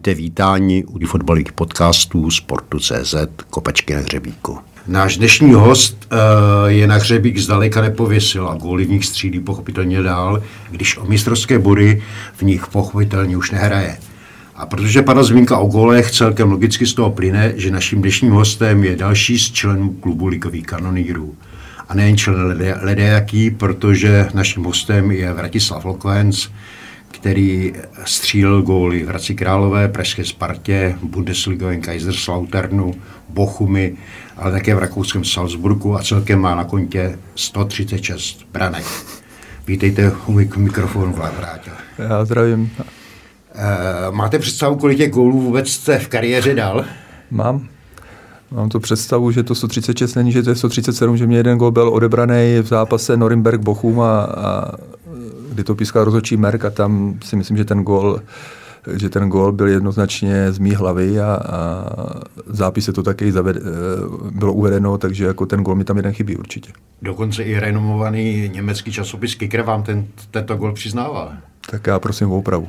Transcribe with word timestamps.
Buďte 0.00 0.14
vítáni 0.14 0.84
u 0.84 1.06
fotbalových 1.06 1.52
podcastů 1.52 2.30
Sportu.cz 2.30 3.14
Kopečky 3.50 3.94
na 3.94 4.00
hřebíku. 4.00 4.58
Náš 4.86 5.16
dnešní 5.16 5.52
host 5.52 6.06
uh, 6.12 6.18
je 6.70 6.86
na 6.86 6.94
hřebík 6.94 7.38
zdaleka 7.38 7.80
nepověsil 7.80 8.48
a 8.48 8.54
góly 8.54 8.84
v 8.84 8.90
nich 8.90 9.04
střílí 9.04 9.40
pochopitelně 9.40 10.02
dál, 10.02 10.42
když 10.70 10.98
o 10.98 11.04
mistrovské 11.04 11.58
body 11.58 12.02
v 12.36 12.42
nich 12.42 12.66
pochopitelně 12.66 13.36
už 13.36 13.50
nehraje. 13.50 13.98
A 14.56 14.66
protože 14.66 15.02
padla 15.02 15.22
zmínka 15.22 15.58
o 15.58 15.66
gólech, 15.66 16.10
celkem 16.10 16.50
logicky 16.50 16.86
z 16.86 16.94
toho 16.94 17.10
plyne, 17.10 17.52
že 17.56 17.70
naším 17.70 18.00
dnešním 18.00 18.32
hostem 18.32 18.84
je 18.84 18.96
další 18.96 19.38
z 19.38 19.52
členů 19.52 19.90
klubu 19.90 20.26
ligových 20.26 20.66
kanonýrů. 20.66 21.34
A 21.88 21.94
nejen 21.94 22.16
člen 22.16 22.58
ledejaký, 22.80 23.50
protože 23.50 24.28
naším 24.34 24.64
hostem 24.64 25.10
je 25.10 25.32
Vratislav 25.32 25.84
Lokvenc, 25.84 26.48
který 27.10 27.72
střílel 28.04 28.62
góly 28.62 29.02
v 29.04 29.08
Hradci 29.08 29.34
Králové, 29.34 29.88
Pražské 29.88 30.24
Spartě, 30.24 30.96
Bundesligovém 31.02 31.80
Kaiserslauternu, 31.80 32.94
Bochumy, 33.28 33.96
ale 34.36 34.52
také 34.52 34.74
v 34.74 34.78
rakouském 34.78 35.24
Salzburgu 35.24 35.96
a 35.96 36.02
celkem 36.02 36.38
má 36.38 36.54
na 36.54 36.64
kontě 36.64 37.18
136 37.34 38.46
branek. 38.52 38.84
Vítejte 39.66 40.12
u 40.26 40.32
mikrofonu, 40.56 41.12
Vlad 41.12 41.36
Vrátil. 41.36 41.72
Já 41.98 42.24
zdravím. 42.24 42.70
E, 43.54 44.10
máte 44.10 44.38
představu, 44.38 44.76
kolik 44.76 44.98
těch 44.98 45.10
gólů 45.10 45.40
vůbec 45.40 45.68
jste 45.68 45.98
v 45.98 46.08
kariéře 46.08 46.54
dal? 46.54 46.84
Mám. 47.30 47.68
Mám 48.50 48.68
tu 48.68 48.80
představu, 48.80 49.30
že 49.30 49.42
to 49.42 49.54
136 49.54 50.14
není, 50.14 50.32
že 50.32 50.42
to 50.42 50.50
je 50.50 50.56
137, 50.56 51.16
že 51.16 51.26
mě 51.26 51.36
jeden 51.36 51.58
gól 51.58 51.70
byl 51.70 51.88
odebraný 51.88 52.58
v 52.62 52.66
zápase 52.66 53.16
Norimberg 53.16 53.60
Bochum 53.60 54.00
a, 54.00 54.20
a 54.22 54.72
kdy 55.60 55.64
to 55.64 55.74
pískal 55.74 56.04
rozhodčí 56.04 56.36
Merk 56.36 56.64
a 56.64 56.70
tam 56.70 57.18
si 57.24 57.36
myslím, 57.36 57.56
že 57.56 57.64
ten 57.64 57.82
gól 57.82 58.20
že 58.96 59.08
ten 59.08 59.28
gól 59.28 59.52
byl 59.52 59.68
jednoznačně 59.68 60.52
z 60.52 60.58
mý 60.58 60.74
hlavy 60.74 61.20
a, 61.20 61.34
a 61.34 61.84
v 62.46 62.56
zápise 62.56 62.92
to 62.92 63.02
taky 63.02 63.32
zaved, 63.32 63.56
eh, 63.56 63.60
bylo 64.30 64.52
uvedeno, 64.52 64.98
takže 64.98 65.24
jako 65.24 65.46
ten 65.46 65.62
gól 65.62 65.74
mi 65.74 65.84
tam 65.84 65.96
jeden 65.96 66.12
chybí 66.12 66.36
určitě. 66.36 66.72
Dokonce 67.02 67.42
i 67.42 67.60
renomovaný 67.60 68.48
německý 68.48 68.92
časopis 68.92 69.34
Kicker 69.34 69.62
vám 69.62 69.82
ten, 69.82 70.06
tento 70.30 70.56
gól 70.56 70.72
přiznával. 70.72 71.32
Tak 71.70 71.86
já 71.86 71.98
prosím 71.98 72.32
o 72.32 72.38
opravu. 72.38 72.68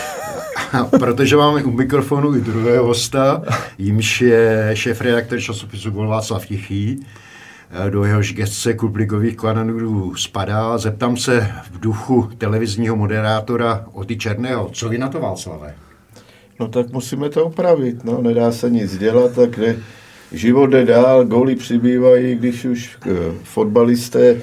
Protože 0.98 1.36
máme 1.36 1.64
u 1.64 1.70
mikrofonu 1.70 2.36
i 2.36 2.40
druhého 2.40 2.86
hosta, 2.86 3.42
jimž 3.78 4.20
je 4.20 4.70
šéf-redaktor 4.74 5.40
časopisu 5.40 5.90
Gol 5.90 6.08
Václav 6.08 6.46
Tichý, 6.46 7.06
do 7.90 8.04
jehož 8.04 8.34
gestce 8.34 8.74
kuplikových 8.74 9.36
kanonů 9.36 10.14
spadá. 10.14 10.78
Zeptám 10.78 11.16
se 11.16 11.52
v 11.72 11.80
duchu 11.80 12.30
televizního 12.38 12.96
moderátora 12.96 13.86
Oty 13.92 14.16
Černého. 14.16 14.70
Co 14.72 14.88
vy 14.88 14.98
na 14.98 15.08
to, 15.08 15.20
Václave? 15.20 15.74
No 16.60 16.68
tak 16.68 16.92
musíme 16.92 17.28
to 17.28 17.44
opravit, 17.44 18.04
no, 18.04 18.22
nedá 18.22 18.52
se 18.52 18.70
nic 18.70 18.98
dělat, 18.98 19.32
tak 19.34 19.58
ne, 19.58 19.76
život 20.32 20.66
jde 20.66 20.84
dál, 20.84 21.24
góly 21.24 21.56
přibývají, 21.56 22.34
když 22.34 22.64
už 22.64 22.98
eh, 23.06 23.10
fotbalisté 23.42 24.36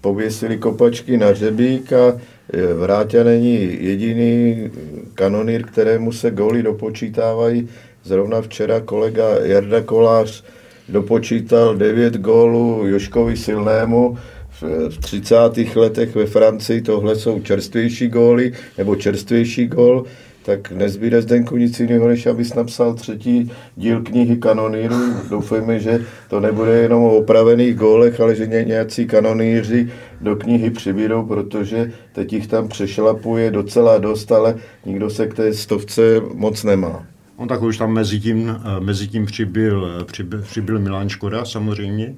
pověsili 0.00 0.58
kopačky 0.58 1.16
na 1.16 1.34
řebík 1.34 1.92
a 1.92 2.18
eh, 2.52 2.74
Vráťa 2.74 3.24
není 3.24 3.84
jediný 3.84 4.70
kanonýr, 5.14 5.66
kterému 5.66 6.12
se 6.12 6.30
góly 6.30 6.62
dopočítávají. 6.62 7.68
Zrovna 8.04 8.42
včera 8.42 8.80
kolega 8.80 9.24
Jarda 9.42 9.80
Kolář 9.80 10.44
dopočítal 10.90 11.76
9 11.76 12.16
gólů 12.16 12.86
Joškovi 12.86 13.36
Silnému 13.36 14.18
v 14.48 14.98
30. 14.98 15.36
letech 15.76 16.14
ve 16.14 16.26
Francii. 16.26 16.80
Tohle 16.80 17.16
jsou 17.16 17.40
čerstvější 17.40 18.08
góly, 18.08 18.52
nebo 18.78 18.96
čerstvější 18.96 19.66
gól 19.66 20.04
tak 20.42 20.70
nezbyde 20.70 21.22
Zdenku 21.22 21.56
nic 21.56 21.80
jiného, 21.80 22.08
než 22.08 22.26
abys 22.26 22.54
napsal 22.54 22.94
třetí 22.94 23.50
díl 23.76 24.02
knihy 24.02 24.36
kanonýrů. 24.36 24.96
Doufejme, 25.30 25.80
že 25.80 26.04
to 26.28 26.40
nebude 26.40 26.72
jenom 26.72 27.02
o 27.02 27.16
opravených 27.16 27.74
gólech, 27.74 28.20
ale 28.20 28.36
že 28.36 28.46
nějací 28.46 29.06
kanonýři 29.06 29.88
do 30.20 30.36
knihy 30.36 30.70
přibídou, 30.70 31.22
protože 31.22 31.92
teď 32.12 32.32
jich 32.32 32.46
tam 32.46 32.68
přešlapuje 32.68 33.50
docela 33.50 33.98
dost, 33.98 34.32
ale 34.32 34.54
nikdo 34.86 35.10
se 35.10 35.26
k 35.26 35.34
té 35.34 35.54
stovce 35.54 36.02
moc 36.34 36.64
nemá. 36.64 37.06
On 37.40 37.48
tak 37.48 37.62
už 37.62 37.78
tam 37.78 37.92
mezi 37.92 38.20
tím, 38.20 38.56
eh, 38.56 38.80
mezi 38.80 39.08
tím 39.08 39.26
přibyl, 39.26 39.96
eh, 40.00 40.04
přibyl, 40.04 40.42
přibyl 40.42 40.78
Milan 40.78 41.08
Škoda 41.08 41.44
samozřejmě, 41.44 42.14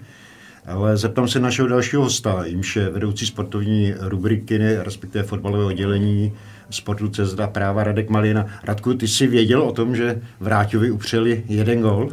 ale 0.66 0.96
zeptám 0.96 1.28
se 1.28 1.40
našeho 1.40 1.68
dalšího 1.68 2.02
hosta, 2.02 2.44
jimž 2.44 2.76
je 2.76 2.90
vedoucí 2.90 3.26
sportovní 3.26 3.94
rubriky, 4.00 4.58
respektive 4.58 5.24
fotbalového 5.24 5.68
oddělení 5.68 6.32
sportu 6.70 7.08
Cezda 7.08 7.46
práva 7.46 7.84
Radek 7.84 8.10
Malina. 8.10 8.46
Radku, 8.64 8.94
ty 8.94 9.08
jsi 9.08 9.26
věděl 9.26 9.62
o 9.62 9.72
tom, 9.72 9.96
že 9.96 10.20
Vráťovi 10.40 10.90
upřeli 10.90 11.42
jeden 11.48 11.80
gol? 11.80 12.10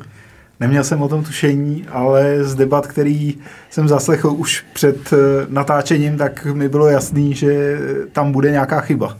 Neměl 0.60 0.84
jsem 0.84 1.02
o 1.02 1.10
tom 1.10 1.24
tušení, 1.24 1.86
ale 1.90 2.44
z 2.44 2.56
debat, 2.56 2.88
který 2.88 3.38
jsem 3.70 3.88
zaslechl 3.88 4.30
už 4.30 4.66
před 4.74 5.14
eh, 5.14 5.18
natáčením, 5.50 6.18
tak 6.18 6.46
mi 6.46 6.70
bylo 6.70 6.88
jasný, 6.88 7.34
že 7.36 7.80
tam 8.12 8.32
bude 8.32 8.52
nějaká 8.52 8.82
chyba. 8.82 9.18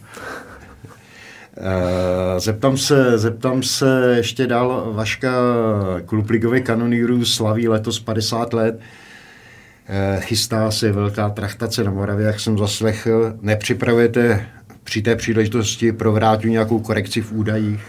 Eh, 1.62 2.40
zeptám 2.40 2.78
se, 2.78 3.18
zeptám 3.18 3.64
se 3.64 4.14
ještě 4.18 4.48
dál, 4.48 4.92
Vaška 4.94 5.32
klub 6.06 6.30
ligových 6.30 6.64
kanonýrů 6.64 7.26
slaví 7.26 7.68
letos 7.68 8.00
50 8.00 8.54
let. 8.54 8.80
Eh, 9.88 10.20
chystá 10.22 10.72
se 10.72 10.92
velká 10.92 11.30
trachtace 11.30 11.84
na 11.84 11.92
Moravě, 11.92 12.26
jak 12.26 12.40
jsem 12.40 12.58
zaslechl. 12.58 13.34
Nepřipravujete 13.42 14.46
při 14.84 15.02
té 15.02 15.16
příležitosti 15.16 15.92
pro 15.92 16.12
vrátu 16.12 16.48
nějakou 16.48 16.80
korekci 16.80 17.22
v 17.22 17.32
údajích? 17.32 17.82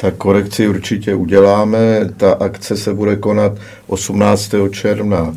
Tak 0.00 0.14
korekci 0.14 0.68
určitě 0.68 1.14
uděláme. 1.14 2.10
Ta 2.16 2.32
akce 2.32 2.76
se 2.76 2.94
bude 2.94 3.16
konat 3.16 3.52
18. 3.86 4.54
června 4.70 5.36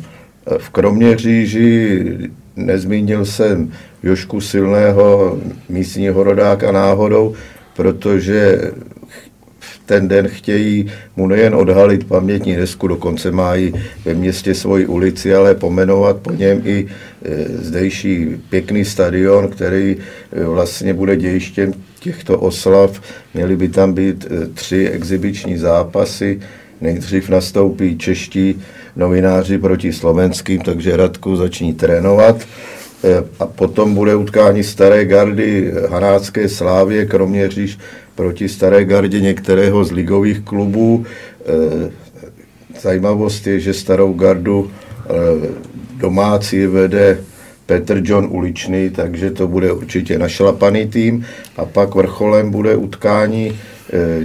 v 0.58 0.70
Kroměříži. 0.70 2.16
Nezmínil 2.56 3.24
jsem 3.24 3.72
Jošku 4.02 4.40
Silného, 4.40 5.38
místního 5.68 6.22
rodáka 6.22 6.72
náhodou, 6.72 7.34
protože 7.76 8.58
ten 9.86 10.08
den 10.08 10.28
chtějí 10.28 10.90
mu 11.16 11.26
nejen 11.26 11.54
odhalit 11.54 12.04
pamětní 12.04 12.56
desku, 12.56 12.88
dokonce 12.88 13.30
mají 13.30 13.74
ve 14.04 14.14
městě 14.14 14.54
svoji 14.54 14.86
ulici, 14.86 15.34
ale 15.34 15.54
pomenovat 15.54 16.16
po 16.16 16.30
něm 16.30 16.62
i 16.64 16.86
e, 16.86 17.44
zdejší 17.48 18.26
pěkný 18.50 18.84
stadion, 18.84 19.48
který 19.48 19.96
e, 20.32 20.44
vlastně 20.44 20.94
bude 20.94 21.16
dějištěm 21.16 21.72
těchto 22.00 22.38
oslav. 22.38 23.02
Měly 23.34 23.56
by 23.56 23.68
tam 23.68 23.92
být 23.92 24.26
e, 24.30 24.46
tři 24.46 24.88
exibiční 24.88 25.58
zápasy. 25.58 26.40
Nejdřív 26.80 27.28
nastoupí 27.28 27.98
čeští 27.98 28.62
novináři 28.96 29.58
proti 29.58 29.92
slovenským, 29.92 30.60
takže 30.60 30.96
Radku 30.96 31.36
zační 31.36 31.74
trénovat. 31.74 32.46
Eh, 33.04 33.24
a 33.40 33.46
potom 33.46 33.94
bude 33.94 34.14
utkání 34.14 34.62
Staré 34.62 35.04
gardy 35.04 35.72
Hanácké 35.88 36.48
Slávě, 36.48 37.06
Kroměříž 37.06 37.78
proti 38.14 38.48
Staré 38.48 38.84
gardě 38.84 39.20
některého 39.20 39.84
z 39.84 39.92
ligových 39.92 40.40
klubů. 40.40 41.04
Eh, 41.40 41.90
zajímavost 42.80 43.46
je, 43.46 43.60
že 43.60 43.74
Starou 43.74 44.12
gardu 44.12 44.70
eh, 44.70 45.10
domácí 45.96 46.66
vede 46.66 47.20
Petr 47.66 48.00
John 48.04 48.28
Uličný, 48.30 48.90
takže 48.90 49.30
to 49.30 49.48
bude 49.48 49.72
určitě 49.72 50.18
našlapaný 50.18 50.86
tým. 50.86 51.26
A 51.56 51.64
pak 51.64 51.94
vrcholem 51.94 52.50
bude 52.50 52.76
utkání 52.76 53.58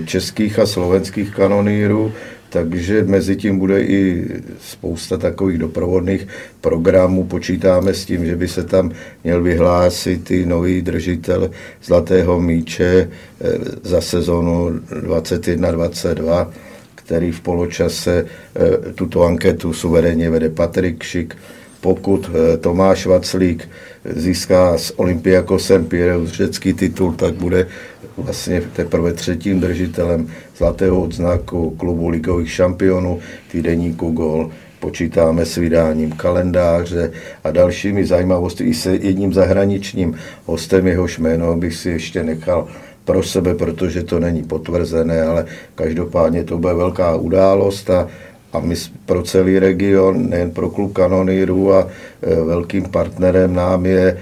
českých 0.05 0.59
a 0.59 0.65
slovenských 0.65 1.31
kanonýrů 1.31 2.13
takže 2.55 3.03
mezi 3.03 3.35
tím 3.35 3.59
bude 3.59 3.81
i 3.81 4.25
spousta 4.61 5.17
takových 5.17 5.57
doprovodných 5.57 6.27
programů. 6.61 7.23
Počítáme 7.23 7.93
s 7.93 8.05
tím, 8.05 8.25
že 8.25 8.35
by 8.35 8.47
se 8.47 8.63
tam 8.63 8.91
měl 9.23 9.43
vyhlásit 9.43 10.31
i 10.31 10.45
nový 10.45 10.81
držitel 10.81 11.51
Zlatého 11.83 12.41
míče 12.41 13.09
eh, 13.11 13.47
za 13.83 14.01
sezonu 14.01 14.69
21-22, 14.71 16.47
který 16.95 17.31
v 17.31 17.41
poločase 17.41 18.23
eh, 18.23 18.93
tuto 18.95 19.23
anketu 19.23 19.73
suverénně 19.73 20.29
vede 20.29 20.49
Patrik 20.49 21.03
Šik. 21.03 21.35
Pokud 21.81 22.31
eh, 22.31 22.57
Tomáš 22.57 23.05
Vaclík 23.05 23.67
získá 24.05 24.77
s 24.77 24.99
Olympiakosem 24.99 25.85
Pireus 25.85 26.31
řecký 26.31 26.73
titul, 26.73 27.13
tak 27.13 27.33
bude 27.33 27.67
vlastně 28.17 28.61
teprve 28.61 29.13
třetím 29.13 29.59
držitelem 29.59 30.27
zlatého 30.57 31.01
odznaku 31.01 31.69
klubu 31.69 32.09
ligových 32.09 32.51
šampionů, 32.51 33.19
týdeníku 33.51 34.11
Gol. 34.11 34.51
Počítáme 34.79 35.45
s 35.45 35.55
vydáním 35.55 36.11
kalendáře 36.11 37.11
a 37.43 37.51
dalšími 37.51 38.05
zajímavosti 38.05 38.63
i 38.63 38.73
se 38.73 38.95
jedním 38.95 39.33
zahraničním 39.33 40.15
hostem, 40.45 40.87
jehož 40.87 41.19
jméno 41.19 41.57
bych 41.57 41.75
si 41.75 41.89
ještě 41.89 42.23
nechal 42.23 42.67
pro 43.05 43.23
sebe, 43.23 43.55
protože 43.55 44.03
to 44.03 44.19
není 44.19 44.43
potvrzené, 44.43 45.21
ale 45.21 45.45
každopádně 45.75 46.43
to 46.43 46.57
bude 46.57 46.73
velká 46.73 47.15
událost 47.15 47.89
a 47.89 48.07
a 48.55 48.59
my 48.59 48.75
pro 49.05 49.23
celý 49.23 49.59
region, 49.59 50.29
nejen 50.29 50.51
pro 50.51 50.69
klub 50.69 50.93
kanonýrů 50.93 51.73
a 51.73 51.87
e, 52.21 52.35
velkým 52.35 52.83
partnerem 52.83 53.53
nám 53.53 53.85
je 53.85 54.07
e, 54.07 54.17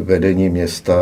vedení 0.00 0.48
města 0.48 0.94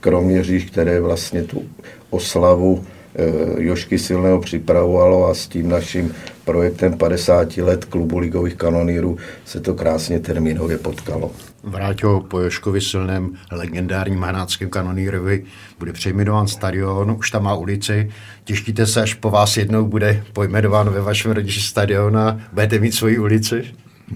Kroměříž, 0.00 0.64
které 0.64 1.00
vlastně 1.00 1.42
tu 1.42 1.62
oslavu 2.10 2.84
Eh, 3.14 3.62
Jošky 3.62 3.98
Silného 3.98 4.40
připravovalo 4.40 5.26
a 5.26 5.34
s 5.34 5.48
tím 5.48 5.68
naším 5.68 6.14
projektem 6.44 6.98
50 6.98 7.56
let 7.56 7.84
klubu 7.84 8.18
ligových 8.18 8.54
kanonírů 8.54 9.16
se 9.44 9.60
to 9.60 9.74
krásně 9.74 10.20
termínově 10.20 10.78
potkalo. 10.78 11.30
Vrátil 11.62 12.20
po 12.20 12.40
Joškovi 12.40 12.80
Silném 12.80 13.34
legendárním 13.52 14.22
hanáckém 14.22 14.70
kanonírovi 14.70 15.44
bude 15.78 15.92
přejmenován 15.92 16.48
stadion, 16.48 17.10
už 17.18 17.30
tam 17.30 17.42
má 17.42 17.54
ulici. 17.54 18.10
Těštíte 18.44 18.86
se, 18.86 19.02
až 19.02 19.14
po 19.14 19.30
vás 19.30 19.56
jednou 19.56 19.86
bude 19.86 20.24
pojmenován 20.32 20.90
ve 20.90 21.00
vašem 21.00 21.30
rodiči 21.30 21.60
stadion 21.60 22.18
a 22.18 22.40
budete 22.52 22.78
mít 22.78 22.94
svoji 22.94 23.18
ulici? 23.18 23.64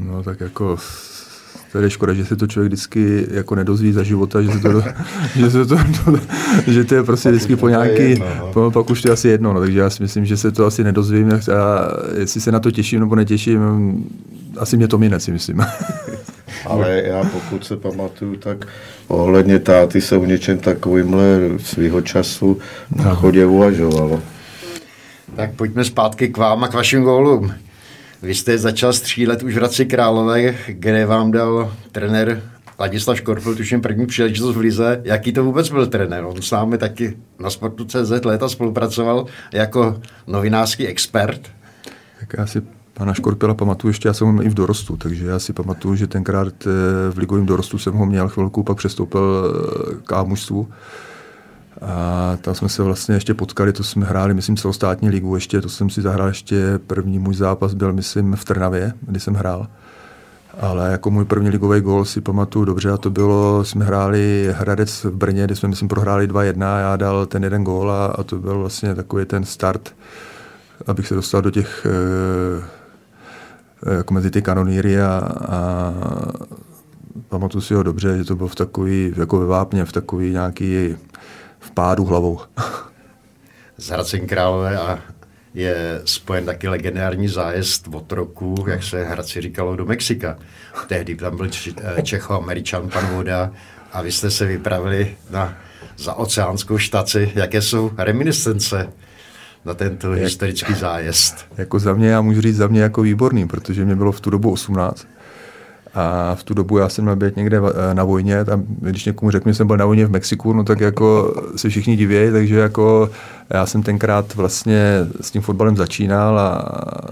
No 0.01 0.23
tak 0.23 0.41
jako 0.41 0.77
to 1.75 1.81
je 1.81 1.91
škoda, 1.91 2.15
že 2.15 2.25
se 2.25 2.37
to 2.37 2.47
člověk 2.47 2.73
vždycky 2.73 3.27
jako 3.31 3.55
nedozví 3.55 3.93
za 3.93 4.03
života, 4.03 4.43
že, 4.43 4.51
se 4.51 4.61
to, 4.61 4.83
že, 5.37 5.51
se 5.51 5.67
to, 5.67 5.77
že 6.67 6.85
to 6.85 6.95
je 6.95 7.03
prostě 7.03 7.31
vždycky 7.31 7.57
po 7.57 7.69
nějaký, 7.69 8.23
po, 8.53 8.71
pak 8.71 8.91
už 8.91 9.03
to 9.03 9.09
je 9.09 9.13
asi 9.13 9.29
jedno, 9.29 9.53
no, 9.53 9.61
takže 9.61 9.79
já 9.79 9.91
si 9.91 10.03
myslím, 10.03 10.27
že 10.27 10.37
se 10.37 10.53
to 10.53 10.67
asi 10.67 10.85
nedozvím 10.85 11.33
a 11.33 11.89
jestli 12.19 12.41
se 12.41 12.53
na 12.53 12.61
to 12.61 12.71
těším 12.71 13.01
nebo 13.01 13.15
netěším, 13.15 13.61
asi 14.59 14.77
mě 14.77 14.89
to 14.89 14.99
mine, 14.99 15.21
si 15.21 15.33
myslím. 15.33 15.61
Ale 16.67 17.03
já 17.05 17.25
pokud 17.25 17.65
se 17.65 17.77
pamatuju, 17.77 18.37
tak 18.37 18.67
ohledně 19.09 19.59
táty 19.59 20.01
se 20.01 20.17
o 20.17 20.25
něčem 20.25 20.59
takovýmhle 20.59 21.39
svého 21.59 22.01
času 22.01 22.59
na 23.05 23.15
chodě 23.15 23.47
uvažovalo. 23.47 24.23
Tak 25.37 25.55
pojďme 25.55 25.85
zpátky 25.85 26.29
k 26.29 26.37
vám 26.37 26.65
a 26.65 26.69
k 26.69 26.75
vašim 26.75 27.03
gólům. 27.03 27.53
Vy 28.25 28.35
jste 28.35 28.59
začal 28.59 28.93
střílet 28.93 29.43
už 29.43 29.55
v 29.55 29.57
Hradci 29.57 29.87
Králové, 29.87 30.55
kde 30.69 31.07
vám 31.07 31.31
dal 31.31 31.73
trenér 31.93 32.43
Ladislav 32.79 33.17
Škorpil, 33.17 33.55
tuším 33.55 33.81
první 33.81 34.07
příležitost 34.07 34.57
v 34.57 34.59
Lize. 34.59 35.01
Jaký 35.05 35.33
to 35.33 35.45
vůbec 35.45 35.69
byl 35.69 35.87
trenér? 35.87 36.25
On 36.25 36.43
s 36.43 36.51
námi 36.51 36.79
taky 36.79 37.17
na 37.39 37.51
Sportu 37.51 37.85
CZ 37.85 38.25
léta 38.25 38.49
spolupracoval 38.49 39.27
jako 39.53 40.01
novinářský 40.27 40.87
expert. 40.87 41.41
Tak 42.21 42.35
já 42.39 42.47
si 42.47 42.63
pana 42.95 43.15
Škorpila 43.15 43.55
pamatuju 43.55 43.91
ještě, 43.91 44.09
já 44.09 44.15
jsem 44.15 44.37
ho 44.37 44.43
i 44.43 44.49
v 44.49 44.55
dorostu, 44.55 44.97
takže 44.97 45.27
já 45.27 45.39
si 45.39 45.53
pamatuju, 45.53 45.95
že 45.95 46.07
tenkrát 46.07 46.55
eh, 46.67 47.11
v 47.11 47.19
ligovém 47.19 47.47
dorostu 47.47 47.79
jsem 47.79 47.95
ho 47.95 48.07
měl 48.07 48.29
chvilku, 48.29 48.63
pak 48.63 48.77
přestoupil 48.77 49.55
eh, 49.93 49.97
k 50.05 50.25
mužstvu. 50.25 50.69
A 51.87 52.39
tam 52.41 52.55
jsme 52.55 52.69
se 52.69 52.83
vlastně 52.83 53.15
ještě 53.15 53.35
potkali, 53.35 53.73
to 53.73 53.85
jsme 53.85 54.07
hráli, 54.07 54.35
myslím, 54.35 54.57
celostátní 54.57 55.09
ligu 55.09 55.35
ještě, 55.35 55.61
to 55.61 55.69
jsem 55.69 55.91
si 55.91 56.03
zahrál 56.03 56.29
ještě, 56.29 56.79
první 56.87 57.19
můj 57.19 57.35
zápas 57.35 57.75
byl, 57.75 57.93
myslím, 57.93 58.37
v 58.37 58.45
Trnavě, 58.45 58.93
kdy 59.01 59.21
jsem 59.21 59.35
hrál. 59.35 59.67
Ale 60.61 60.91
jako 60.91 61.11
můj 61.11 61.25
první 61.25 61.51
ligový 61.51 61.81
gol 61.81 62.05
si 62.05 62.21
pamatuju 62.21 62.65
dobře 62.65 62.91
a 62.91 62.97
to 62.97 63.11
bylo, 63.11 63.65
jsme 63.65 63.85
hráli 63.85 64.49
Hradec 64.53 65.05
v 65.05 65.11
Brně, 65.11 65.45
kde 65.45 65.57
jsme, 65.57 65.69
myslím, 65.69 65.89
prohráli 65.89 66.29
2-1 66.29 66.81
já 66.81 66.97
dal 66.97 67.27
ten 67.27 67.45
jeden 67.45 67.65
gól 67.65 67.91
a, 67.91 68.07
a 68.07 68.23
to 68.23 68.37
byl 68.37 68.59
vlastně 68.59 68.95
takový 68.95 69.25
ten 69.25 69.45
start, 69.45 69.95
abych 70.87 71.09
se 71.09 71.15
dostal 71.15 71.43
do 71.43 71.51
těch, 71.51 71.87
e, 73.87 73.95
jako 73.95 74.15
mezi 74.15 74.31
ty 74.31 74.43
kanonýry 74.43 75.01
a, 75.01 75.29
a 75.49 75.93
pamatuju 77.29 77.63
si 77.63 77.75
ho 77.75 77.83
dobře, 77.83 78.19
že 78.19 78.25
to 78.25 78.37
bylo 78.37 78.49
v 78.49 78.55
takový, 78.55 79.13
jako 79.17 79.39
ve 79.39 79.47
Vápně, 79.47 79.85
v 79.85 79.93
takový 79.93 80.31
nějaký 80.31 80.97
v 81.65 81.71
pádu 81.71 82.05
hlavou. 82.05 82.41
Z 83.77 83.89
Hradcem 83.89 84.27
Králové 84.27 84.79
a 84.79 84.99
je 85.55 86.03
spojen 86.05 86.45
taky 86.45 86.69
legendární 86.69 87.29
zájezd 87.29 87.89
od 87.93 88.13
roku, 88.13 88.65
jak 88.69 88.83
se 88.83 89.05
Hradci 89.05 89.41
říkalo, 89.41 89.77
do 89.77 89.85
Mexika. 89.85 90.39
Tehdy 90.87 91.15
tam 91.15 91.37
byl 91.37 91.47
eh, 91.47 92.03
Čecho-Američan 92.03 92.89
pan 92.89 93.07
Voda 93.07 93.51
a 93.93 94.03
vy 94.03 94.13
jste 94.13 94.31
se 94.31 94.47
vypravili 94.47 95.17
na 95.31 95.57
za 95.97 96.15
oceánskou 96.15 96.79
štaci. 96.79 97.33
Jaké 97.35 97.63
jsou 97.63 97.91
reminiscence 97.97 98.93
na 99.65 99.75
tento 99.75 100.13
Jak, 100.13 100.23
historický 100.23 100.75
zájezd? 100.75 101.47
Jako 101.57 101.79
za 101.79 101.93
mě, 101.93 102.09
já 102.09 102.21
můžu 102.21 102.41
říct 102.41 102.57
za 102.57 102.67
mě 102.67 102.83
jako 102.83 103.03
výborný, 103.03 103.49
protože 103.49 103.85
mě 103.85 103.97
bylo 103.97 104.13
v 104.13 104.21
tu 104.21 104.31
dobu 104.31 104.53
18 104.53 105.07
a 105.95 106.35
v 106.35 106.43
tu 106.43 106.55
dobu 106.55 106.79
já 106.79 106.89
jsem 106.89 107.05
měl 107.05 107.17
být 107.17 107.37
někde 107.37 107.61
na 107.93 108.05
vojně, 108.05 108.45
tam, 108.45 108.65
když 108.67 109.05
někomu 109.05 109.31
řeknu, 109.31 109.53
že 109.53 109.57
jsem 109.57 109.67
byl 109.67 109.77
na 109.77 109.87
vojně 109.87 110.07
v 110.07 110.11
Mexiku, 110.11 110.53
no 110.53 110.65
tak 110.65 110.81
jako 110.81 111.35
se 111.57 111.69
všichni 111.69 111.97
divějí, 111.97 112.33
takže 112.33 112.59
jako 112.59 113.11
já 113.51 113.67
jsem 113.67 113.83
tenkrát 113.83 114.35
vlastně 114.35 115.07
s 115.21 115.31
tím 115.31 115.43
fotbalem 115.43 115.77
začínal 115.77 116.39
a 116.39 116.63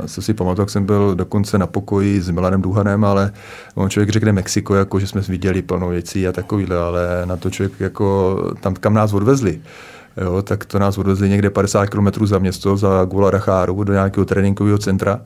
co 0.06 0.22
si 0.22 0.34
pamatuju, 0.34 0.68
jsem 0.68 0.86
byl 0.86 1.14
dokonce 1.14 1.58
na 1.58 1.66
pokoji 1.66 2.20
s 2.20 2.30
Milanem 2.30 2.62
Duhanem, 2.62 3.04
ale 3.04 3.32
on 3.74 3.90
člověk 3.90 4.10
řekne 4.10 4.32
Mexiko, 4.32 4.74
jako 4.74 5.00
že 5.00 5.06
jsme 5.06 5.20
viděli 5.20 5.62
plnou 5.62 5.88
věcí 5.88 6.28
a 6.28 6.32
takovýhle, 6.32 6.76
ale 6.76 7.22
na 7.24 7.36
to 7.36 7.50
člověk 7.50 7.80
jako 7.80 8.36
tam, 8.60 8.74
kam 8.74 8.94
nás 8.94 9.12
odvezli, 9.12 9.60
jo, 10.16 10.42
tak 10.42 10.64
to 10.64 10.78
nás 10.78 10.98
odvezli 10.98 11.28
někde 11.28 11.50
50 11.50 11.86
km 11.86 12.26
za 12.26 12.38
město, 12.38 12.76
za 12.76 13.04
Guadalajaru, 13.04 13.84
do 13.84 13.92
nějakého 13.92 14.24
tréninkového 14.24 14.78
centra. 14.78 15.20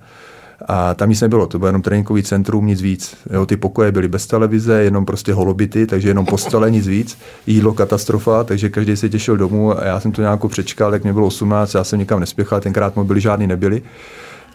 A 0.66 0.94
tam 0.94 1.08
nic 1.08 1.20
nebylo, 1.20 1.46
to 1.46 1.58
bylo 1.58 1.68
jenom 1.68 1.82
tréninkový 1.82 2.22
centrum, 2.22 2.66
nic 2.66 2.82
víc. 2.82 3.16
Jo, 3.30 3.46
ty 3.46 3.56
pokoje 3.56 3.92
byly 3.92 4.08
bez 4.08 4.26
televize, 4.26 4.82
jenom 4.82 5.06
prostě 5.06 5.32
holobity, 5.32 5.86
takže 5.86 6.08
jenom 6.08 6.26
postele, 6.26 6.70
nic 6.70 6.86
víc. 6.86 7.18
Jídlo 7.46 7.74
katastrofa, 7.74 8.44
takže 8.44 8.68
každý 8.68 8.96
se 8.96 9.08
těšil 9.08 9.36
domů 9.36 9.78
a 9.78 9.84
já 9.84 10.00
jsem 10.00 10.12
to 10.12 10.22
nějak 10.22 10.46
přečkal, 10.46 10.92
jak 10.92 11.02
mě 11.02 11.12
bylo 11.12 11.26
18, 11.26 11.74
já 11.74 11.84
jsem 11.84 11.98
nikam 11.98 12.20
nespěchal, 12.20 12.60
tenkrát 12.60 12.96
mobily 12.96 13.20
žádný 13.20 13.46
nebyly 13.46 13.82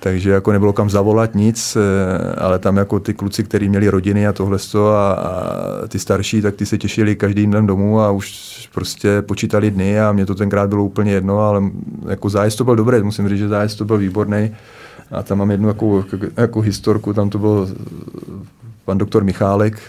takže 0.04 0.30
jako 0.30 0.52
nebylo 0.52 0.74
kam 0.74 0.90
zavolat 0.90 1.36
nic, 1.36 1.78
eh, 1.78 2.36
ale 2.36 2.60
tam 2.60 2.78
jako 2.78 3.00
ty 3.00 3.14
kluci, 3.14 3.44
kteří 3.44 3.70
měli 3.70 3.90
rodiny 3.90 4.28
a 4.28 4.34
tohle 4.34 4.58
a, 4.76 5.12
a 5.12 5.88
ty 5.88 6.00
starší, 6.00 6.42
tak 6.42 6.56
ty 6.56 6.66
se 6.66 6.78
těšili 6.78 7.16
každý 7.16 7.48
den 7.48 7.68
domů 7.68 8.02
a 8.02 8.12
už 8.12 8.70
prostě 8.74 9.22
počítali 9.22 9.72
dny 9.72 10.00
a 10.00 10.12
mě 10.12 10.26
to 10.26 10.36
tenkrát 10.36 10.70
bylo 10.70 10.84
úplně 10.84 11.12
jedno, 11.12 11.40
ale 11.40 11.62
jako 12.10 12.30
zájezd 12.30 12.58
to 12.58 12.64
byl 12.64 12.76
dobrý, 12.76 13.04
musím 13.04 13.30
říct, 13.30 13.40
že 13.40 13.48
zájezd 13.48 13.78
to 13.78 13.86
byl 13.86 13.98
výborný. 13.98 14.52
A 15.12 15.24
tam 15.24 15.38
mám 15.38 15.52
jednu 15.52 15.68
jako, 15.68 16.06
jako 16.38 16.62
historku, 16.62 17.14
tam 17.14 17.30
to 17.30 17.40
byl 17.40 17.70
pan 18.86 18.98
doktor 18.98 19.24
Michálek, 19.24 19.82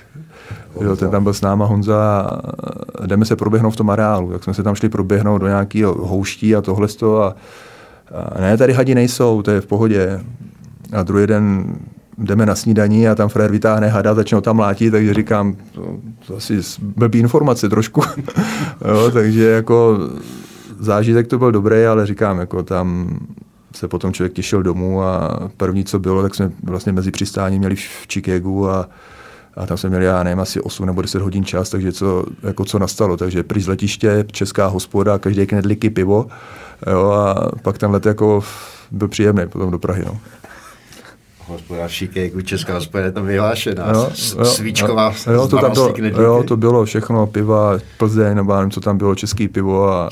Jo, 0.80 0.96
ten 0.96 1.10
tam 1.10 1.24
byl 1.24 1.34
s 1.34 1.40
náma 1.40 1.66
Honza 1.66 2.30
a 3.00 3.06
jdeme 3.06 3.24
se 3.24 3.36
proběhnout 3.36 3.70
v 3.70 3.76
tom 3.76 3.90
areálu. 3.90 4.32
Tak 4.32 4.44
jsme 4.44 4.54
se 4.54 4.62
tam 4.62 4.74
šli 4.74 4.88
proběhnout 4.88 5.38
do 5.38 5.48
nějakého 5.48 6.06
houští 6.06 6.56
a 6.56 6.62
tohle 6.62 6.88
a, 7.22 7.34
a 8.34 8.40
ne, 8.40 8.56
tady 8.56 8.72
hadi 8.72 8.94
nejsou, 8.94 9.42
to 9.42 9.50
je 9.50 9.60
v 9.60 9.66
pohodě. 9.66 10.20
A 10.92 11.02
druhý 11.02 11.26
den 11.26 11.74
jdeme 12.18 12.46
na 12.46 12.54
snídaní 12.54 13.08
a 13.08 13.14
tam 13.14 13.28
Frér 13.28 13.50
vytáhne 13.50 13.88
hada, 13.88 14.14
začne 14.14 14.40
tam 14.40 14.58
látit, 14.58 14.90
takže 14.90 15.14
říkám, 15.14 15.56
to, 15.72 15.96
to 16.26 16.36
asi 16.36 16.60
blbý 16.82 17.18
informace 17.18 17.68
trošku. 17.68 18.02
jo, 18.88 19.10
takže 19.10 19.44
jako 19.44 19.98
zážitek 20.78 21.26
to 21.26 21.38
byl 21.38 21.52
dobrý, 21.52 21.84
ale 21.84 22.06
říkám, 22.06 22.38
jako 22.38 22.62
tam 22.62 23.18
se 23.74 23.88
potom 23.88 24.12
člověk 24.12 24.32
těšil 24.32 24.62
domů 24.62 25.02
a 25.02 25.38
první, 25.56 25.84
co 25.84 25.98
bylo, 25.98 26.22
tak 26.22 26.34
jsme 26.34 26.50
vlastně 26.62 26.92
mezi 26.92 27.10
přistání 27.10 27.58
měli 27.58 27.76
v 27.76 28.06
Chicagu 28.12 28.70
a, 28.70 28.88
a 29.56 29.66
tam 29.66 29.76
jsme 29.76 29.88
měli, 29.88 30.04
já 30.04 30.22
nevím, 30.22 30.40
asi 30.40 30.60
8 30.60 30.86
nebo 30.86 31.02
10 31.02 31.22
hodin 31.22 31.44
čas, 31.44 31.70
takže 31.70 31.92
co, 31.92 32.24
jako 32.42 32.64
co 32.64 32.78
nastalo. 32.78 33.16
Takže 33.16 33.42
prý 33.42 33.62
z 33.62 33.68
letiště, 33.68 34.24
česká 34.32 34.66
hospoda, 34.66 35.18
každý 35.18 35.46
knedlíky 35.46 35.90
pivo 35.90 36.26
jo, 36.86 37.10
a 37.10 37.50
pak 37.62 37.78
ten 37.78 37.90
let 37.90 38.06
jako 38.06 38.44
byl 38.90 39.08
příjemný 39.08 39.46
potom 39.48 39.70
do 39.70 39.78
Prahy. 39.78 40.04
No. 40.06 40.18
Hospoda 41.46 41.88
v 41.88 41.92
Chicagu, 41.92 42.40
česká 42.40 42.74
hospoda 42.74 43.04
je 43.04 43.12
tam 43.12 43.26
vyhlášená, 43.26 43.92
jo, 43.94 44.10
jo, 44.38 44.44
svíčková 44.44 45.14
jo, 45.32 45.48
to 45.48 45.58
tam 45.58 45.72
bylo, 45.72 45.94
jo, 46.22 46.44
to 46.48 46.56
bylo 46.56 46.84
všechno, 46.84 47.26
piva, 47.26 47.78
Plzeň, 47.98 48.36
nebo 48.36 48.54
nevím, 48.54 48.70
co 48.70 48.80
tam 48.80 48.98
bylo, 48.98 49.14
český 49.14 49.48
pivo 49.48 49.92
a 49.92 50.10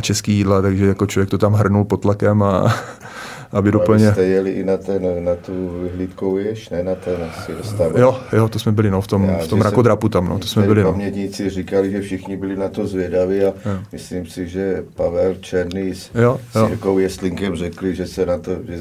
český 0.00 0.32
jídla, 0.32 0.62
takže 0.62 0.86
jako 0.86 1.06
člověk 1.06 1.30
to 1.30 1.38
tam 1.38 1.52
hrnul 1.52 1.84
pod 1.84 1.96
tlakem 1.96 2.42
a 2.42 2.74
aby 3.52 3.72
doplně... 3.72 4.12
Jste 4.12 4.24
jeli 4.24 4.50
i 4.50 4.64
na, 4.64 4.76
ten, 4.76 5.24
na 5.24 5.34
tu 5.34 5.80
vyhlídkovou 5.82 6.36
jež, 6.36 6.70
ne 6.70 6.82
na 6.82 6.94
ten 6.94 7.16
asi 7.30 7.52
dostavil. 7.52 8.00
Jo, 8.00 8.18
jo, 8.32 8.48
to 8.48 8.58
jsme 8.58 8.72
byli 8.72 8.90
no, 8.90 9.00
v 9.00 9.06
tom, 9.06 9.24
Já, 9.24 9.38
v 9.38 9.48
tom 9.48 9.60
rakodrapu 9.60 10.08
tam, 10.08 10.28
no, 10.28 10.38
to 10.38 10.46
jsme 10.46 10.62
byli. 10.62 10.82
No. 10.82 10.92
Pamětníci 10.92 11.50
říkali, 11.50 11.90
že 11.90 12.00
všichni 12.00 12.36
byli 12.36 12.56
na 12.56 12.68
to 12.68 12.86
zvědaví 12.86 13.40
a 13.40 13.44
jo. 13.44 13.78
myslím 13.92 14.26
si, 14.26 14.48
že 14.48 14.84
Pavel 14.94 15.34
Černý 15.34 15.94
s, 15.94 16.10
jo, 16.14 16.40
jo. 16.54 16.66
s 16.66 16.70
Jirkou 16.70 16.98
Jestlinkem 16.98 17.56
řekli, 17.56 17.94
že 17.94 18.06
se 18.06 18.26
na 18.26 18.38
to, 18.38 18.50
že 18.68 18.80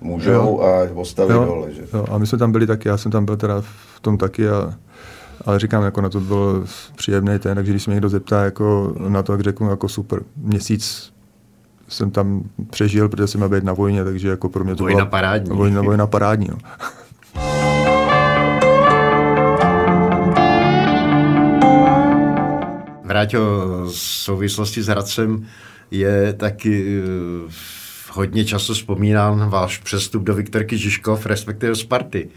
můžou 0.00 0.30
jo. 0.30 0.60
a 0.60 0.82
jo, 1.22 1.44
dole. 1.44 1.72
Že? 1.72 1.82
Jo, 1.94 2.06
a 2.10 2.18
my 2.18 2.26
jsme 2.26 2.38
tam 2.38 2.52
byli 2.52 2.66
taky, 2.66 2.88
já 2.88 2.96
jsem 2.96 3.12
tam 3.12 3.24
byl 3.24 3.36
teda 3.36 3.60
v 3.96 4.00
tom 4.00 4.18
taky 4.18 4.48
a 4.48 4.74
ale 5.44 5.58
říkám, 5.58 5.82
jako 5.82 6.00
na 6.00 6.08
to 6.08 6.20
byl 6.20 6.64
příjemný 6.96 7.38
ten, 7.38 7.54
takže 7.54 7.72
když 7.72 7.82
se 7.82 7.90
mě 7.90 7.94
někdo 7.94 8.08
zeptá 8.08 8.44
jako 8.44 8.94
na 9.08 9.22
to, 9.22 9.32
jak 9.32 9.40
řeknu, 9.40 9.70
jako 9.70 9.88
super. 9.88 10.22
Měsíc 10.36 11.12
jsem 11.88 12.10
tam 12.10 12.42
přežil, 12.70 13.08
protože 13.08 13.26
jsem 13.26 13.38
měl 13.38 13.48
být 13.48 13.64
na 13.64 13.72
vojně, 13.72 14.04
takže 14.04 14.28
jako 14.28 14.48
pro 14.48 14.64
mě 14.64 14.76
to 14.76 14.82
vojna 14.82 14.96
byla... 14.96 15.06
parádní. 15.06 15.56
Vojna, 15.56 15.82
vojna 15.82 16.06
parádní, 16.06 16.48
no. 16.50 16.58
Vráťo, 23.04 23.40
v 23.86 23.96
souvislosti 23.96 24.82
s 24.82 24.86
Hradcem 24.86 25.46
je 25.90 26.32
taky 26.32 27.02
eh, 27.48 27.52
hodně 28.12 28.44
často 28.44 28.74
vzpomínán 28.74 29.50
váš 29.50 29.78
přestup 29.78 30.22
do 30.22 30.34
Viktorky 30.34 30.78
Žižkov, 30.78 31.26
respektive 31.26 31.76
Sparty 31.76 32.28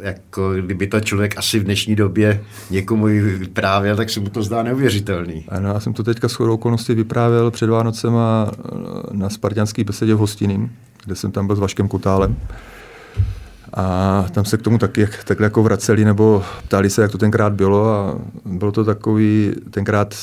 jako 0.00 0.54
kdyby 0.54 0.86
to 0.86 1.00
člověk 1.00 1.38
asi 1.38 1.58
v 1.58 1.64
dnešní 1.64 1.96
době 1.96 2.40
někomu 2.70 3.04
vyprávěl, 3.04 3.96
tak 3.96 4.10
se 4.10 4.20
mu 4.20 4.28
to 4.28 4.42
zdá 4.42 4.62
neuvěřitelný. 4.62 5.44
Ano, 5.48 5.68
já 5.68 5.80
jsem 5.80 5.92
to 5.92 6.02
teďka 6.02 6.28
s 6.28 6.40
okolností 6.40 6.94
vyprávěl 6.94 7.50
před 7.50 7.70
Vánocema 7.70 8.50
na 9.12 9.30
Spartianské 9.30 9.84
besedě 9.84 10.14
v 10.14 10.18
Hostiným, 10.18 10.72
kde 11.04 11.16
jsem 11.16 11.32
tam 11.32 11.46
byl 11.46 11.56
s 11.56 11.58
Vaškem 11.58 11.88
Kutálem. 11.88 12.36
A 13.74 14.26
tam 14.32 14.44
se 14.44 14.56
k 14.56 14.62
tomu 14.62 14.78
taky 14.78 15.00
jak, 15.00 15.24
takhle 15.24 15.46
jako 15.46 15.62
vraceli, 15.62 16.04
nebo 16.04 16.44
ptali 16.64 16.90
se, 16.90 17.02
jak 17.02 17.12
to 17.12 17.18
tenkrát 17.18 17.52
bylo 17.52 17.94
a 17.94 18.18
bylo 18.44 18.72
to 18.72 18.84
takový, 18.84 19.52
tenkrát 19.70 20.14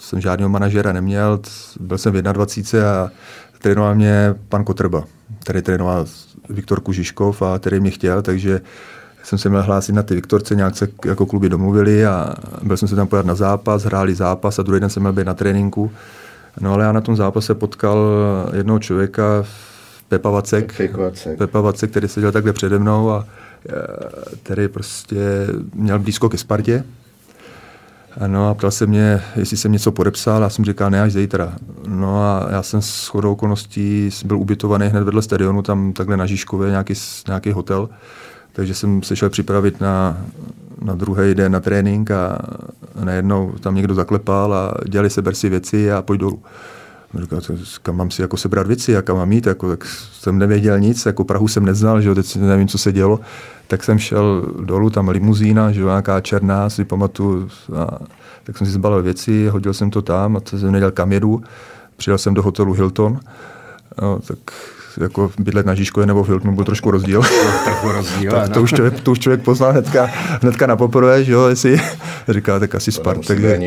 jsem 0.00 0.20
žádného 0.20 0.48
manažera 0.48 0.92
neměl, 0.92 1.40
byl 1.80 1.98
jsem 1.98 2.12
v 2.12 2.22
21 2.22 2.92
a 2.92 3.10
trénoval 3.58 3.94
mě 3.94 4.34
pan 4.48 4.64
Kotrba, 4.64 5.04
který 5.40 5.62
trénoval 5.62 6.06
Viktor 6.48 6.80
Kužiškov 6.80 7.42
a 7.42 7.58
který 7.58 7.80
mě 7.80 7.90
chtěl, 7.90 8.22
takže 8.22 8.60
jsem 9.22 9.38
se 9.38 9.48
měl 9.48 9.62
hlásit 9.62 9.92
na 9.92 10.02
ty 10.02 10.14
Viktorce, 10.14 10.54
nějak 10.54 10.76
se 10.76 10.88
jako 11.04 11.26
kluby 11.26 11.48
domluvili 11.48 12.06
a 12.06 12.34
byl 12.62 12.76
jsem 12.76 12.88
se 12.88 12.96
tam 12.96 13.06
pojat 13.06 13.26
na 13.26 13.34
zápas, 13.34 13.82
hráli 13.84 14.14
zápas 14.14 14.58
a 14.58 14.62
druhý 14.62 14.80
den 14.80 14.90
jsem 14.90 15.02
měl 15.02 15.12
být 15.12 15.26
na 15.26 15.34
tréninku. 15.34 15.92
No 16.60 16.72
ale 16.72 16.84
já 16.84 16.92
na 16.92 17.00
tom 17.00 17.16
zápase 17.16 17.54
potkal 17.54 17.98
jednoho 18.54 18.78
člověka, 18.78 19.44
Pepa 20.08 20.30
Vacek, 20.30 20.80
Pepa 21.38 21.60
Vacek, 21.60 21.90
který 21.90 22.08
seděl 22.08 22.32
takhle 22.32 22.52
přede 22.52 22.78
mnou 22.78 23.10
a 23.10 23.26
e, 23.68 24.36
který 24.42 24.68
prostě 24.68 25.16
měl 25.74 25.98
blízko 25.98 26.28
ke 26.28 26.38
Spartě. 26.38 26.84
No 28.26 28.48
a 28.48 28.54
ptal 28.54 28.70
se 28.70 28.86
mě, 28.86 29.22
jestli 29.36 29.56
jsem 29.56 29.72
něco 29.72 29.92
podepsal, 29.92 30.42
já 30.42 30.48
jsem 30.48 30.64
říkal, 30.64 30.90
ne, 30.90 31.02
až 31.02 31.12
zítra. 31.12 31.52
No 31.88 32.22
a 32.22 32.48
já 32.50 32.62
jsem 32.62 32.82
s 32.82 33.06
chodou 33.06 33.32
okolností 33.32 34.10
byl 34.24 34.38
ubytovaný 34.38 34.86
hned 34.86 35.04
vedle 35.04 35.22
stadionu, 35.22 35.62
tam 35.62 35.92
takhle 35.92 36.16
na 36.16 36.26
Žižkově, 36.26 36.70
nějaký, 36.70 36.94
nějaký 37.28 37.52
hotel. 37.52 37.88
Takže 38.52 38.74
jsem 38.74 39.02
se 39.02 39.16
šel 39.16 39.30
připravit 39.30 39.80
na, 39.80 40.16
na 40.82 40.94
druhý 40.94 41.34
den 41.34 41.52
na 41.52 41.60
trénink 41.60 42.10
a 42.10 42.38
najednou 43.04 43.52
tam 43.60 43.74
někdo 43.74 43.94
zaklepal 43.94 44.54
a 44.54 44.74
dělali 44.88 45.10
se 45.10 45.22
si 45.32 45.48
věci 45.48 45.92
a 45.92 46.02
pojď 46.02 46.20
dolů. 46.20 46.42
Říkal, 47.20 47.40
kam 47.82 47.96
mám 47.96 48.10
si 48.10 48.22
jako 48.22 48.36
sebrat 48.36 48.66
věci, 48.66 48.92
jak 48.92 49.10
mám 49.10 49.28
mít, 49.28 49.46
jako, 49.46 49.68
tak 49.68 49.84
jsem 50.12 50.38
nevěděl 50.38 50.80
nic, 50.80 51.06
jako 51.06 51.24
Prahu 51.24 51.48
jsem 51.48 51.64
neznal, 51.64 52.00
že 52.00 52.08
jo, 52.08 52.14
teď 52.14 52.36
nevím, 52.36 52.68
co 52.68 52.78
se 52.78 52.92
dělo, 52.92 53.20
tak 53.66 53.84
jsem 53.84 53.98
šel 53.98 54.46
dolů, 54.60 54.90
tam 54.90 55.08
limuzína, 55.08 55.72
že 55.72 55.80
jo, 55.80 55.86
nějaká 55.86 56.20
černá, 56.20 56.70
si 56.70 56.84
pamatuju, 56.84 57.48
a, 57.76 57.98
tak 58.44 58.58
jsem 58.58 58.66
si 58.66 58.72
zbalil 58.72 59.02
věci, 59.02 59.48
hodil 59.48 59.74
jsem 59.74 59.90
to 59.90 60.02
tam 60.02 60.36
a 60.36 60.40
to 60.40 60.58
jsem 60.58 60.72
nedělal 60.72 60.92
kam 60.92 61.12
jedu, 61.12 61.42
přijel 61.96 62.18
jsem 62.18 62.34
do 62.34 62.42
hotelu 62.42 62.72
Hilton, 62.72 63.20
no, 64.02 64.18
tak 64.18 64.38
jako 65.00 65.30
bydlet 65.38 65.66
na 65.66 65.74
Žižkově 65.74 66.06
nebo 66.06 66.24
v 66.24 66.28
Hiltonu 66.28 66.54
byl 66.54 66.64
trošku 66.64 66.90
rozdíl. 66.90 67.22
trochu 67.64 67.92
rozdíl, 67.92 68.30
tak 68.30 68.48
to, 68.48 68.62
už 68.62 68.72
člověk, 68.72 69.00
to 69.00 69.12
už 69.12 69.18
člověk 69.18 69.42
pozná 69.42 69.70
hnedka, 69.70 70.10
hnedka 70.42 70.66
na 70.66 70.76
poprvé, 70.76 71.24
že 71.24 71.32
jo, 71.32 71.46
jestli 71.46 71.80
říká, 72.28 72.60
tak 72.60 72.74
asi 72.74 72.92
Spart. 72.92 73.26
Takže, 73.26 73.60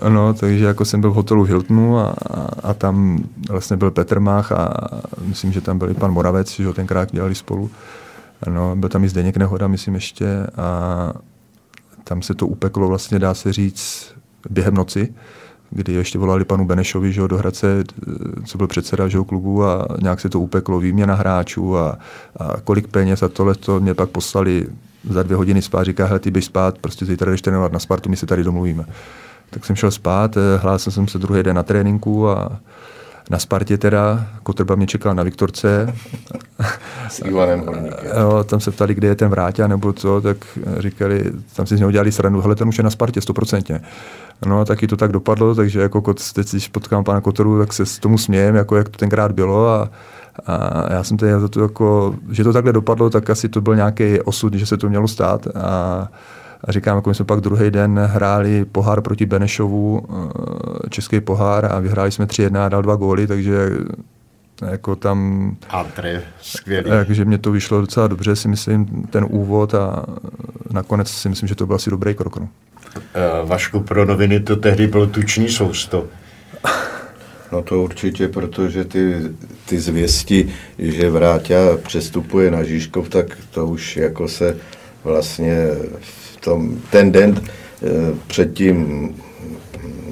ano, 0.00 0.34
takže 0.34 0.64
jako 0.64 0.84
jsem 0.84 1.00
byl 1.00 1.10
v 1.10 1.14
hotelu 1.14 1.44
Hiltonu 1.44 1.98
a, 1.98 2.14
a, 2.62 2.74
tam 2.74 3.24
vlastně 3.48 3.76
byl 3.76 3.90
Petr 3.90 4.20
Mach 4.20 4.52
a 4.52 4.74
myslím, 5.24 5.52
že 5.52 5.60
tam 5.60 5.78
byl 5.78 5.90
i 5.90 5.94
pan 5.94 6.12
Moravec, 6.12 6.50
že 6.50 6.66
ho 6.66 6.74
tenkrát 6.74 7.12
dělali 7.12 7.34
spolu. 7.34 7.70
Ano, 8.42 8.76
byl 8.76 8.88
tam 8.88 9.04
i 9.04 9.08
Zdeněk 9.08 9.36
Nehoda, 9.36 9.68
myslím 9.68 9.94
ještě, 9.94 10.26
a 10.56 11.12
tam 12.04 12.22
se 12.22 12.34
to 12.34 12.46
upeklo 12.46 12.88
vlastně, 12.88 13.18
dá 13.18 13.34
se 13.34 13.52
říct, 13.52 14.14
během 14.50 14.74
noci 14.74 15.14
kdy 15.70 15.92
ještě 15.92 16.18
volali 16.18 16.44
panu 16.44 16.66
Benešovi 16.66 17.12
že 17.12 17.28
do 17.28 17.38
Hradce, 17.38 17.84
co 18.44 18.58
byl 18.58 18.66
předseda 18.66 19.08
že 19.08 19.18
klubu 19.18 19.64
a 19.64 19.86
nějak 20.02 20.20
se 20.20 20.28
to 20.28 20.40
upeklo, 20.40 20.78
výměna 20.80 21.14
hráčů 21.14 21.78
a, 21.78 21.98
a 22.36 22.60
kolik 22.64 22.88
peněz 22.88 23.22
a 23.22 23.28
tohle 23.28 23.54
to 23.54 23.80
mě 23.80 23.94
pak 23.94 24.10
poslali 24.10 24.66
za 25.10 25.22
dvě 25.22 25.36
hodiny 25.36 25.62
spát, 25.62 25.84
říká, 25.84 26.06
hele, 26.06 26.18
ty 26.18 26.30
běž 26.30 26.44
spát, 26.44 26.78
prostě 26.78 27.04
zítra 27.04 27.30
jdeš 27.30 27.42
trénovat 27.42 27.72
na 27.72 27.78
Spartu, 27.78 28.10
my 28.10 28.16
se 28.16 28.26
tady 28.26 28.44
domluvíme. 28.44 28.84
Tak 29.50 29.64
jsem 29.64 29.76
šel 29.76 29.90
spát, 29.90 30.36
hlásil 30.56 30.92
jsem 30.92 31.08
se 31.08 31.18
druhý 31.18 31.42
den 31.42 31.56
na 31.56 31.62
tréninku 31.62 32.28
a 32.28 32.58
na 33.30 33.38
Spartě 33.38 33.78
teda, 33.78 34.26
Kotrba 34.42 34.74
mě 34.74 34.86
čekal 34.86 35.14
na 35.14 35.22
Viktorce. 35.22 35.94
S 37.08 37.18
Ivanem 37.24 37.64
jo, 38.20 38.44
tam 38.44 38.60
se 38.60 38.70
ptali, 38.70 38.94
kde 38.94 39.08
je 39.08 39.14
ten 39.14 39.28
Vráťa 39.28 39.66
nebo 39.66 39.92
co, 39.92 40.20
tak 40.20 40.36
říkali, 40.78 41.32
tam 41.56 41.66
si 41.66 41.76
z 41.76 41.78
něho 41.78 41.90
dělali 41.90 42.12
srandu, 42.12 42.40
hele, 42.40 42.54
ten 42.54 42.68
už 42.68 42.78
je 42.78 42.84
na 42.84 42.90
Spartě, 42.90 43.20
stoprocentně. 43.20 43.80
No 44.46 44.60
a 44.60 44.64
taky 44.64 44.86
to 44.86 44.96
tak 44.96 45.12
dopadlo, 45.12 45.54
takže 45.54 45.80
jako 45.80 46.14
teď, 46.34 46.50
když 46.50 46.68
potkám 46.68 47.04
pana 47.04 47.20
Kotoru, 47.20 47.58
tak 47.58 47.72
se 47.72 47.86
s 47.86 47.98
tomu 47.98 48.18
smějem, 48.18 48.54
jako 48.54 48.76
jak 48.76 48.88
to 48.88 48.98
tenkrát 48.98 49.32
bylo 49.32 49.68
a, 49.68 49.90
a 50.46 50.92
já 50.92 51.04
jsem 51.04 51.16
tady 51.16 51.32
za 51.32 51.48
to 51.48 51.62
jako, 51.62 52.14
že 52.30 52.44
to 52.44 52.52
takhle 52.52 52.72
dopadlo, 52.72 53.10
tak 53.10 53.30
asi 53.30 53.48
to 53.48 53.60
byl 53.60 53.76
nějaký 53.76 54.20
osud, 54.20 54.54
že 54.54 54.66
se 54.66 54.76
to 54.76 54.88
mělo 54.88 55.08
stát 55.08 55.46
a, 55.46 56.08
a 56.64 56.72
říkám, 56.72 56.96
jako 56.96 57.10
my 57.10 57.14
jsme 57.14 57.24
pak 57.24 57.40
druhý 57.40 57.70
den 57.70 57.98
hráli 57.98 58.64
pohár 58.64 59.00
proti 59.00 59.26
Benešovu, 59.26 60.02
eh, 60.10 60.88
český 60.90 61.20
pohár 61.20 61.72
a 61.72 61.78
vyhráli 61.80 62.12
jsme 62.12 62.26
3-1 62.26 62.66
a 62.66 62.68
dal 62.68 62.82
dva 62.82 62.96
góly, 62.96 63.26
takže 63.26 63.70
jako 64.66 64.96
tam... 64.96 65.56
Antre, 65.68 66.22
skvělý. 66.42 66.90
Takže 66.90 67.24
mě 67.24 67.38
to 67.38 67.52
vyšlo 67.52 67.80
docela 67.80 68.06
dobře, 68.06 68.36
si 68.36 68.48
myslím, 68.48 69.06
ten 69.10 69.26
úvod 69.30 69.74
a 69.74 70.04
nakonec 70.70 71.10
si 71.10 71.28
myslím, 71.28 71.48
že 71.48 71.54
to 71.54 71.66
byl 71.66 71.76
asi 71.76 71.90
dobrý 71.90 72.14
krok. 72.14 72.36
No. 72.36 72.48
Uh, 73.42 73.48
Vašku, 73.48 73.80
pro 73.80 74.04
noviny 74.04 74.40
to 74.40 74.56
tehdy 74.56 74.86
bylo 74.86 75.06
tuční 75.06 75.48
sousto. 75.48 76.06
No 77.52 77.62
to 77.62 77.82
určitě, 77.82 78.28
protože 78.28 78.84
ty, 78.84 79.14
ty 79.66 79.80
zvěsti, 79.80 80.54
že 80.78 81.10
Vráťa 81.10 81.56
přestupuje 81.82 82.50
na 82.50 82.62
Žižkov, 82.62 83.08
tak 83.08 83.26
to 83.50 83.66
už 83.66 83.96
jako 83.96 84.28
se 84.28 84.56
vlastně 85.04 85.66
v 86.00 86.27
tom, 86.40 86.78
ten 86.90 87.12
den 87.12 87.42
eh, 87.82 88.14
před 88.26 88.52
tím 88.54 89.08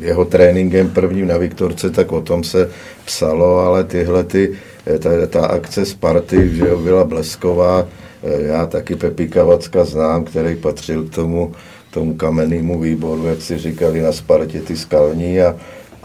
jeho 0.01 0.25
tréninkem 0.25 0.91
prvním 0.91 1.27
na 1.27 1.37
Viktorce, 1.39 1.91
tak 1.91 2.13
o 2.13 2.21
tom 2.21 2.45
se 2.45 2.71
psalo, 3.05 3.59
ale 3.59 3.85
tyhle 3.85 4.25
ty, 4.25 4.53
eh, 4.87 4.99
ta, 4.99 5.11
ta 5.27 5.47
akce 5.47 5.87
Sparty, 5.87 6.57
že 6.57 6.67
jo, 6.67 6.79
byla 6.79 7.05
blesková, 7.05 7.87
eh, 8.23 8.43
já 8.43 8.67
taky 8.67 8.97
Pepíka 8.97 9.45
Vacka 9.45 9.85
znám, 9.85 10.25
který 10.25 10.57
patřil 10.57 11.05
k 11.05 11.15
tomu, 11.15 11.53
tomu 11.91 12.15
kamennému 12.15 12.81
výboru, 12.81 13.27
jak 13.27 13.43
si 13.43 13.59
říkali 13.59 14.01
na 14.01 14.13
Spartě, 14.13 14.61
ty 14.61 14.77
skalní 14.77 15.41
a, 15.41 15.57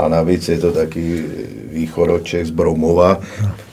a 0.02 0.08
navíc 0.08 0.50
je 0.50 0.58
to 0.58 0.72
taky 0.72 1.24
východoček 1.72 2.46
z 2.46 2.50
Broumova, 2.50 3.20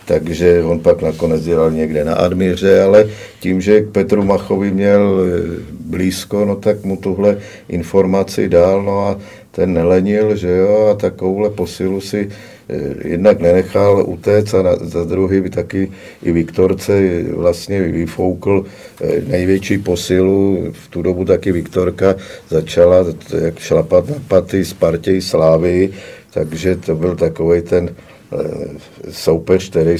takže 0.05 0.63
on 0.65 0.81
pak 0.81 1.03
nakonec 1.03 1.45
dělal 1.45 1.71
někde 1.71 2.05
na 2.05 2.15
Admíře, 2.15 2.83
ale 2.83 3.07
tím, 3.41 3.61
že 3.61 3.85
Petru 3.93 4.25
Machovi 4.25 4.71
měl 4.71 5.21
eh, 5.21 5.63
blízko, 5.81 6.45
no 6.45 6.57
tak 6.57 6.85
mu 6.85 6.97
tuhle 6.97 7.39
informaci 7.69 8.49
dal, 8.49 8.83
no 8.83 9.07
a 9.07 9.19
ten 9.51 9.75
nelenil, 9.75 10.37
že 10.37 10.49
jo, 10.49 10.89
a 10.93 10.95
takovouhle 10.95 11.51
posilu 11.51 12.01
si 12.01 12.29
eh, 12.69 12.75
jednak 13.05 13.41
nenechal 13.41 14.05
utéct 14.07 14.55
a 14.55 14.63
na, 14.63 14.77
za 14.81 15.05
druhý 15.05 15.41
by 15.41 15.51
taky 15.51 15.93
i 16.23 16.33
Viktorce 16.33 17.23
vlastně 17.37 17.83
vyfoukl 17.83 18.65
eh, 18.65 19.21
největší 19.27 19.79
posilu. 19.79 20.71
V 20.73 20.89
tu 20.89 21.03
dobu 21.03 21.25
taky 21.25 21.53
Viktorka 21.53 22.15
začala 22.49 23.05
jak 23.41 23.59
šlapat 23.59 24.09
na 24.09 24.17
paty 24.29 24.65
Spartě 24.65 25.13
i 25.13 25.23
Slávy, 25.23 25.91
takže 26.31 26.77
to 26.77 26.95
byl 26.95 27.17
takový 27.17 27.63
ten 27.63 27.91
Eh, 28.33 29.11
soupeř, 29.11 29.71
který 29.71 29.97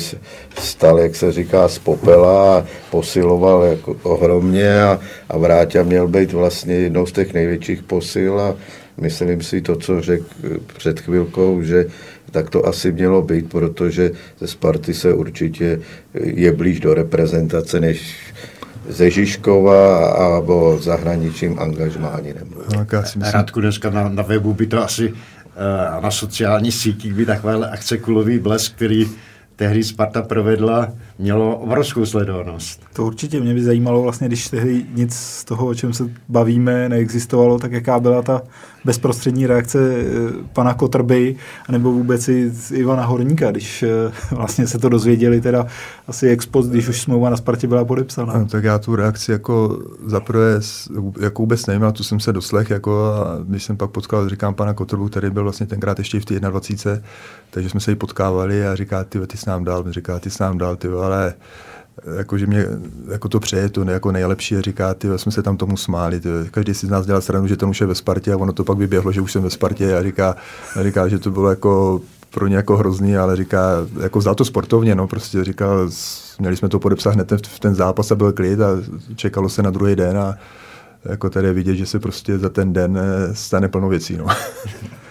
stal, 0.59 0.99
jak 0.99 1.17
se 1.17 1.33
říká, 1.33 1.69
z 1.69 1.79
popela 1.79 2.59
a 2.59 2.67
posiloval 2.91 3.63
jako 3.63 3.97
ohromně 4.03 4.83
a, 4.83 5.01
a 5.29 5.39
Vráťa 5.39 5.83
měl 5.83 6.09
být 6.09 6.33
vlastně 6.33 6.75
jednou 6.75 7.07
z 7.07 7.13
těch 7.13 7.35
největších 7.35 7.83
posil 7.83 8.41
a 8.41 8.55
myslím 9.01 9.43
si 9.43 9.61
to, 9.61 9.77
co 9.77 10.01
řekl 10.01 10.25
eh, 10.45 10.59
před 10.77 11.01
chvilkou, 11.01 11.63
že 11.63 11.87
tak 12.31 12.51
to 12.51 12.67
asi 12.67 12.93
mělo 12.93 13.23
být, 13.23 13.49
protože 13.51 14.11
ze 14.41 14.47
Sparty 14.47 14.95
se 14.95 15.15
určitě 15.15 15.81
je 16.15 16.53
blíž 16.53 16.81
do 16.81 16.95
reprezentace 16.95 17.81
než 17.81 18.17
ze 18.89 19.11
Žižkova 19.11 20.09
a 20.09 20.39
o 20.39 20.79
zahraničním. 20.79 21.59
No, 22.71 22.85
Radku, 23.33 23.61
dneska 23.61 23.91
na, 23.91 24.09
na 24.09 24.23
webu 24.23 24.55
by 24.55 24.67
to 24.67 24.85
asi 24.85 25.13
na 26.03 26.11
sociálních 26.11 26.75
sítích 26.75 27.15
by 27.15 27.27
takovéhle 27.27 27.71
akce 27.71 27.99
Kulový 27.99 28.39
blesk, 28.39 28.75
který 28.75 29.07
tehdy 29.57 29.85
Sparta 29.85 30.23
provedla, 30.23 30.93
mělo 31.19 31.57
obrovskou 31.57 32.07
sledovanost. 32.07 32.81
To 32.93 33.05
určitě 33.05 33.41
mě 33.41 33.55
by 33.55 33.63
zajímalo 33.63 34.03
vlastně, 34.03 34.29
když 34.29 34.49
tehdy 34.49 34.87
nic 34.95 35.15
z 35.15 35.45
toho, 35.45 35.67
o 35.67 35.75
čem 35.75 35.93
se 35.93 36.11
bavíme, 36.29 36.89
neexistovalo, 36.89 37.59
tak 37.59 37.73
jaká 37.73 38.01
byla 38.01 38.23
ta 38.23 38.43
bezprostřední 38.85 39.47
reakce 39.47 39.79
eh, 39.79 40.05
pana 40.53 40.75
Kotrby, 40.75 41.37
nebo 41.69 41.93
vůbec 41.93 42.29
i 42.29 42.53
Ivana 42.73 43.05
Horníka, 43.05 43.51
když 43.51 43.83
eh, 43.83 44.13
vlastně 44.35 44.67
se 44.67 44.79
to 44.79 44.89
dozvěděli 44.89 45.41
teda 45.41 45.67
asi 46.09 46.29
ex 46.29 46.47
post, 46.47 46.69
když 46.69 46.89
už 46.89 47.03
smlouva 47.03 47.31
na 47.31 47.37
Spartě 47.37 47.67
byla 47.67 47.85
podepsána. 47.85 48.39
No, 48.39 48.47
tak 48.47 48.65
já 48.65 48.79
tu 48.79 48.97
reakci 48.97 49.33
jako 49.33 49.79
zaprvé 50.07 50.61
jako 51.21 51.43
vůbec 51.43 51.67
nevím, 51.67 51.85
a 51.85 51.93
tu 51.93 52.05
jsem 52.05 52.21
se 52.21 52.33
doslech, 52.33 52.71
jako 52.71 53.05
a 53.05 53.39
když 53.45 53.65
jsem 53.65 53.77
pak 53.77 53.91
potkal, 53.91 54.29
říkám 54.29 54.55
pana 54.55 54.75
Kotrbu, 54.75 55.09
který 55.09 55.31
byl 55.31 55.43
vlastně 55.43 55.67
tenkrát 55.67 55.99
ještě 55.99 56.21
v 56.21 56.25
té 56.25 56.41
21, 56.41 57.03
takže 57.51 57.71
jsme 57.71 57.81
se 57.81 57.93
i 57.93 57.95
potkávali 57.95 58.67
a 58.67 58.77
říká, 58.77 59.05
ty, 59.05 59.27
ty 59.27 59.37
s 59.37 59.47
nám 59.47 59.65
dal, 59.65 59.85
mi 59.85 59.93
říká, 59.93 60.19
ty 60.19 60.31
s 60.31 60.39
nám 60.39 60.59
dal, 60.59 60.77
ty, 60.77 60.89
ale 61.09 61.35
jako, 62.17 62.39
že 62.39 62.47
mě 62.47 62.67
jako 63.11 63.29
to 63.29 63.41
přeje 63.41 63.69
to 63.69 63.85
jako 63.85 64.13
nejlepší 64.13 64.57
a 64.57 64.61
říká, 64.61 64.95
ty 64.95 65.09
jsme 65.17 65.33
se 65.33 65.43
tam 65.43 65.57
tomu 65.57 65.77
smáli. 65.77 66.21
Ty, 66.21 66.29
každý 66.51 66.75
si 66.75 66.87
z 66.87 66.91
nás 66.91 67.07
dělal 67.07 67.21
stranu, 67.21 67.47
že 67.47 67.57
ten 67.57 67.69
už 67.69 67.81
je 67.81 67.87
ve 67.87 67.95
Spartě 67.95 68.33
a 68.33 68.37
ono 68.37 68.53
to 68.53 68.65
pak 68.65 68.79
vyběhlo, 68.79 69.13
že 69.13 69.21
už 69.21 69.33
jsem 69.33 69.43
ve 69.43 69.51
Spartě 69.51 69.97
a 69.97 70.03
říká, 70.03 70.37
a 70.77 70.83
říká 70.83 71.09
že 71.09 71.19
to 71.19 71.31
bylo 71.31 71.51
jako 71.51 72.01
pro 72.31 72.47
ně 72.47 72.57
jako 72.57 72.77
hrozný, 72.77 73.17
ale 73.17 73.37
říká, 73.37 73.71
jako 74.03 74.19
vzal 74.19 74.35
to 74.35 74.45
sportovně, 74.45 74.95
no, 74.95 75.07
prostě 75.07 75.45
říkal, 75.45 75.91
měli 76.39 76.57
jsme 76.57 76.69
to 76.69 76.79
podepsat 76.79 77.15
hned 77.15 77.33
v 77.47 77.61
ten 77.61 77.75
zápas 77.75 78.11
a 78.11 78.15
byl 78.15 78.33
klid 78.33 78.61
a 78.61 78.69
čekalo 79.17 79.49
se 79.49 79.63
na 79.63 79.71
druhý 79.71 79.97
den 79.97 80.19
a 80.19 80.35
jako 81.05 81.31
tady 81.31 81.53
vidět, 81.53 81.77
že 81.77 81.87
se 81.87 81.99
prostě 81.99 82.39
za 82.39 82.49
ten 82.49 82.73
den 82.73 82.99
eh, 82.99 83.35
stane 83.35 83.69
plno 83.69 83.89
věcí, 83.89 84.17
no. 84.17 84.27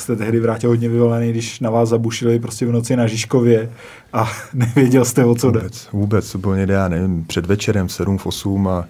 Jste 0.00 0.16
tehdy 0.16 0.40
vrátil 0.40 0.70
hodně 0.70 0.88
vyvolený, 0.88 1.30
když 1.30 1.60
na 1.60 1.70
vás 1.70 1.88
zabušili 1.88 2.38
prostě 2.38 2.66
v 2.66 2.72
noci 2.72 2.96
na 2.96 3.06
Žižkově 3.06 3.70
a 4.12 4.30
nevěděl 4.54 5.04
jste, 5.04 5.24
o 5.24 5.34
co 5.34 5.50
jde. 5.50 5.60
Vůbec, 5.92 6.32
to 6.32 6.38
bylo 6.38 6.54
někde, 6.54 6.74
já 6.74 6.88
nevím, 6.88 7.24
před 7.24 7.46
večerem 7.46 7.88
7 7.88 8.18
v 8.18 8.26
8 8.26 8.68
a 8.68 8.84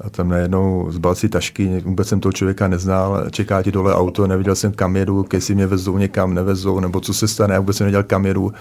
a 0.00 0.10
tam 0.10 0.28
najednou 0.28 0.86
zbal 0.90 1.14
si 1.14 1.28
tašky, 1.28 1.80
vůbec 1.84 2.08
jsem 2.08 2.20
toho 2.20 2.32
člověka 2.32 2.68
neznal, 2.68 3.24
čeká 3.30 3.62
ti 3.62 3.72
dole 3.72 3.94
auto, 3.94 4.26
neviděl 4.26 4.54
jsem 4.54 4.72
kam 4.72 4.96
jedu, 4.96 5.26
si 5.38 5.54
mě 5.54 5.66
vezou 5.66 5.98
někam, 5.98 6.34
nevezou, 6.34 6.80
nebo 6.80 7.00
co 7.00 7.14
se 7.14 7.28
stane, 7.28 7.54
já 7.54 7.60
vůbec 7.60 7.76
jsem 7.76 7.84
nevěděl 7.84 8.02
kam 8.02 8.26
jedu. 8.26 8.52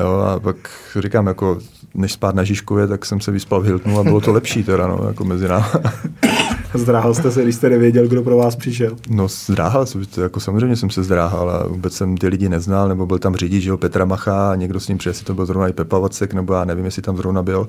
Jo, 0.00 0.10
a 0.10 0.40
pak 0.40 0.56
říkám, 0.98 1.26
jako, 1.26 1.58
než 1.94 2.12
spát 2.12 2.34
na 2.34 2.44
Žižkově, 2.44 2.86
tak 2.86 3.06
jsem 3.06 3.20
se 3.20 3.30
vyspal 3.30 3.60
v 3.60 3.64
Hiltonu 3.64 3.98
a 3.98 4.04
bylo 4.04 4.20
to 4.20 4.32
lepší 4.32 4.64
teda, 4.64 4.86
no, 4.86 5.04
jako 5.08 5.24
mezi 5.24 5.48
námi. 5.48 5.64
Zdráhal 6.74 7.14
jste 7.14 7.30
se, 7.30 7.42
když 7.42 7.54
jste 7.54 7.70
nevěděl, 7.70 8.08
kdo 8.08 8.22
pro 8.22 8.36
vás 8.36 8.56
přišel? 8.56 8.96
No, 9.08 9.28
zdráhal 9.28 9.86
jsem, 9.86 10.04
jako 10.22 10.40
samozřejmě 10.40 10.76
jsem 10.76 10.90
se 10.90 11.02
zdráhal 11.02 11.50
a 11.50 11.66
vůbec 11.66 11.92
jsem 11.92 12.16
ty 12.16 12.28
lidi 12.28 12.48
neznal, 12.48 12.88
nebo 12.88 13.06
byl 13.06 13.18
tam 13.18 13.36
řidič, 13.36 13.64
jo, 13.64 13.76
Petra 13.76 14.04
Macha 14.04 14.52
a 14.52 14.54
někdo 14.54 14.80
s 14.80 14.88
ním 14.88 14.98
přijel, 14.98 15.14
to 15.24 15.34
byl 15.34 15.46
zrovna 15.46 15.68
i 15.68 15.72
Pepa 15.72 15.98
Vacek, 15.98 16.34
nebo 16.34 16.54
já 16.54 16.64
nevím, 16.64 16.84
jestli 16.84 17.02
tam 17.02 17.16
zrovna 17.16 17.42
byl. 17.42 17.68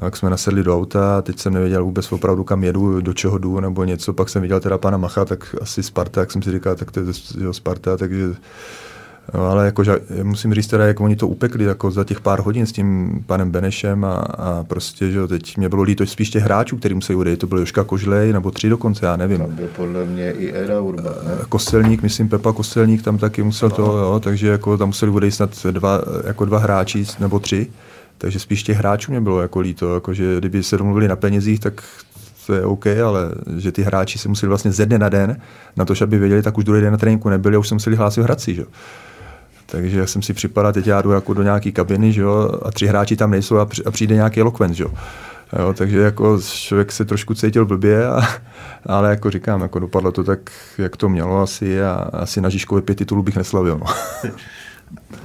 Tak 0.00 0.16
jsme 0.16 0.30
nasedli 0.30 0.62
do 0.62 0.76
auta, 0.76 1.22
teď 1.22 1.38
jsem 1.38 1.54
nevěděl 1.54 1.84
vůbec 1.84 2.12
opravdu, 2.12 2.44
kam 2.44 2.64
jedu, 2.64 3.00
do 3.00 3.12
čeho 3.12 3.38
jdu 3.38 3.60
nebo 3.60 3.84
něco. 3.84 4.12
Pak 4.12 4.28
jsem 4.28 4.42
viděl 4.42 4.60
teda 4.60 4.78
pana 4.78 4.96
Macha, 4.96 5.24
tak 5.24 5.56
asi 5.60 5.82
Sparta, 5.82 6.20
jak 6.20 6.32
jsem 6.32 6.42
si 6.42 6.52
říkal, 6.52 6.74
tak 6.74 6.90
to 6.90 7.00
je 7.00 7.06
jo, 7.38 7.52
Sparta, 7.52 7.96
takže 7.96 8.34
ale 9.32 9.64
jako, 9.66 9.84
že 9.84 10.00
musím 10.22 10.54
říct 10.54 10.66
teda, 10.66 10.86
jak 10.86 11.00
oni 11.00 11.16
to 11.16 11.28
upekli 11.28 11.64
jako 11.64 11.90
za 11.90 12.04
těch 12.04 12.20
pár 12.20 12.40
hodin 12.40 12.66
s 12.66 12.72
tím 12.72 13.18
panem 13.26 13.50
Benešem 13.50 14.04
a, 14.04 14.14
a 14.14 14.64
prostě, 14.64 15.10
že 15.10 15.26
teď 15.26 15.56
mě 15.56 15.68
bylo 15.68 15.82
líto 15.82 16.06
spíš 16.06 16.30
těch 16.30 16.42
hráčů, 16.42 16.76
kterým 16.76 17.02
se 17.02 17.16
odejít. 17.16 17.40
To 17.40 17.46
byl 17.46 17.58
Joška 17.58 17.84
Kožlej 17.84 18.32
nebo 18.32 18.50
tři 18.50 18.68
dokonce, 18.68 19.06
já 19.06 19.16
nevím. 19.16 19.38
Tam 19.38 19.54
byl 19.54 19.68
podle 19.76 20.04
mě 20.04 20.32
i 20.32 20.52
Era 20.52 20.80
Urban. 20.80 21.04
Ne? 21.04 21.32
Kostelník, 21.48 22.02
myslím 22.02 22.28
Pepa 22.28 22.52
Kostelník 22.52 23.02
tam 23.02 23.18
taky 23.18 23.42
musel 23.42 23.68
no. 23.68 23.76
to, 23.76 23.82
jo, 23.82 24.20
takže 24.20 24.48
jako 24.48 24.78
tam 24.78 24.88
museli 24.88 25.12
odejít 25.12 25.32
snad 25.32 25.66
dva, 25.70 26.00
jako 26.26 26.44
dva 26.44 26.58
hráči 26.58 27.04
nebo 27.20 27.38
tři. 27.38 27.66
Takže 28.18 28.38
spíš 28.38 28.62
těch 28.62 28.76
hráčů 28.76 29.10
mě 29.10 29.20
bylo 29.20 29.40
jako 29.40 29.60
líto, 29.60 29.94
jako 29.94 30.14
že 30.14 30.38
kdyby 30.38 30.62
se 30.62 30.76
domluvili 30.76 31.08
na 31.08 31.16
penězích, 31.16 31.60
tak 31.60 31.82
to 32.46 32.54
je 32.54 32.64
OK, 32.64 32.86
ale 32.86 33.30
že 33.56 33.72
ty 33.72 33.82
hráči 33.82 34.18
se 34.18 34.28
museli 34.28 34.48
vlastně 34.48 34.72
ze 34.72 34.86
dne 34.86 34.98
na 34.98 35.08
den, 35.08 35.36
na 35.76 35.84
to, 35.84 35.94
aby 36.02 36.18
věděli, 36.18 36.42
tak 36.42 36.58
už 36.58 36.64
druhý 36.64 36.80
den 36.80 36.92
na 36.92 36.98
tréninku 36.98 37.28
nebyli 37.28 37.56
a 37.56 37.58
už 37.58 37.68
se 37.68 37.74
museli 37.74 37.96
hlásit 37.96 38.20
v 38.20 38.24
Hradci. 38.24 38.54
Že? 38.54 38.64
Takže 39.66 40.06
jsem 40.06 40.22
si 40.22 40.34
připadal, 40.34 40.72
teď 40.72 40.86
já 40.86 41.02
jdu 41.02 41.10
jako 41.10 41.34
do 41.34 41.42
nějaké 41.42 41.72
kabiny 41.72 42.12
že 42.12 42.20
jo, 42.20 42.60
a 42.62 42.70
tři 42.70 42.86
hráči 42.86 43.16
tam 43.16 43.30
nejsou 43.30 43.58
a, 43.58 43.68
přijde 43.90 44.14
nějaký 44.14 44.40
elokvent. 44.40 44.74
Že 44.74 44.84
jo. 44.84 44.90
Jo, 45.58 45.72
takže 45.72 45.98
jako 45.98 46.40
člověk 46.42 46.92
se 46.92 47.04
trošku 47.04 47.34
cítil 47.34 47.66
blbě, 47.66 48.06
a, 48.06 48.20
ale 48.86 49.10
jako 49.10 49.30
říkám, 49.30 49.60
jako 49.60 49.78
dopadlo 49.78 50.12
to 50.12 50.24
tak, 50.24 50.52
jak 50.78 50.96
to 50.96 51.08
mělo 51.08 51.42
asi 51.42 51.82
a 51.82 51.92
asi 51.94 52.40
na 52.40 52.48
Žižkově 52.48 52.82
pět 52.82 52.94
titulů 52.94 53.22
bych 53.22 53.36
neslavil. 53.36 53.78
No. 53.78 53.86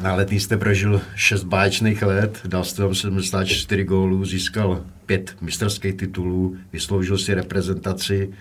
Na 0.02 0.16
letní 0.16 0.40
jste 0.40 0.58
prožil 0.58 1.02
šest 1.16 1.44
báječných 1.44 2.02
let, 2.02 2.40
dal 2.46 2.64
jste 2.64 2.82
tam 2.82 2.96
74 2.96 3.84
gólů, 3.84 4.26
získal 4.26 4.84
pět 5.06 5.36
mistrských 5.42 5.94
titulů, 5.94 6.58
vysloužil 6.74 7.18
si 7.18 7.34
reprezentaci, 7.34 8.34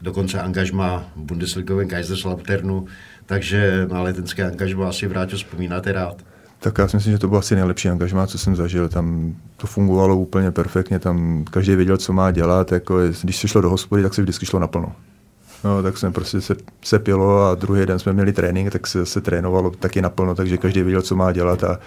dokonce 0.00 0.40
angažma 0.40 1.04
v 1.16 1.20
Bundesligovém 1.20 1.88
Kaiserslauternu, 1.88 2.86
takže 3.26 3.86
na 3.92 4.02
letenské 4.02 4.44
angažma 4.44 4.88
asi 4.88 5.06
vrátil 5.06 5.38
vzpomínáte 5.38 5.92
rád. 5.92 6.16
Tak 6.58 6.78
já 6.78 6.88
si 6.88 6.96
myslím, 6.96 7.12
že 7.12 7.18
to 7.18 7.28
bylo 7.28 7.40
asi 7.40 7.54
nejlepší 7.54 7.88
angažmá, 7.88 8.26
co 8.26 8.38
jsem 8.38 8.56
zažil. 8.56 8.88
Tam 8.88 9.34
to 9.56 9.66
fungovalo 9.66 10.16
úplně 10.16 10.50
perfektně, 10.50 10.98
tam 10.98 11.44
každý 11.50 11.76
věděl, 11.76 11.96
co 11.96 12.12
má 12.12 12.30
dělat. 12.30 12.72
Jako, 12.72 12.98
když 13.22 13.36
se 13.36 13.48
šlo 13.48 13.60
do 13.60 13.70
hospody, 13.70 14.02
tak 14.02 14.14
se 14.14 14.22
vždycky 14.22 14.46
šlo 14.46 14.58
naplno. 14.60 14.92
No, 15.64 15.82
tak 15.82 15.98
jsme 15.98 16.10
prostě 16.10 16.40
se, 16.40 16.54
se 16.84 16.98
pilo 16.98 17.44
a 17.44 17.54
druhý 17.54 17.86
den 17.86 17.98
jsme 17.98 18.12
měli 18.12 18.32
trénink, 18.32 18.72
tak 18.72 18.86
se, 18.86 19.06
se 19.06 19.20
trénovalo 19.20 19.70
taky 19.70 20.02
naplno, 20.02 20.34
takže 20.34 20.56
každý 20.56 20.82
věděl, 20.82 21.02
co 21.02 21.16
má 21.16 21.32
dělat 21.32 21.64
a 21.64 21.78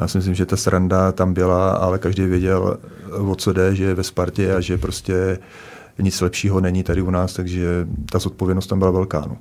já 0.00 0.08
si 0.08 0.18
myslím, 0.18 0.34
že 0.34 0.46
ta 0.46 0.56
sranda 0.56 1.12
tam 1.12 1.34
byla, 1.34 1.70
ale 1.70 1.98
každý 1.98 2.26
věděl, 2.26 2.78
o 3.12 3.34
co 3.34 3.52
jde, 3.52 3.74
že 3.74 3.84
je 3.84 3.94
ve 3.94 4.02
Spartě 4.02 4.54
a 4.54 4.60
že 4.60 4.78
prostě 4.78 5.38
nic 5.98 6.20
lepšího 6.20 6.60
není 6.60 6.82
tady 6.82 7.02
u 7.02 7.10
nás, 7.10 7.32
takže 7.32 7.86
ta 8.12 8.18
zodpovědnost 8.18 8.66
tam 8.66 8.78
byla 8.78 8.90
velká. 8.90 9.24
No. 9.28 9.36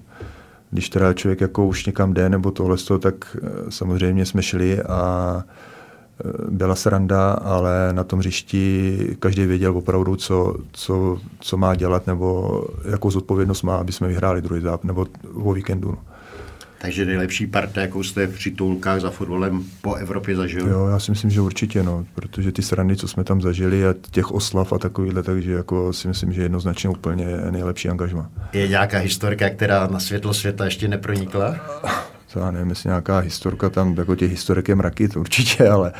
Když 0.71 0.89
teda 0.89 1.13
člověk 1.13 1.41
jako 1.41 1.65
už 1.65 1.85
někam 1.85 2.13
jde 2.13 2.29
nebo 2.29 2.51
tohle, 2.51 2.77
tak 2.99 3.37
eh, 3.43 3.49
samozřejmě 3.69 4.25
jsme 4.25 4.43
šli 4.43 4.81
a 4.81 5.43
Eh, 6.25 6.31
byla 6.49 6.75
sranda, 6.75 7.31
ale 7.31 7.89
na 7.91 8.03
tom 8.03 8.19
hřišti 8.19 8.97
každý 9.19 9.45
věděl 9.45 9.77
opravdu, 9.77 10.15
co, 10.15 10.55
co, 10.71 11.19
co 11.39 11.57
má 11.57 11.75
dělat 11.75 12.07
nebo 12.07 12.61
jakou 12.91 13.11
zodpovědnost 13.11 13.61
má, 13.61 13.77
aby 13.77 13.91
jsme 13.91 14.07
vyhráli 14.07 14.41
druhý 14.41 14.61
zápas 14.61 14.83
nebo 14.83 15.05
o 15.33 15.53
víkendu. 15.53 15.91
No. 15.91 15.97
Takže 16.81 17.05
nejlepší 17.05 17.47
parta, 17.47 17.81
jakou 17.81 18.03
jste 18.03 18.27
při 18.27 18.51
toulkách 18.51 19.01
za 19.01 19.09
fotbalem 19.09 19.63
po 19.81 19.93
Evropě 19.95 20.35
zažil? 20.35 20.67
Jo, 20.67 20.87
já 20.87 20.99
si 20.99 21.11
myslím, 21.11 21.31
že 21.31 21.41
určitě, 21.41 21.83
no, 21.83 22.05
protože 22.15 22.51
ty 22.51 22.61
srandy, 22.61 22.95
co 22.95 23.07
jsme 23.07 23.23
tam 23.23 23.41
zažili 23.41 23.87
a 23.87 23.95
těch 24.11 24.31
oslav 24.31 24.73
a 24.73 24.77
takovýhle, 24.77 25.23
takže 25.23 25.51
jako 25.51 25.93
si 25.93 26.07
myslím, 26.07 26.33
že 26.33 26.41
jednoznačně 26.41 26.89
úplně 26.89 27.25
nejlepší 27.51 27.89
angažma. 27.89 28.29
Je 28.53 28.67
nějaká 28.67 28.97
historka, 28.97 29.49
která 29.49 29.87
na 29.87 29.99
světlo 29.99 30.33
světa 30.33 30.65
ještě 30.65 30.87
nepronikla? 30.87 31.55
to 32.33 32.39
já 32.39 32.51
nevím, 32.51 32.69
jestli 32.69 32.87
nějaká 32.87 33.19
historka 33.19 33.69
tam, 33.69 33.95
jako 33.97 34.15
těch 34.15 34.31
historek 34.31 34.67
je 34.67 34.75
mraky, 34.75 35.07
to 35.07 35.19
určitě, 35.19 35.69
ale, 35.69 35.91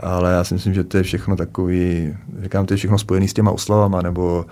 ale 0.00 0.32
já 0.32 0.44
si 0.44 0.54
myslím, 0.54 0.74
že 0.74 0.84
to 0.84 0.96
je 0.96 1.02
všechno 1.02 1.36
takový, 1.36 2.14
říkám, 2.42 2.66
to 2.66 2.74
je 2.74 2.78
všechno 2.78 2.98
spojené 2.98 3.28
s 3.28 3.32
těma 3.32 3.50
oslavama 3.50 4.02
nebo 4.02 4.46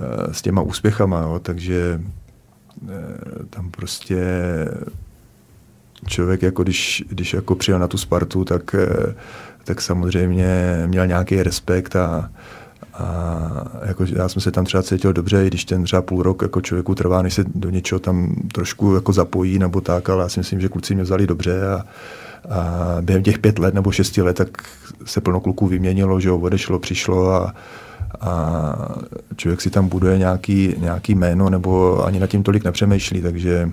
uh, 0.00 0.32
s 0.32 0.42
těma 0.42 0.62
úspěchama, 0.62 1.20
jo, 1.20 1.38
takže 1.38 2.00
uh, 2.82 2.90
tam 3.50 3.70
prostě 3.70 4.24
člověk, 6.06 6.42
jako 6.42 6.62
když, 6.62 7.04
když 7.08 7.32
jako 7.32 7.54
přijel 7.54 7.78
na 7.78 7.88
tu 7.88 7.98
Spartu, 7.98 8.44
tak, 8.44 8.74
uh, 8.74 9.12
tak 9.64 9.80
samozřejmě 9.80 10.82
měl 10.86 11.06
nějaký 11.06 11.42
respekt 11.42 11.96
a, 11.96 12.30
a 12.94 13.64
jako, 13.86 14.04
já 14.16 14.28
jsem 14.28 14.42
se 14.42 14.50
tam 14.50 14.64
třeba 14.64 14.82
cítil 14.82 15.12
dobře, 15.12 15.44
i 15.44 15.46
když 15.46 15.64
ten 15.64 15.84
třeba 15.84 16.02
půl 16.02 16.22
rok 16.22 16.42
jako 16.42 16.60
člověku 16.60 16.94
trvá, 16.94 17.22
než 17.22 17.34
se 17.34 17.44
do 17.54 17.70
něčeho 17.70 17.98
tam 17.98 18.34
trošku 18.52 18.94
jako 18.94 19.12
zapojí 19.12 19.58
nebo 19.58 19.80
tak, 19.80 20.10
ale 20.10 20.22
já 20.22 20.28
si 20.28 20.40
myslím, 20.40 20.60
že 20.60 20.68
kluci 20.68 20.94
mě 20.94 21.02
vzali 21.02 21.26
dobře 21.26 21.68
a, 21.68 21.84
a 22.50 22.96
během 23.00 23.22
těch 23.22 23.38
pět 23.38 23.58
let 23.58 23.74
nebo 23.74 23.90
šesti 23.92 24.22
let 24.22 24.36
tak 24.36 24.48
se 25.04 25.20
plno 25.20 25.40
kluků 25.40 25.66
vyměnilo, 25.66 26.20
že 26.20 26.30
odešlo, 26.30 26.78
přišlo 26.78 27.32
a, 27.34 27.54
a 28.20 28.74
člověk 29.36 29.60
si 29.60 29.70
tam 29.70 29.88
buduje 29.88 30.18
nějaký, 30.18 30.74
nějaký 30.78 31.14
jméno 31.14 31.50
nebo 31.50 32.04
ani 32.06 32.20
nad 32.20 32.26
tím 32.26 32.42
tolik 32.42 32.64
nepřemýšlí, 32.64 33.22
takže 33.22 33.70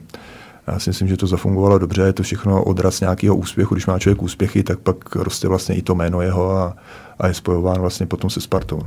já 0.68 0.80
si 0.80 0.90
myslím, 0.90 1.08
že 1.08 1.18
to 1.18 1.28
zafungovalo 1.28 1.78
dobře, 1.78 2.02
je 2.02 2.14
to 2.14 2.24
všechno 2.24 2.64
odraz 2.64 3.02
nějakého 3.02 3.36
úspěchu. 3.36 3.76
Když 3.76 3.86
má 3.86 4.00
člověk 4.00 4.22
úspěchy, 4.22 4.64
tak 4.64 4.80
pak 4.80 5.16
roste 5.16 5.48
vlastně 5.48 5.76
i 5.76 5.82
to 5.82 5.96
jméno 5.96 6.22
jeho 6.22 6.52
a, 6.52 6.76
a 7.20 7.28
je 7.28 7.34
spojován 7.34 7.82
vlastně 7.82 8.06
potom 8.06 8.30
se 8.30 8.42
Spartou 8.42 8.82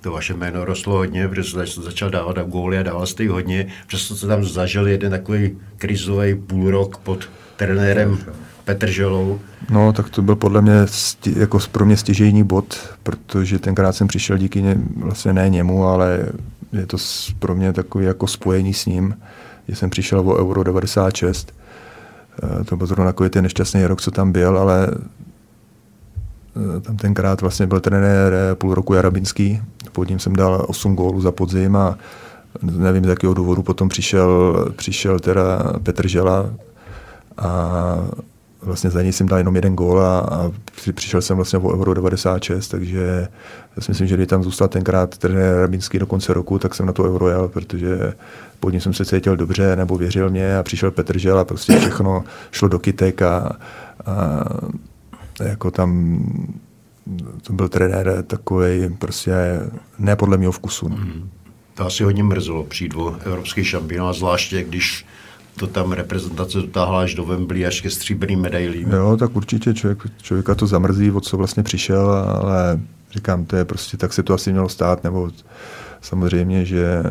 to 0.00 0.12
vaše 0.12 0.34
jméno 0.34 0.64
rostlo 0.64 0.96
hodně, 0.96 1.28
protože 1.28 1.66
jste 1.66 1.82
začal 1.82 2.10
dávat 2.10 2.38
góly 2.38 2.78
a 2.78 2.82
dával 2.82 3.06
jste 3.06 3.22
jich 3.22 3.30
hodně, 3.30 3.66
přesto 3.86 4.16
jste 4.16 4.26
tam 4.26 4.44
zažil 4.44 4.88
jeden 4.88 5.10
takový 5.10 5.58
krizový 5.76 6.34
půlrok 6.34 6.96
pod 6.96 7.28
trenérem 7.56 8.18
Želou. 8.86 9.40
No, 9.70 9.92
tak 9.92 10.10
to 10.10 10.22
byl 10.22 10.36
podle 10.36 10.62
mě 10.62 10.86
sti, 10.86 11.34
jako 11.38 11.58
pro 11.72 11.86
mě 11.86 11.96
stěžejní 11.96 12.44
bod, 12.44 12.96
protože 13.02 13.58
tenkrát 13.58 13.92
jsem 13.92 14.08
přišel 14.08 14.38
díky 14.38 14.62
ně, 14.62 14.76
vlastně 14.96 15.32
ne 15.32 15.48
němu, 15.48 15.84
ale 15.84 16.28
je 16.72 16.86
to 16.86 16.96
pro 17.38 17.54
mě 17.54 17.72
takový 17.72 18.04
jako 18.04 18.26
spojení 18.26 18.74
s 18.74 18.86
ním, 18.86 19.14
že 19.68 19.76
jsem 19.76 19.90
přišel 19.90 20.20
o 20.20 20.38
Euro 20.38 20.62
96. 20.62 21.54
Eh, 22.42 22.64
to 22.64 22.76
byl 22.76 22.86
zrovna 22.86 23.04
takový 23.04 23.30
ten 23.30 23.42
nešťastný 23.42 23.86
rok, 23.86 24.00
co 24.00 24.10
tam 24.10 24.32
byl, 24.32 24.58
ale 24.58 24.88
Eh, 26.58 26.80
tam 26.80 26.96
tenkrát 26.96 27.40
vlastně 27.40 27.66
byl 27.66 27.80
trenér 27.80 28.32
eh, 28.32 28.54
půl 28.54 28.74
roku 28.74 28.94
Jarabinský, 28.94 29.60
pod 29.92 30.08
ním 30.08 30.18
jsem 30.18 30.36
dal 30.36 30.64
8 30.68 30.96
gólů 30.96 31.20
za 31.20 31.32
podzim 31.32 31.76
a 31.76 31.98
nevím 32.62 33.04
z 33.04 33.08
jakého 33.08 33.34
důvodu 33.34 33.62
potom 33.62 33.88
přišel, 33.88 34.54
přišel 34.76 35.18
teda 35.18 35.72
Petr 35.82 36.08
Žela 36.08 36.50
a 37.38 37.96
vlastně 38.68 38.90
za 38.90 39.02
něj 39.02 39.12
jsem 39.12 39.28
dal 39.28 39.38
jenom 39.38 39.54
jeden 39.54 39.74
gól 39.74 40.00
a, 40.00 40.18
a 40.18 40.50
přišel 40.94 41.22
jsem 41.22 41.36
vlastně 41.36 41.58
o 41.58 41.74
Euro 41.74 41.94
96, 41.94 42.68
takže 42.68 43.28
já 43.76 43.82
si 43.82 43.90
myslím, 43.90 44.06
že 44.06 44.14
kdyby 44.14 44.26
tam 44.26 44.42
zůstal 44.42 44.68
tenkrát 44.68 45.18
trenér 45.18 45.56
Rabinský 45.56 45.98
do 45.98 46.06
konce 46.06 46.34
roku, 46.34 46.58
tak 46.58 46.74
jsem 46.74 46.86
na 46.86 46.92
to 46.92 47.04
Euro 47.04 47.28
jel, 47.28 47.48
protože 47.48 48.14
pod 48.60 48.70
ním 48.70 48.80
jsem 48.80 48.94
se 48.94 49.04
cítil 49.04 49.36
dobře 49.36 49.76
nebo 49.76 49.96
věřil 49.96 50.30
mě 50.30 50.58
a 50.58 50.62
přišel 50.62 50.90
Petr 50.90 51.18
Žel 51.18 51.38
a 51.38 51.44
prostě 51.44 51.78
všechno 51.78 52.24
šlo 52.50 52.68
do 52.68 52.78
kytek 52.78 53.22
a, 53.22 53.56
a 54.06 54.44
jako 55.44 55.70
tam 55.70 56.18
to 57.42 57.52
byl 57.52 57.68
trenér 57.68 58.24
takový 58.26 58.96
prostě 58.98 59.32
ne 59.98 60.16
podle 60.16 60.36
mého 60.36 60.52
vkusu. 60.52 60.88
No. 60.88 60.96
Mm. 60.96 61.30
To 61.74 61.86
asi 61.86 62.04
hodně 62.04 62.22
mrzelo 62.22 62.64
přijít 62.64 62.92
do 62.92 63.16
evropských 63.24 63.68
šampionát, 63.68 64.16
zvláště 64.16 64.64
když 64.64 65.06
to 65.58 65.66
tam 65.66 65.92
reprezentace 65.92 66.58
dotáhla 66.58 67.00
až 67.00 67.14
do 67.14 67.24
Wembley, 67.24 67.66
až 67.66 67.80
ke 67.80 67.90
stříbrným 67.90 68.40
medailím. 68.40 68.90
Jo, 68.92 69.16
tak 69.16 69.36
určitě 69.36 69.74
člověk, 69.74 69.98
člověka 70.22 70.54
to 70.54 70.66
zamrzí, 70.66 71.10
od 71.10 71.24
co 71.24 71.36
vlastně 71.36 71.62
přišel, 71.62 72.10
ale 72.10 72.80
říkám, 73.12 73.44
to 73.44 73.56
je 73.56 73.64
prostě, 73.64 73.96
tak 73.96 74.12
se 74.12 74.22
to 74.22 74.34
asi 74.34 74.52
mělo 74.52 74.68
stát, 74.68 75.04
nebo 75.04 75.30
samozřejmě, 76.00 76.64
že, 76.64 77.02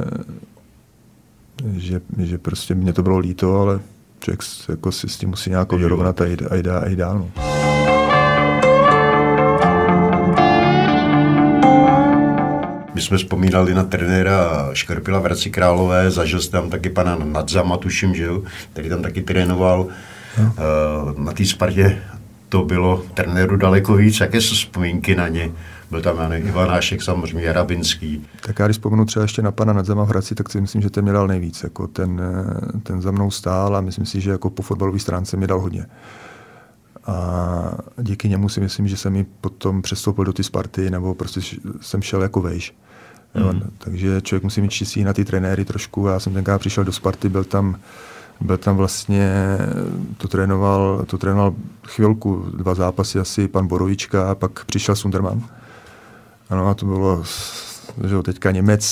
že, 1.77 2.01
že 2.17 2.37
prostě 2.37 2.75
mě 2.75 2.93
to 2.93 3.03
bylo 3.03 3.17
líto, 3.17 3.61
ale 3.61 3.79
člověk 4.19 4.41
jako 4.69 4.91
si 4.91 5.09
s 5.09 5.17
tím 5.17 5.29
musí 5.29 5.49
nějak 5.49 5.73
vyrovnat 5.73 6.21
a 6.21 6.25
jít, 6.25 6.41
a 6.49 6.55
jít, 6.55 6.67
a 6.67 6.89
jít 6.89 6.95
dál. 6.95 7.19
No. 7.19 7.76
My 12.97 13.01
jsme 13.01 13.17
vzpomínali 13.17 13.73
na 13.73 13.83
trenéra 13.83 14.69
Škrpila 14.73 15.19
v 15.19 15.23
Hradci 15.23 15.49
Králové, 15.49 16.11
zažil 16.11 16.41
jsem 16.41 16.51
tam 16.51 16.69
taky 16.69 16.89
pana 16.89 17.15
Nadzama, 17.15 17.77
tuším, 17.77 18.15
že 18.15 18.23
jo, 18.23 18.43
který 18.73 18.89
tam 18.89 19.01
taky 19.01 19.21
trénoval. 19.21 19.87
No. 20.37 20.53
Uh, 21.13 21.19
na 21.19 21.31
té 21.31 21.45
Spartě 21.45 22.01
to 22.49 22.63
bylo 22.63 23.03
trenéru 23.13 23.57
daleko 23.57 23.95
víc. 23.95 24.19
Jaké 24.19 24.41
jsou 24.41 24.55
vzpomínky 24.55 25.15
na 25.15 25.27
ně? 25.27 25.51
Byl 25.91 26.01
tam 26.01 26.17
Jan 26.17 26.33
Ivanášek, 26.33 27.01
samozřejmě 27.01 27.53
Rabinský. 27.53 28.25
Tak 28.41 28.59
já 28.59 28.67
když 28.67 28.77
vzpomenu 28.77 29.05
třeba 29.05 29.23
ještě 29.23 29.41
na 29.41 29.51
pana 29.51 29.73
Nadzama 29.73 30.03
v 30.03 30.09
Hradci, 30.09 30.35
tak 30.35 30.49
si 30.49 30.61
myslím, 30.61 30.81
že 30.81 30.89
ten 30.89 31.05
mi 31.05 31.11
dal 31.11 31.27
nejvíc. 31.27 31.63
Jako 31.63 31.87
ten, 31.87 32.21
eh, 32.21 32.79
ten 32.83 33.01
za 33.01 33.11
mnou 33.11 33.31
stál 33.31 33.75
a 33.75 33.81
myslím 33.81 34.05
si, 34.05 34.21
že 34.21 34.31
jako 34.31 34.49
po 34.49 34.61
fotbalové 34.61 34.99
stránce 34.99 35.37
mi 35.37 35.47
dal 35.47 35.59
hodně. 35.59 35.85
A 37.05 37.77
díky 38.01 38.29
němu 38.29 38.49
si 38.49 38.59
myslím, 38.59 38.87
že 38.87 38.97
jsem 38.97 39.13
mi 39.13 39.25
potom 39.41 39.81
přestoupil 39.81 40.25
do 40.25 40.33
ty 40.33 40.43
Sparty, 40.43 40.89
nebo 40.89 41.13
prostě 41.13 41.41
jsem 41.81 42.01
šel 42.01 42.21
jako 42.21 42.41
vejš. 42.41 42.75
Mm. 43.35 43.61
takže 43.77 44.21
člověk 44.21 44.43
musí 44.43 44.61
mít 44.61 44.71
čistý 44.71 45.03
na 45.03 45.13
ty 45.13 45.25
trenéry 45.25 45.65
trošku. 45.65 46.07
Já 46.07 46.19
jsem 46.19 46.33
tenkrát 46.33 46.59
přišel 46.59 46.83
do 46.83 46.91
Sparty, 46.91 47.29
byl 47.29 47.43
tam, 47.43 47.79
byl 48.41 48.57
tam 48.57 48.75
vlastně, 48.75 49.57
to 50.17 50.27
trénoval, 50.27 51.03
to 51.07 51.17
trénoval 51.17 51.53
chvilku, 51.87 52.45
dva 52.57 52.75
zápasy 52.75 53.19
asi 53.19 53.47
pan 53.47 53.67
Borovička 53.67 54.31
a 54.31 54.35
pak 54.35 54.65
přišel 54.65 54.95
Sunderman. 54.95 55.41
Ano, 56.49 56.67
a 56.67 56.73
to 56.73 56.85
bylo, 56.85 57.23
že 58.07 58.15
jo, 58.15 58.23
teďka 58.23 58.51
Němec 58.51 58.83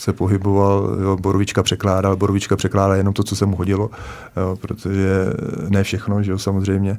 se 0.00 0.12
pohyboval, 0.12 0.96
jo, 1.02 1.16
Borovička 1.16 1.62
překládal, 1.62 2.16
Borovička 2.16 2.56
překládal 2.56 2.96
jenom 2.96 3.14
to, 3.14 3.22
co 3.22 3.36
se 3.36 3.46
mu 3.46 3.56
hodilo, 3.56 3.90
jo, 4.36 4.56
protože 4.60 5.26
ne 5.68 5.82
všechno, 5.82 6.22
že 6.22 6.30
jo, 6.30 6.38
samozřejmě. 6.38 6.98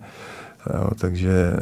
Jo, 0.74 0.90
takže 1.00 1.54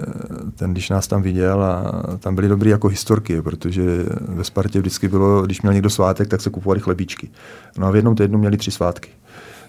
ten, 0.55 0.71
když 0.71 0.89
nás 0.89 1.07
tam 1.07 1.21
viděl, 1.21 1.63
a 1.63 2.03
tam 2.19 2.35
byly 2.35 2.47
dobré 2.47 2.69
jako 2.69 2.87
historky, 2.87 3.41
protože 3.41 3.81
ve 4.19 4.43
Spartě 4.43 4.79
vždycky 4.79 5.07
bylo, 5.07 5.41
když 5.41 5.61
měl 5.61 5.73
někdo 5.73 5.89
svátek, 5.89 6.27
tak 6.27 6.41
se 6.41 6.49
kupovali 6.49 6.79
chlebíčky. 6.79 7.29
No 7.77 7.87
a 7.87 7.91
v 7.91 7.95
jednom 7.95 8.15
týdnu 8.15 8.39
měli 8.39 8.57
tři 8.57 8.71
svátky. 8.71 9.09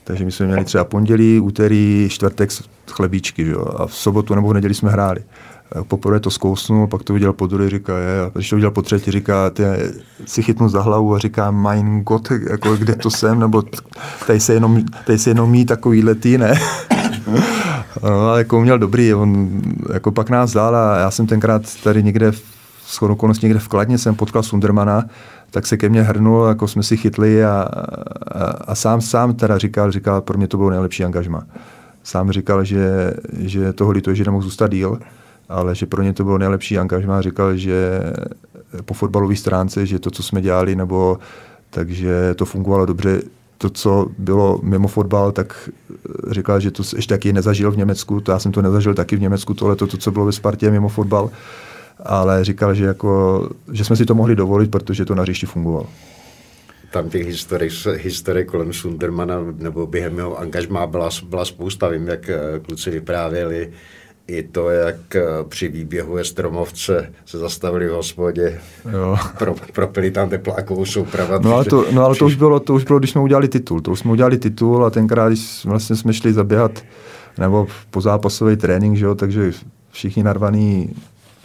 Takže 0.05 0.25
my 0.25 0.33
jsme 0.33 0.47
měli 0.47 0.65
třeba 0.65 0.85
pondělí, 0.85 1.41
úterý, 1.41 2.09
čtvrtek 2.11 2.51
chlebíčky, 2.91 3.49
jo? 3.49 3.65
a 3.77 3.87
v 3.87 3.95
sobotu 3.95 4.35
nebo 4.35 4.49
v 4.49 4.55
neděli 4.55 4.75
jsme 4.75 4.91
hráli. 4.91 5.21
Poprvé 5.89 6.21
to 6.21 6.31
zkousnul, 6.31 6.87
pak 6.87 7.03
to 7.03 7.13
viděl 7.13 7.33
po 7.33 7.47
druhé, 7.47 7.71
říká, 7.71 7.99
je, 7.99 8.21
a 8.21 8.31
když 8.35 8.51
to 8.51 8.57
viděl 8.57 8.71
po 8.71 8.83
třetí, 8.83 9.11
říká, 9.11 9.51
ty 9.51 9.63
si 10.27 10.43
chytnu 10.43 10.69
za 10.69 10.83
hlavu 10.83 11.15
a 11.15 11.19
říká, 11.19 11.51
mein 11.51 12.01
Gott, 12.01 12.31
jako 12.51 12.77
kde 12.77 12.95
to 12.95 13.11
jsem, 13.11 13.41
nebo 13.41 13.63
tady 14.27 14.41
se 14.41 14.55
jenom, 14.55 14.83
tady 15.07 15.19
se 15.19 15.31
jenom 15.31 15.51
mý 15.51 15.65
takový 15.65 16.03
letý, 16.03 16.39
ne? 16.39 16.55
no, 18.03 18.37
jako 18.37 18.61
měl 18.61 18.79
dobrý, 18.79 19.15
on 19.15 19.61
jako 19.93 20.13
pak 20.13 20.31
nás 20.31 20.53
dál 20.53 20.77
a 20.77 20.99
já 20.99 21.11
jsem 21.11 21.27
tenkrát 21.27 21.63
tady 21.83 22.03
někde, 22.03 22.33
s 22.87 23.03
okolností 23.03 23.47
někde 23.47 23.61
v 23.61 23.69
Kladně 23.69 23.99
jsem 23.99 24.15
potkal 24.15 24.43
Sundermana, 24.43 25.05
tak 25.51 25.67
se 25.67 25.77
ke 25.77 25.89
mně 25.89 26.03
hrnul, 26.03 26.47
jako 26.49 26.69
jsme 26.69 26.83
si 26.83 26.97
chytli 26.97 27.45
a, 27.45 27.69
a, 28.33 28.45
a 28.45 28.75
sám, 28.75 29.01
sám 29.01 29.35
teda 29.35 29.59
říkal, 29.59 29.93
říkal, 29.93 30.21
pro 30.21 30.39
mě 30.39 30.49
to 30.49 30.57
bylo 30.57 30.71
nejlepší 30.71 31.05
angažma. 31.05 31.43
Sám 32.03 32.33
říkal, 32.33 32.65
že, 32.65 33.15
že 33.39 33.73
toho 33.73 33.91
lituje, 33.91 34.17
že 34.17 34.25
nemohl 34.25 34.43
zůstat 34.43 34.71
díl, 34.71 34.99
ale 35.49 35.75
že 35.75 35.87
pro 35.87 36.03
ně 36.03 36.13
to 36.13 36.25
bylo 36.25 36.39
nejlepší 36.39 36.79
angažma. 36.79 37.23
Říkal, 37.23 37.57
že 37.57 38.01
po 38.85 38.95
fotbalové 38.95 39.37
stránce, 39.37 39.87
že 39.87 39.99
to, 39.99 40.11
co 40.11 40.23
jsme 40.23 40.41
dělali, 40.41 40.77
nebo 40.77 41.19
takže 41.71 42.35
to 42.35 42.45
fungovalo 42.45 42.87
dobře. 42.87 43.23
To, 43.61 43.71
co 43.71 44.07
bylo 44.19 44.61
mimo 44.63 44.89
fotbal, 44.89 45.33
tak 45.33 45.71
říkal, 46.31 46.61
že 46.61 46.71
to 46.71 46.83
ještě 46.97 47.15
taky 47.15 47.33
nezažil 47.33 47.71
v 47.71 47.77
Německu. 47.77 48.21
To 48.21 48.33
já 48.33 48.39
jsem 48.39 48.53
to 48.53 48.63
nezažil 48.63 48.95
taky 48.95 49.17
v 49.17 49.21
Německu, 49.21 49.55
tohle 49.55 49.77
to, 49.77 49.87
to 49.87 49.97
co 49.97 50.11
bylo 50.11 50.27
ve 50.27 50.33
Spartě 50.33 50.71
mimo 50.71 50.89
fotbal. 50.89 51.31
Ale 52.05 52.45
říkal, 52.45 52.75
že, 52.75 52.85
jako, 52.85 53.51
že 53.73 53.85
jsme 53.85 53.97
si 53.97 54.07
to 54.07 54.15
mohli 54.15 54.37
dovolit, 54.37 54.71
protože 54.71 55.05
to 55.05 55.15
na 55.15 55.23
hřišti 55.23 55.47
fungovalo 55.47 55.87
tam 56.91 57.11
těch 57.11 57.27
historik, 57.27 57.73
historik 57.97 58.49
kolem 58.49 58.73
Sundermana 58.73 59.37
nebo 59.59 59.87
během 59.87 60.19
jeho 60.19 60.39
angažmá 60.39 60.87
byla, 60.87 61.09
byla 61.29 61.45
spousta. 61.45 61.89
Vím, 61.89 62.09
jak 62.09 62.29
eh, 62.29 62.41
kluci 62.67 62.91
vyprávěli 62.91 63.73
i 64.31 64.43
to, 64.43 64.71
jak 64.71 65.17
eh, 65.17 65.23
při 65.49 65.69
výběhu 65.69 66.17
je 66.17 66.25
stromovce 66.25 67.13
se 67.27 67.39
zastavili 67.39 67.89
v 67.89 67.93
hospodě, 67.93 68.61
jo. 68.93 69.17
Pro, 69.39 69.55
propili 69.73 70.11
tam 70.11 70.29
teplákovou 70.29 70.85
soupravu. 70.85 71.33
No, 71.41 71.55
ale, 71.55 71.65
to, 71.65 71.87
no 71.93 72.05
ale 72.05 72.17
to, 72.17 72.27
už 72.27 72.35
bylo, 72.35 72.61
to 72.61 72.75
už 72.75 72.85
bylo, 72.85 72.99
když 72.99 73.11
jsme 73.11 73.21
udělali 73.21 73.49
titul. 73.49 73.81
To 73.81 73.91
už 73.91 73.99
jsme 73.99 74.11
udělali 74.11 74.39
titul 74.39 74.85
a 74.85 74.91
tenkrát, 74.91 75.29
když 75.29 75.65
vlastně 75.65 75.97
jsme 75.97 76.13
šli 76.13 76.33
zaběhat 76.33 76.83
nebo 77.39 77.67
po 77.91 78.01
zápasový 78.01 78.57
trénink, 78.57 78.97
že 78.97 79.05
jo, 79.05 79.15
takže 79.15 79.53
všichni 79.91 80.23
narvaný 80.23 80.91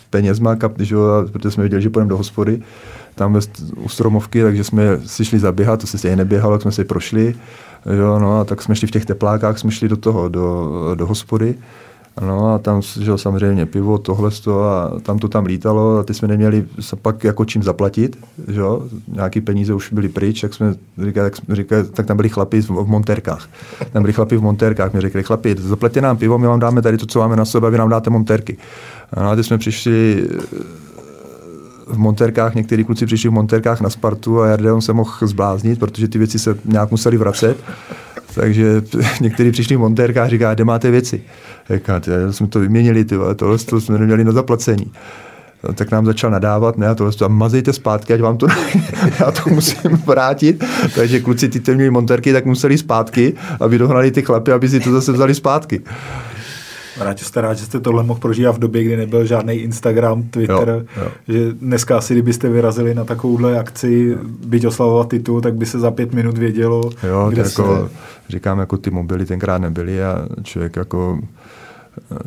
penězma, 0.10 0.56
kap, 0.56 0.74
že 0.80 0.96
jo, 0.96 1.02
protože 1.32 1.52
jsme 1.52 1.64
věděli, 1.64 1.82
že 1.82 1.90
půjdeme 1.90 2.10
do 2.10 2.18
hospody, 2.18 2.62
tam 3.16 3.34
ve, 3.34 3.40
u 3.78 3.90
stromovky, 3.90 4.44
takže 4.44 4.64
jsme 4.64 5.00
si 5.06 5.26
šli 5.26 5.40
zaběhat, 5.40 5.82
to 5.82 5.88
se 5.88 5.98
stejně 5.98 6.16
neběhalo, 6.16 6.54
tak 6.56 6.62
jsme 6.62 6.72
si 6.72 6.84
prošli, 6.84 7.36
jo, 7.98 8.20
no 8.20 8.40
a 8.40 8.44
tak 8.44 8.62
jsme 8.62 8.76
šli 8.76 8.88
v 8.88 8.92
těch 8.92 9.06
teplákách, 9.06 9.60
jsme 9.60 9.72
šli 9.72 9.90
do 9.90 9.98
toho, 9.98 10.30
do, 10.30 10.72
do 10.96 11.06
hospody 11.08 11.56
No 12.22 12.54
a 12.54 12.60
tam 12.60 12.82
že 12.82 13.18
samozřejmě 13.18 13.66
pivo, 13.66 13.98
tohle 13.98 14.32
a 14.64 14.92
tam 15.02 15.20
to 15.20 15.28
tam 15.28 15.46
lítalo 15.46 15.98
a 15.98 16.04
ty 16.04 16.14
jsme 16.14 16.28
neměli 16.28 16.66
pak 17.02 17.24
jako 17.24 17.46
čím 17.46 17.64
zaplatit, 17.64 18.18
že 18.48 18.60
jo? 18.60 18.84
nějaký 19.08 19.42
peníze 19.42 19.74
už 19.74 19.94
byly 19.94 20.10
pryč, 20.10 20.44
jak 20.44 20.54
jsme 20.54 20.76
říkali, 21.06 21.32
tak, 21.32 21.56
říkali, 21.56 21.84
tak 21.84 22.06
tam 22.06 22.18
byli 22.18 22.30
chlapi 22.30 22.62
v, 22.62 22.70
montérkách. 22.70 23.50
Tam 23.92 24.04
byli 24.04 24.14
chlapi 24.14 24.38
v 24.38 24.42
montérkách, 24.42 24.94
mi 24.94 25.02
řekli, 25.02 25.24
chlapi, 25.24 25.56
zaplaťte 25.60 26.02
nám 26.02 26.18
pivo, 26.18 26.38
my 26.38 26.48
vám 26.48 26.60
dáme 26.60 26.82
tady 26.82 26.98
to, 26.98 27.06
co 27.06 27.20
máme 27.20 27.36
na 27.36 27.44
a 27.64 27.70
vy 27.70 27.78
nám 27.78 27.90
dáte 27.90 28.10
montérky. 28.10 28.58
No 29.18 29.30
a 29.30 29.36
ty 29.36 29.44
jsme 29.44 29.58
přišli 29.58 30.28
v 31.88 31.98
montérkách, 31.98 32.56
někteří 32.56 32.84
kluci 32.84 33.06
přišli 33.06 33.30
v 33.30 33.34
montérkách 33.34 33.82
na 33.82 33.90
Spartu 33.90 34.42
a 34.42 34.48
Jardeon 34.48 34.82
se 34.82 34.94
mohl 34.94 35.12
zbláznit, 35.22 35.80
protože 35.80 36.08
ty 36.08 36.18
věci 36.18 36.40
se 36.40 36.58
nějak 36.66 36.92
museli 36.92 37.18
vracet. 37.18 37.58
Takže 38.36 38.82
někteří 39.22 39.52
přišli 39.52 39.76
v 39.76 39.80
montérkách 39.80 40.26
a 40.26 40.30
říká, 40.30 40.54
kde 40.54 40.64
máte 40.66 40.92
věci. 40.92 41.22
Říká, 41.70 42.02
jsme 42.32 42.48
to 42.48 42.60
vyměnili, 42.60 43.06
ty, 43.06 43.16
tohle 43.36 43.58
to 43.58 43.82
jsme 43.82 43.98
neměli 43.98 44.24
na 44.24 44.32
zaplacení. 44.32 44.92
No, 45.64 45.74
tak 45.74 45.92
nám 45.92 46.06
začal 46.06 46.32
nadávat, 46.32 46.78
ne, 46.78 46.88
a 46.88 46.96
tohle 46.96 47.14
a 47.26 47.28
mazejte 47.28 47.74
zpátky, 47.74 48.14
ať 48.14 48.22
vám 48.22 48.38
to, 48.38 48.48
já 49.20 49.32
to 49.32 49.50
musím 49.50 49.92
vrátit. 49.92 50.64
Takže 50.96 51.20
kluci, 51.20 51.50
ty 51.50 51.76
měli 51.76 51.90
montérky, 51.90 52.34
tak 52.34 52.46
museli 52.46 52.78
zpátky, 52.78 53.34
aby 53.60 53.78
dohnali 53.78 54.12
ty 54.12 54.22
chlapy, 54.22 54.52
aby 54.52 54.70
si 54.70 54.80
to 54.80 54.92
zase 54.92 55.12
vzali 55.12 55.36
zpátky. 55.36 55.82
Rád 57.00 57.20
jste 57.20 57.42
rád, 57.42 57.54
že 57.54 57.66
jste 57.66 57.80
tohle 57.80 58.04
mohl 58.04 58.20
prožívat 58.20 58.52
v 58.52 58.60
době, 58.60 58.84
kdy 58.84 58.98
nebyl 58.98 59.26
žádný 59.26 59.54
Instagram, 59.54 60.24
Twitter, 60.24 60.86
jo, 60.98 61.04
jo. 61.04 61.12
že 61.28 61.54
dneska 61.54 61.98
asi, 61.98 62.14
kdybyste 62.14 62.50
vyrazili 62.50 62.96
na 62.96 63.04
takovouhle 63.04 63.60
akci, 63.60 64.18
byť 64.46 64.66
oslavovat 64.66 65.10
titul, 65.10 65.42
tak 65.42 65.56
by 65.56 65.66
se 65.66 65.80
za 65.80 65.92
pět 65.92 66.14
minut 66.14 66.38
vědělo, 66.38 66.82
jo, 67.04 67.30
kde 67.30 67.42
jako, 67.42 67.88
se... 67.88 67.96
Říkám, 68.30 68.60
jako 68.60 68.78
ty 68.78 68.92
mobily 68.92 69.26
tenkrát 69.26 69.58
nebyly 69.58 70.04
a 70.04 70.28
člověk 70.44 70.76
jako 70.76 71.20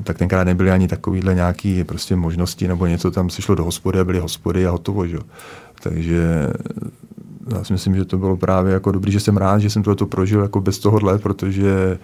tak 0.04 0.18
tenkrát 0.18 0.44
nebyly 0.44 0.70
ani 0.70 0.88
takovýhle 0.88 1.34
nějaký 1.34 1.84
prostě 1.84 2.16
možnosti 2.16 2.68
nebo 2.68 2.86
něco, 2.86 3.10
tam 3.10 3.30
si 3.30 3.42
šlo 3.42 3.54
do 3.54 3.64
hospody 3.64 3.98
a 3.98 4.04
byly 4.04 4.18
hospody 4.18 4.66
a 4.66 4.70
hotovo, 4.70 5.06
že? 5.06 5.18
Takže 5.82 6.48
já 7.52 7.64
si 7.64 7.72
myslím, 7.72 7.96
že 7.96 8.04
to 8.04 8.18
bylo 8.18 8.36
právě 8.36 8.72
jako 8.72 8.92
dobrý, 8.92 9.12
že 9.12 9.20
jsem 9.20 9.36
rád, 9.36 9.58
že 9.58 9.70
jsem 9.70 9.82
to 9.82 10.06
prožil 10.06 10.42
jako 10.42 10.60
bez 10.60 10.78
tohohle, 10.78 11.18
protože 11.18 11.98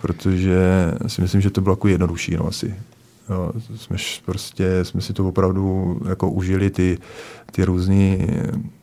protože 0.00 0.92
si 1.06 1.22
myslím, 1.22 1.40
že 1.40 1.50
to 1.50 1.60
bylo 1.60 1.72
jako 1.72 1.88
jednodušší, 1.88 2.36
no 2.36 2.46
asi. 2.46 2.74
Jo, 3.30 3.52
jsme 3.76 3.96
prostě, 4.24 4.84
jsme 4.84 5.00
si 5.00 5.12
to 5.12 5.28
opravdu 5.28 6.00
jako 6.08 6.30
užili 6.30 6.70
ty, 6.70 6.98
ty 7.52 7.64
různé, 7.64 8.18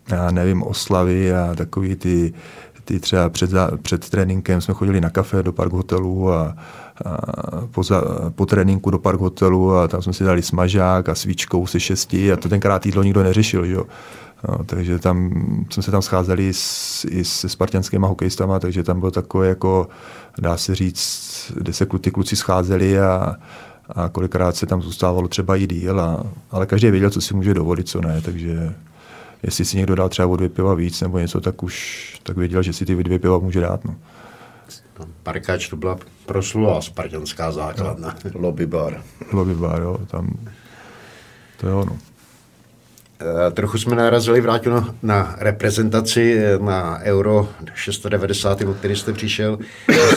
já 0.08 0.32
nevím, 0.32 0.64
oslavy 0.64 1.34
a 1.34 1.56
takový 1.56 1.96
ty, 1.96 2.34
ty 2.86 3.00
třeba 3.00 3.30
před, 3.30 3.52
před 3.82 4.10
tréninkem 4.10 4.62
jsme 4.62 4.74
chodili 4.74 5.02
na 5.02 5.10
kafe 5.10 5.44
do 5.44 5.54
park 5.54 5.72
hotelu 5.72 6.32
a, 6.32 6.56
a 7.06 7.18
po, 7.72 7.84
za, 7.84 8.04
po 8.36 8.46
tréninku 8.46 8.90
do 8.90 9.00
park 9.00 9.20
hotelu 9.20 9.76
a 9.76 9.88
tam 9.88 10.02
jsme 10.02 10.14
si 10.14 10.24
dali 10.24 10.42
smažák 10.42 11.10
a 11.10 11.16
svíčkou 11.16 11.68
se 11.68 11.80
šesti 11.80 12.32
a 12.32 12.38
to 12.38 12.50
tenkrát 12.50 12.86
jídlo 12.86 13.04
nikdo 13.04 13.24
neřešil, 13.24 13.66
jo. 13.66 13.86
No, 14.48 14.64
takže 14.64 15.00
tam 15.00 15.32
jsme 15.70 15.84
se 15.84 15.92
tam 15.92 16.02
scházeli 16.02 16.54
s, 16.54 17.06
i 17.10 17.26
se 17.26 17.50
spartianskými 17.50 18.06
hokejistama, 18.08 18.60
takže 18.60 18.84
tam 18.84 19.00
bylo 19.00 19.12
takové 19.12 19.48
jako, 19.48 19.88
dá 20.38 20.58
se 20.58 20.76
říct, 20.76 21.52
kde 21.56 21.74
se 21.74 21.86
ty 21.86 22.12
kluci 22.12 22.36
scházeli 22.36 23.00
a, 23.00 23.36
a 23.90 24.10
kolikrát 24.10 24.56
se 24.56 24.66
tam 24.66 24.82
zůstávalo 24.82 25.28
třeba 25.28 25.56
i 25.56 25.68
díl, 25.68 26.02
a, 26.02 26.24
ale 26.52 26.66
každý 26.66 26.92
věděl, 26.92 27.10
co 27.10 27.22
si 27.22 27.34
může 27.34 27.54
dovolit, 27.54 27.90
co 27.90 28.02
ne, 28.02 28.22
takže 28.22 28.74
jestli 29.44 29.66
si 29.66 29.78
někdo 29.78 29.96
dal 29.96 30.10
třeba 30.10 30.28
o 30.28 30.36
dvě 30.36 30.50
piva 30.50 30.74
víc 30.74 31.02
nebo 31.02 31.20
něco, 31.20 31.42
tak 31.42 31.64
už 31.64 32.20
tak 32.24 32.38
věděl, 32.38 32.64
že 32.64 32.74
si 32.74 32.86
ty 32.86 33.04
dvě 33.04 33.20
piva 33.20 33.40
může 33.40 33.60
dát. 33.60 33.86
No. 33.86 33.96
Parkač 35.24 35.70
to 35.70 35.76
byla 35.76 35.98
proslulá 36.26 36.82
spartanská 36.82 37.52
základna. 37.52 38.16
No, 38.26 38.32
lobby 38.42 38.66
bar. 38.66 39.04
Lobby 39.32 39.54
bar, 39.54 39.82
jo, 39.82 39.98
tam 40.08 40.30
to 41.58 41.68
je 41.68 41.74
ono. 41.74 41.98
Eh, 43.22 43.52
trochu 43.52 43.78
jsme 43.78 43.96
narazili, 43.96 44.42
vrátil 44.42 44.72
na, 44.74 44.96
na 45.04 45.36
reprezentaci 45.40 46.38
eh, 46.38 46.60
na 46.60 47.00
Euro 47.04 47.50
690, 47.74 48.62
o 48.62 48.74
který 48.74 48.96
jste 48.96 49.14
přišel. 49.14 49.60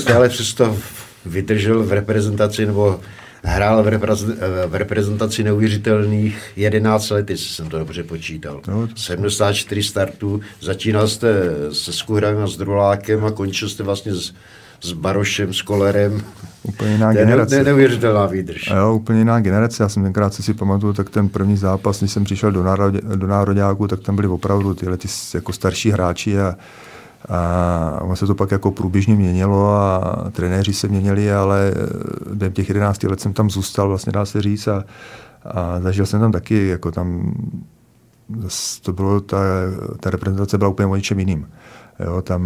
Jste 0.00 0.14
ale 0.14 0.28
přesto 0.28 0.78
vydržel 1.26 1.82
v 1.82 1.92
reprezentaci 1.92 2.66
nebo 2.66 3.00
hrál 3.42 3.82
v, 3.82 3.88
reprezentaci, 3.88 4.40
eh, 4.40 4.66
v 4.66 4.74
reprezentaci 4.74 5.44
neuvěřitelných 5.44 6.52
11 6.56 7.10
let, 7.10 7.30
jestli 7.30 7.46
jsem 7.46 7.68
to 7.68 7.78
dobře 7.78 8.02
počítal. 8.02 8.60
No. 8.68 8.88
74 8.96 9.82
startů, 9.82 10.40
začínal 10.60 11.08
jste 11.08 11.28
se 11.72 11.92
Skuhrem 11.92 12.38
a 12.38 12.46
s 12.46 12.56
Drulákem 12.56 13.24
a 13.24 13.30
končil 13.30 13.68
jste 13.68 13.82
vlastně 13.82 14.14
s, 14.14 14.32
s 14.82 14.92
Barošem, 14.92 15.52
s 15.52 15.62
Kolerem. 15.62 16.22
Úplně 16.62 16.92
jiná 16.92 17.12
generace. 17.12 17.56
Ne, 17.56 17.64
neuvěřitelná 17.64 18.26
výdrž. 18.26 18.70
A 18.70 18.76
jo, 18.76 18.94
úplně 18.94 19.18
jiná 19.18 19.40
generace. 19.40 19.82
Já 19.82 19.88
jsem 19.88 20.02
tenkrát, 20.02 20.34
si 20.34 20.54
pamatuju, 20.54 20.92
tak 20.92 21.10
ten 21.10 21.28
první 21.28 21.56
zápas, 21.56 21.98
když 21.98 22.12
jsem 22.12 22.24
přišel 22.24 22.52
do, 22.52 22.62
národě, 22.62 23.00
do 23.16 23.26
nároďáku, 23.26 23.88
tak 23.88 24.00
tam 24.00 24.16
byli 24.16 24.28
opravdu 24.28 24.74
tyhle 24.74 24.96
ty 24.96 25.08
jako 25.34 25.52
starší 25.52 25.90
hráči 25.90 26.40
a, 26.40 26.56
a 27.28 27.98
ono 28.02 28.16
se 28.16 28.26
to 28.26 28.34
pak 28.34 28.50
jako 28.50 28.70
průběžně 28.70 29.14
měnilo 29.14 29.74
a 29.74 30.16
trenéři 30.32 30.72
se 30.72 30.88
měnili, 30.88 31.32
ale 31.32 31.74
během 32.34 32.52
těch 32.52 32.68
11 32.68 33.02
let 33.02 33.20
jsem 33.20 33.32
tam 33.32 33.50
zůstal, 33.50 33.88
vlastně 33.88 34.12
dá 34.12 34.24
se 34.24 34.42
říct, 34.42 34.68
a, 34.68 34.84
a 35.44 35.80
zažil 35.80 36.06
jsem 36.06 36.20
tam 36.20 36.32
taky, 36.32 36.68
jako 36.68 36.90
tam 36.90 37.34
to 38.82 38.92
bylo, 38.92 39.20
ta, 39.20 39.38
ta 40.00 40.10
reprezentace 40.10 40.58
byla 40.58 40.70
úplně 40.70 40.86
o 40.86 40.96
něčem 40.96 41.18
jiným. 41.18 41.46
Jo, 42.00 42.22
tam 42.22 42.42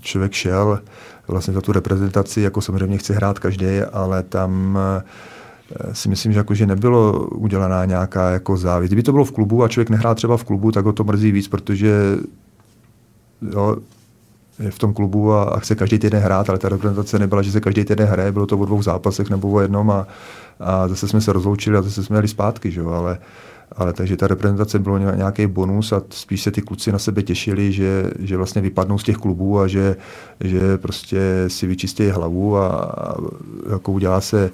člověk 0.00 0.32
šel 0.32 0.80
vlastně 1.28 1.54
za 1.54 1.60
tu 1.60 1.72
reprezentaci, 1.72 2.40
jako 2.40 2.60
samozřejmě 2.60 2.98
chce 2.98 3.14
hrát 3.14 3.38
každý, 3.38 3.66
ale 3.92 4.22
tam 4.22 4.78
eh, 4.78 5.94
si 5.94 6.08
myslím, 6.08 6.32
že, 6.32 6.38
jako, 6.38 6.54
že 6.54 6.66
nebylo 6.66 7.26
udělaná 7.26 7.84
nějaká 7.84 8.30
jako 8.30 8.56
závist. 8.56 8.88
Kdyby 8.88 9.02
to 9.02 9.12
bylo 9.12 9.24
v 9.24 9.32
klubu 9.32 9.64
a 9.64 9.68
člověk 9.68 9.90
nehrá 9.90 10.14
třeba 10.14 10.36
v 10.36 10.44
klubu, 10.44 10.72
tak 10.72 10.84
ho 10.84 10.92
to 10.92 11.04
mrzí 11.04 11.32
víc, 11.32 11.48
protože 11.48 12.18
jo, 13.52 13.76
je 14.58 14.70
v 14.70 14.78
tom 14.78 14.94
klubu 14.94 15.32
a, 15.32 15.42
a 15.42 15.58
chce 15.58 15.74
každý 15.74 15.98
týden 15.98 16.22
hrát, 16.22 16.50
ale 16.50 16.58
ta 16.58 16.68
reprezentace 16.68 17.18
nebyla, 17.18 17.42
že 17.42 17.52
se 17.52 17.60
každý 17.60 17.84
týden 17.84 18.08
hraje, 18.08 18.32
bylo 18.32 18.46
to 18.46 18.58
o 18.58 18.64
dvou 18.64 18.82
zápasech 18.82 19.30
nebo 19.30 19.50
o 19.50 19.60
jednom 19.60 19.90
a, 19.90 20.06
a 20.60 20.88
zase 20.88 21.08
jsme 21.08 21.20
se 21.20 21.32
rozloučili 21.32 21.76
a 21.76 21.82
zase 21.82 22.04
jsme 22.04 22.16
jeli 22.16 22.28
zpátky, 22.28 22.70
že 22.70 22.80
jo, 22.80 22.88
ale 22.88 23.18
ale 23.76 23.92
takže 23.92 24.16
ta 24.16 24.26
reprezentace 24.26 24.78
bylo 24.78 24.98
nějaký 24.98 25.46
bonus 25.46 25.92
a 25.92 26.02
spíš 26.10 26.42
se 26.42 26.50
ty 26.50 26.62
kluci 26.62 26.92
na 26.92 26.98
sebe 26.98 27.22
těšili, 27.22 27.72
že, 27.72 28.10
že 28.18 28.36
vlastně 28.36 28.62
vypadnou 28.62 28.98
z 28.98 29.04
těch 29.04 29.16
klubů 29.16 29.60
a 29.60 29.66
že, 29.66 29.96
že 30.40 30.78
prostě 30.78 31.44
si 31.48 31.66
vyčistí 31.66 32.08
hlavu 32.08 32.56
a, 32.56 32.68
a 32.68 33.14
jako 33.72 33.92
udělá 33.92 34.20
se, 34.20 34.50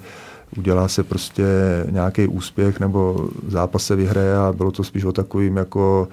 udělá 0.57 0.87
se 0.87 1.03
prostě 1.03 1.45
nějaký 1.89 2.27
úspěch 2.27 2.79
nebo 2.79 3.29
zápas 3.47 3.85
se 3.85 3.95
vyhraje 3.95 4.37
a 4.37 4.53
bylo 4.53 4.71
to 4.71 4.83
spíš 4.83 5.03
o 5.03 5.11
takovým 5.11 5.57
jako 5.57 6.07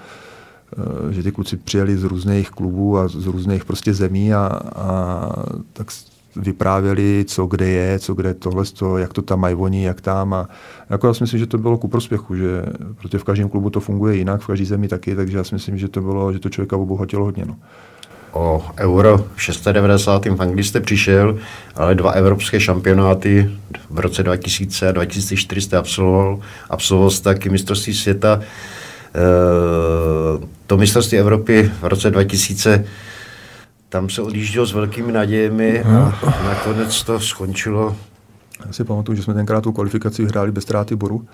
eh, 0.78 1.12
že 1.12 1.22
ty 1.22 1.32
kluci 1.32 1.56
přijeli 1.56 1.96
z 1.96 2.04
různých 2.04 2.50
klubů 2.50 2.98
a 2.98 3.08
z 3.08 3.26
různých 3.26 3.64
prostě 3.64 3.94
zemí 3.94 4.34
a, 4.34 4.60
a 4.76 5.28
tak 5.72 5.90
vyprávěli, 6.36 7.24
co 7.28 7.46
kde 7.46 7.68
je, 7.68 7.98
co 7.98 8.14
kde 8.14 8.34
tohle, 8.34 8.64
to, 8.64 8.98
jak 8.98 9.12
to 9.12 9.22
tam 9.22 9.40
mají 9.40 9.54
oni, 9.54 9.84
jak 9.84 10.00
tam. 10.00 10.34
A 10.34 10.48
jako 10.90 11.06
já 11.06 11.14
si 11.14 11.22
myslím, 11.22 11.38
že 11.38 11.46
to 11.46 11.58
bylo 11.58 11.78
ku 11.78 11.88
prospěchu, 11.88 12.36
že 12.36 12.62
protože 12.94 13.18
v 13.18 13.24
každém 13.24 13.48
klubu 13.48 13.70
to 13.70 13.80
funguje 13.80 14.16
jinak, 14.16 14.40
v 14.40 14.46
každé 14.46 14.64
zemi 14.64 14.88
taky, 14.88 15.16
takže 15.16 15.36
já 15.36 15.44
si 15.44 15.54
myslím, 15.54 15.78
že 15.78 15.88
to 15.88 16.00
bylo, 16.00 16.32
že 16.32 16.38
to 16.38 16.48
člověka 16.48 16.76
obohatilo 16.76 17.24
hodně. 17.24 17.44
No. 17.46 17.56
O 18.32 18.64
euro 18.78 19.24
690. 19.36 20.26
v 20.26 20.42
Anglii 20.42 20.64
jste 20.64 20.80
přišel, 20.80 21.38
ale 21.74 21.94
dva 21.94 22.10
evropské 22.10 22.60
šampionáty 22.60 23.50
v 23.90 23.98
roce 23.98 24.22
2000 24.22 24.88
a 24.88 24.92
2004 24.92 25.60
jste 25.60 25.76
absolvoval, 25.76 26.38
absolvoval 26.70 27.10
jste 27.10 27.24
taky 27.24 27.50
mistrovství 27.50 27.94
světa. 27.94 28.40
E, 28.40 29.20
to 30.66 30.76
mistrovství 30.76 31.18
Evropy 31.18 31.70
v 31.80 31.84
roce 31.84 32.10
2000 32.10 32.84
tam 33.94 34.10
se 34.10 34.22
odjíždělo 34.22 34.66
s 34.66 34.72
velkými 34.72 35.12
nadějemi 35.12 35.82
a 35.82 36.12
nakonec 36.44 37.02
to 37.02 37.20
skončilo. 37.20 37.96
Já 38.66 38.72
si 38.72 38.84
pamatuju, 38.84 39.16
že 39.16 39.22
jsme 39.22 39.34
tenkrát 39.34 39.60
tu 39.60 39.72
kvalifikaci 39.72 40.24
hráli 40.24 40.52
bez 40.52 40.64
ztráty 40.64 40.96
boru. 40.96 41.26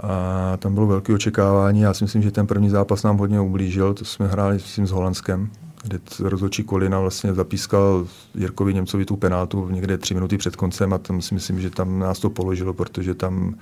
A 0.00 0.56
tam 0.56 0.74
bylo 0.74 0.86
velké 0.86 1.14
očekávání. 1.14 1.80
Já 1.80 1.94
si 1.94 2.04
myslím, 2.04 2.22
že 2.22 2.30
ten 2.30 2.46
první 2.46 2.70
zápas 2.70 3.02
nám 3.02 3.18
hodně 3.18 3.40
ublížil. 3.40 3.94
To 3.94 4.04
jsme 4.04 4.26
hráli 4.26 4.58
s 4.60 4.90
Holandskem, 4.90 5.50
kde 5.82 5.98
rozhodčí 6.20 6.64
Kolina 6.64 7.00
vlastně 7.00 7.34
zapískal 7.34 8.06
Jirkovi 8.34 8.74
Němcovi 8.74 9.04
tu 9.04 9.16
penaltu 9.16 9.68
někde 9.70 9.98
tři 9.98 10.14
minuty 10.14 10.38
před 10.38 10.56
koncem 10.56 10.92
a 10.92 10.98
tam 10.98 11.22
si 11.22 11.34
myslím, 11.34 11.60
že 11.60 11.70
tam 11.70 11.98
nás 11.98 12.18
to 12.18 12.30
položilo, 12.30 12.72
protože 12.72 13.14
tam 13.14 13.54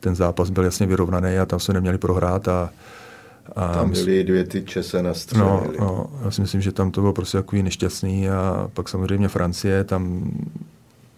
ten 0.00 0.14
zápas 0.14 0.50
byl 0.50 0.64
jasně 0.64 0.86
vyrovnaný 0.86 1.38
a 1.38 1.46
tam 1.46 1.60
se 1.60 1.72
neměli 1.72 1.98
prohrát 1.98 2.48
a 2.48 2.70
a 3.56 3.72
tam 3.74 3.90
byly 3.90 4.24
dvě 4.24 4.44
ty 4.44 4.62
Čese 4.62 5.02
na 5.02 5.12
no, 5.38 5.62
no, 5.80 6.06
já 6.24 6.30
si 6.30 6.40
myslím, 6.40 6.60
že 6.60 6.72
tam 6.72 6.90
to 6.90 7.00
bylo 7.00 7.12
prostě 7.12 7.38
takový 7.38 7.62
nešťastný 7.62 8.30
a 8.30 8.70
pak 8.74 8.88
samozřejmě 8.88 9.28
Francie, 9.28 9.84
tam 9.84 10.30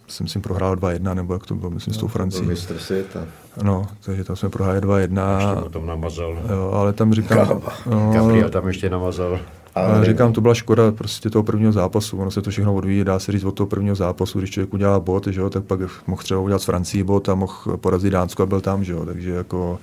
jsem 0.07 0.27
si 0.27 0.39
prohrál 0.39 0.75
2-1, 0.75 1.15
nebo 1.15 1.33
jak 1.33 1.45
to 1.45 1.55
bylo, 1.55 1.69
myslím, 1.69 1.91
no, 1.91 1.97
s 1.97 2.01
tou 2.01 2.07
Francií. 2.07 2.47
mistr 2.47 2.77
světa. 2.77 3.25
No, 3.63 3.87
takže 4.05 4.23
tam 4.23 4.35
jsme 4.35 4.49
prohráli 4.49 4.79
2-1. 4.79 5.55
Ještě 5.55 5.69
tam 5.69 5.85
namazal. 5.85 6.37
Jo, 6.51 6.71
ale 6.73 6.93
tam 6.93 7.13
říkám... 7.13 7.61
No, 7.89 8.11
Gabriel 8.13 8.49
tam 8.49 8.67
ještě 8.67 8.89
namazal. 8.89 9.39
Ale 9.75 10.05
říkám, 10.05 10.33
to 10.33 10.41
byla 10.41 10.53
škoda 10.53 10.91
prostě 10.91 11.29
toho 11.29 11.43
prvního 11.43 11.71
zápasu. 11.71 12.17
Ono 12.17 12.31
se 12.31 12.41
to 12.41 12.49
všechno 12.49 12.75
odvíjí, 12.75 13.03
dá 13.03 13.19
se 13.19 13.31
říct 13.31 13.43
od 13.43 13.51
toho 13.51 13.67
prvního 13.67 13.95
zápasu, 13.95 14.39
když 14.39 14.51
člověk 14.51 14.73
udělá 14.73 14.99
bod, 14.99 15.27
že 15.27 15.41
jo, 15.41 15.49
tak 15.49 15.63
pak 15.63 15.79
mohl 16.07 16.23
třeba 16.23 16.39
udělat 16.39 16.61
s 16.61 16.65
Francií 16.65 17.03
bod 17.03 17.29
a 17.29 17.35
mohl 17.35 17.77
porazit 17.77 18.13
Dánsko 18.13 18.43
a 18.43 18.45
byl 18.45 18.61
tam, 18.61 18.83
že 18.83 18.93
jo, 18.93 19.05
takže 19.05 19.29
jako 19.29 19.79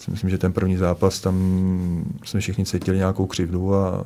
si 0.00 0.10
myslím, 0.10 0.30
že 0.30 0.38
ten 0.38 0.52
první 0.52 0.76
zápas, 0.76 1.20
tam 1.20 1.34
jsme 2.24 2.40
všichni 2.40 2.64
cítili 2.64 2.96
nějakou 2.96 3.26
křivdu 3.26 3.74
a 3.74 4.04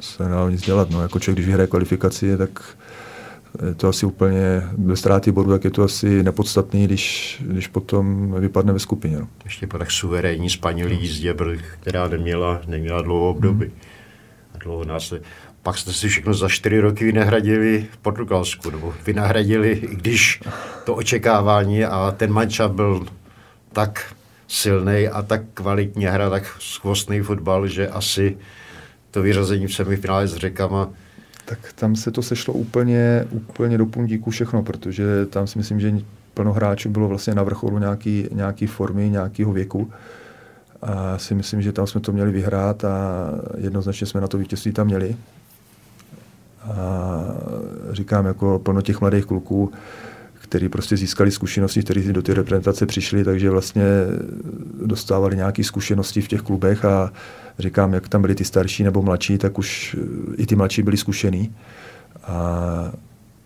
se 0.00 0.24
nedalo 0.24 0.50
nic 0.50 0.62
dělat. 0.62 0.90
No, 0.90 1.02
jako 1.02 1.20
člověk, 1.20 1.36
když 1.36 1.46
vyhraje 1.46 1.66
kvalifikaci, 1.66 2.36
tak 2.36 2.76
je 3.68 3.74
to 3.74 3.88
asi 3.88 4.06
úplně 4.06 4.62
bez 4.76 5.00
ztráty 5.00 5.32
bodu, 5.32 5.50
tak 5.50 5.64
je 5.64 5.70
to 5.70 5.82
asi 5.82 6.22
nepodstatný, 6.22 6.84
když, 6.84 7.36
když 7.46 7.66
potom 7.66 8.34
vypadne 8.40 8.72
ve 8.72 8.78
skupině. 8.78 9.16
No. 9.18 9.28
Ještě 9.44 9.66
po 9.66 9.78
tak 9.78 9.90
suverénní 9.90 10.50
spanělí 10.50 10.98
jízdě, 11.00 11.34
která 11.80 12.08
neměla, 12.08 12.60
neměla 12.66 13.02
dlouho 13.02 13.30
období. 13.30 13.66
Hmm. 13.66 13.74
A 14.54 14.58
dlouho 14.58 14.84
nás 14.84 15.14
pak 15.62 15.78
jste 15.78 15.92
si 15.92 16.08
všechno 16.08 16.34
za 16.34 16.48
čtyři 16.48 16.80
roky 16.80 17.04
vynahradili 17.04 17.86
v 17.92 17.96
Portugalsku, 17.96 18.70
nebo 18.70 18.94
vynahradili, 19.06 19.72
i 19.72 19.96
když 19.96 20.40
to 20.84 20.94
očekávání 20.94 21.84
a 21.84 22.14
ten 22.16 22.32
manča 22.32 22.68
byl 22.68 23.06
tak 23.74 24.14
silný 24.48 25.08
a 25.08 25.22
tak 25.22 25.42
kvalitně 25.54 26.10
hra, 26.10 26.30
tak 26.30 26.42
skvostný 26.60 27.20
fotbal, 27.20 27.66
že 27.66 27.88
asi 27.88 28.36
to 29.10 29.22
vyřazení 29.22 29.66
v 29.66 29.74
semifinále 29.74 30.28
s 30.28 30.36
řekama 30.36 30.90
tak 31.44 31.58
tam 31.74 31.96
se 31.96 32.10
to 32.10 32.22
sešlo 32.22 32.54
úplně, 32.54 33.26
úplně 33.30 33.78
do 33.78 33.86
puntíku 33.86 34.30
všechno, 34.30 34.62
protože 34.62 35.26
tam 35.26 35.46
si 35.46 35.58
myslím, 35.58 35.80
že 35.80 35.94
plno 36.34 36.52
hráčů 36.52 36.90
bylo 36.90 37.08
vlastně 37.08 37.34
na 37.34 37.42
vrcholu 37.42 37.78
nějaký, 37.78 38.28
nějaký 38.32 38.66
formy, 38.66 39.10
nějakého 39.10 39.52
věku. 39.52 39.90
A 40.82 41.18
si 41.18 41.34
myslím, 41.34 41.62
že 41.62 41.72
tam 41.72 41.86
jsme 41.86 42.00
to 42.00 42.12
měli 42.12 42.32
vyhrát 42.32 42.84
a 42.84 43.30
jednoznačně 43.56 44.06
jsme 44.06 44.20
na 44.20 44.28
to 44.28 44.38
vítězství 44.38 44.72
tam 44.72 44.86
měli. 44.86 45.16
A 46.62 47.24
říkám, 47.90 48.26
jako 48.26 48.58
plno 48.58 48.82
těch 48.82 49.00
mladých 49.00 49.24
kluků, 49.24 49.72
který 50.54 50.68
prostě 50.68 50.96
získali 50.96 51.30
zkušenosti, 51.30 51.82
kteří 51.82 52.12
do 52.12 52.22
té 52.22 52.34
reprezentace 52.34 52.86
přišli, 52.86 53.24
takže 53.24 53.50
vlastně 53.50 53.84
dostávali 54.84 55.36
nějaké 55.36 55.64
zkušenosti 55.64 56.20
v 56.20 56.28
těch 56.28 56.42
klubech 56.42 56.84
a 56.84 57.12
říkám, 57.58 57.94
jak 57.94 58.08
tam 58.08 58.20
byli 58.20 58.34
ty 58.34 58.44
starší 58.44 58.84
nebo 58.84 59.02
mladší, 59.02 59.38
tak 59.38 59.58
už 59.58 59.96
eh, 59.98 60.34
i 60.36 60.46
ty 60.46 60.56
mladší 60.56 60.82
byli 60.82 60.96
zkušený. 60.96 61.54
A 62.24 62.92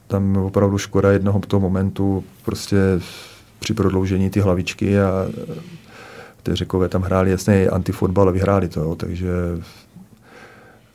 tam 0.07 0.37
opravdu 0.37 0.79
škoda 0.79 1.13
jednoho 1.13 1.41
toho 1.41 1.61
momentu 1.61 2.25
prostě 2.45 2.77
při 3.59 3.75
prodloužení 3.75 4.31
ty 4.31 4.41
hlavičky 4.41 5.01
a 5.01 5.29
ty 6.43 6.55
řekové 6.55 6.89
tam 6.89 7.03
hráli 7.03 7.31
jasný 7.31 7.67
antifotbal 7.69 8.29
a 8.29 8.33
vyhráli 8.33 8.69
to, 8.69 8.95
takže 8.95 9.29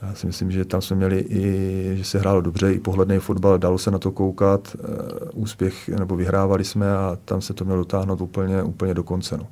já 0.08 0.16
si 0.16 0.28
myslím, 0.28 0.52
že 0.52 0.66
tam 0.66 0.82
jsme 0.82 0.96
měli 0.96 1.20
i, 1.30 1.94
že 1.98 2.04
se 2.04 2.20
hrálo 2.20 2.42
dobře, 2.42 2.74
i 2.74 2.80
pohledný 2.80 3.20
fotbal, 3.20 3.58
dalo 3.58 3.78
se 3.78 3.92
na 3.92 4.00
to 4.00 4.12
koukat, 4.12 4.76
eh, 4.76 4.88
úspěch, 5.34 5.90
nebo 5.90 6.16
vyhrávali 6.16 6.64
jsme 6.64 6.92
a 6.92 7.18
tam 7.26 7.42
se 7.42 7.54
to 7.54 7.66
mělo 7.66 7.80
dotáhnout 7.80 8.22
úplně, 8.22 8.64
úplně 8.64 8.94
do 8.94 9.04
konce. 9.04 9.38
No. 9.38 9.48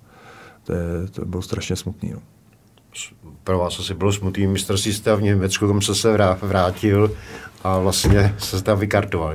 To, 0.64 0.74
je, 0.74 0.80
to 1.12 1.26
bylo 1.26 1.42
strašně 1.42 1.76
smutný. 1.76 2.12
No. 2.14 2.20
pro 3.44 3.58
vás 3.58 3.80
asi 3.80 3.94
bylo 3.94 4.14
smutný 4.14 4.48
mistrovství 4.48 4.94
jste 4.94 5.16
v 5.16 5.22
Německu, 5.22 5.68
kam 5.68 5.82
se 5.82 5.96
se 5.96 6.18
vrátil 6.42 7.12
a 7.64 7.80
vlastně 7.80 8.36
se 8.38 8.64
tam 8.64 8.80
vykartoval. 8.80 9.34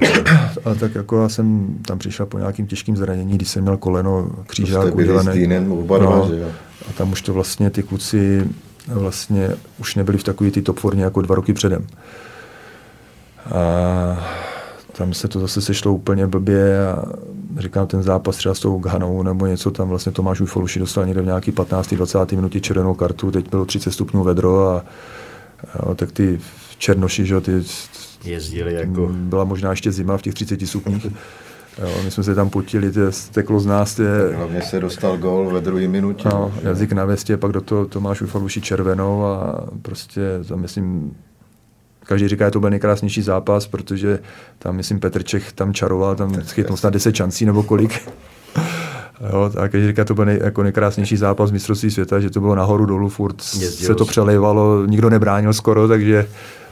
A 0.65 0.75
tak 0.75 0.95
jako 0.95 1.23
já 1.23 1.29
jsem 1.29 1.79
tam 1.87 1.99
přišel 1.99 2.27
po 2.27 2.39
nějakým 2.39 2.67
těžkým 2.67 2.97
zranění, 2.97 3.33
když 3.35 3.49
jsem 3.49 3.63
měl 3.63 3.77
koleno 3.77 4.31
křížák 4.47 4.95
udělané. 4.95 5.59
No, 5.89 6.31
a 6.91 6.93
tam 6.93 7.13
už 7.13 7.23
to 7.23 7.33
vlastně 7.33 7.71
ty 7.71 7.83
kluci 7.83 8.49
vlastně 8.87 9.51
už 9.79 9.95
nebyli 9.95 10.19
v 10.19 10.25
takové 10.25 10.51
ty 10.51 10.63
top 10.63 10.79
formě 10.79 11.05
jako 11.05 11.23
dva 11.23 11.35
roky 11.35 11.53
předem. 11.53 11.87
A 13.55 14.29
tam 14.93 15.15
se 15.15 15.29
to 15.29 15.41
zase 15.41 15.61
sešlo 15.61 15.93
úplně 15.93 16.27
blbě 16.27 16.89
a 16.89 17.05
říkám, 17.59 17.87
ten 17.87 18.03
zápas 18.03 18.37
třeba 18.37 18.55
s 18.55 18.61
tou 18.61 18.79
Ghanou 18.79 19.23
nebo 19.23 19.47
něco 19.47 19.71
tam 19.71 19.89
vlastně 19.89 20.13
Tomáš 20.13 20.41
Ufoluši 20.41 20.79
dostal 20.79 21.07
někde 21.07 21.23
v 21.23 21.27
nějaký 21.27 21.53
15. 21.53 21.95
20. 21.95 22.33
minutě 22.33 22.61
červenou 22.61 22.95
kartu, 22.95 23.31
teď 23.31 23.51
bylo 23.51 23.65
30 23.65 23.93
stupňů 23.93 24.23
vedro 24.25 24.69
a, 24.69 24.85
a 25.81 25.95
tak 25.95 26.13
ty 26.13 26.41
Černoši, 26.79 27.27
že 27.27 27.41
ty 27.41 27.63
jezdili 28.25 28.75
jako... 28.75 29.09
Byla 29.13 29.45
možná 29.45 29.71
ještě 29.71 29.93
zima 29.93 30.19
v 30.19 30.23
těch 30.23 30.35
30 30.35 30.67
stupních. 30.67 31.07
Jo, 31.83 31.89
my 32.05 32.11
jsme 32.11 32.23
se 32.23 32.35
tam 32.35 32.51
potili, 32.51 32.93
to 32.93 33.01
teklo 33.33 33.61
z 33.61 33.67
nás. 33.67 33.99
Je... 33.99 34.37
Hlavně 34.37 34.63
se 34.63 34.81
dostal 34.81 35.17
gol 35.17 35.51
ve 35.51 35.61
druhé 35.61 35.89
minutě. 35.89 36.29
No, 36.29 36.55
jazyk 36.63 36.93
na 36.93 37.05
vestě, 37.05 37.37
pak 37.37 37.53
do 37.53 37.61
toho 37.61 37.87
Tomáš 37.87 38.23
Ufaluši 38.23 38.61
červenou 38.61 39.25
a 39.25 39.65
prostě 39.83 40.21
tam 40.49 40.61
myslím, 40.61 41.17
každý 42.05 42.29
říká, 42.29 42.45
že 42.45 42.51
to 42.51 42.61
byl 42.61 42.71
nejkrásnější 42.71 43.23
zápas, 43.23 43.67
protože 43.67 44.19
tam, 44.59 44.77
myslím, 44.77 45.01
Petr 45.01 45.23
Čech 45.23 45.53
tam 45.53 45.75
čaroval, 45.75 46.17
tam 46.17 46.35
chytnul 46.35 46.77
snad 46.77 46.91
10 46.91 47.15
šancí 47.17 47.47
nebo 47.47 47.63
kolik. 47.63 48.09
Jo, 49.33 49.51
a 49.59 49.69
každý 49.69 49.87
říká, 49.87 50.05
to 50.05 50.15
byl 50.15 50.25
nej, 50.25 50.39
jako 50.43 50.63
nejkrásnější 50.63 51.17
zápas 51.17 51.51
mistrovství 51.51 51.91
světa, 51.91 52.21
že 52.21 52.31
to 52.31 52.41
bylo 52.41 52.55
nahoru 52.55 52.87
dolů, 52.87 53.09
furt 53.09 53.37
Jezdil 53.59 53.87
se 53.87 53.95
to 53.95 54.05
přelejvalo, 54.05 54.87
nikdo 54.87 55.11
nebránil 55.11 55.53
skoro, 55.53 55.89
takže 55.89 56.27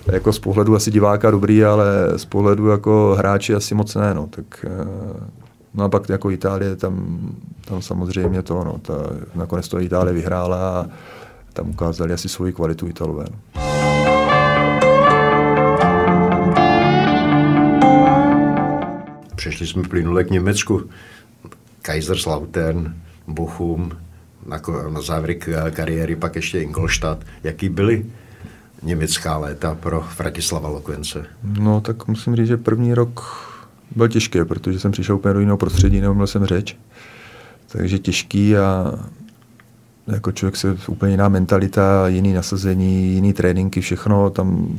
jako 0.06 0.32
z 0.32 0.38
pohledu 0.38 0.76
asi 0.76 0.90
diváka 0.90 1.30
dobrý, 1.30 1.64
ale 1.64 1.84
z 2.16 2.24
pohledu 2.24 2.68
jako 2.68 3.14
hráči 3.18 3.54
asi 3.54 3.74
moc 3.74 3.94
ne, 3.94 4.14
no, 4.14 4.26
tak 4.26 4.66
eh, 4.68 4.86
no 5.74 5.84
a 5.84 5.88
pak 5.88 6.08
jako 6.08 6.30
Itálie, 6.30 6.76
tam, 6.76 7.18
tam 7.64 7.82
samozřejmě 7.82 8.42
to, 8.42 8.64
no, 8.64 8.78
ta, 8.82 8.94
nakonec 9.34 9.68
to 9.68 9.80
Itálie 9.80 10.14
vyhrála 10.14 10.80
a 10.80 10.86
tam 11.52 11.70
ukázali 11.70 12.12
asi 12.12 12.28
svoji 12.28 12.52
kvalitu 12.52 12.88
Italové. 12.88 13.24
No. 13.30 13.64
Přešli 19.36 19.66
jsme 19.66 19.82
plynule 19.82 20.24
k 20.24 20.30
Německu. 20.30 20.82
Kaiserslautern, 21.82 22.94
Bochum, 23.26 23.92
na, 24.46 24.60
na 24.90 25.00
závěr 25.00 25.36
kariéry 25.70 26.16
pak 26.16 26.36
ještě 26.36 26.60
Ingolstadt. 26.60 27.26
Jaký 27.42 27.68
byly 27.68 28.06
německá 28.84 29.36
léta 29.36 29.74
pro 29.74 30.00
Fratislava 30.00 30.68
Lokvence? 30.68 31.26
No 31.42 31.80
tak 31.80 32.08
musím 32.08 32.36
říct, 32.36 32.48
že 32.48 32.56
první 32.56 32.94
rok 32.94 33.20
byl 33.96 34.08
těžký, 34.08 34.44
protože 34.44 34.80
jsem 34.80 34.92
přišel 34.92 35.16
úplně 35.16 35.34
do 35.34 35.40
jiného 35.40 35.58
prostředí, 35.58 36.00
neuměl 36.00 36.26
jsem 36.26 36.46
řeč. 36.46 36.76
Takže 37.68 37.98
těžký 37.98 38.56
a 38.56 38.92
jako 40.06 40.32
člověk 40.32 40.56
se 40.56 40.76
úplně 40.88 41.12
jiná 41.12 41.28
mentalita, 41.28 42.08
jiný 42.08 42.32
nasazení, 42.32 43.14
jiný 43.14 43.32
tréninky, 43.32 43.80
všechno 43.80 44.30
tam 44.30 44.78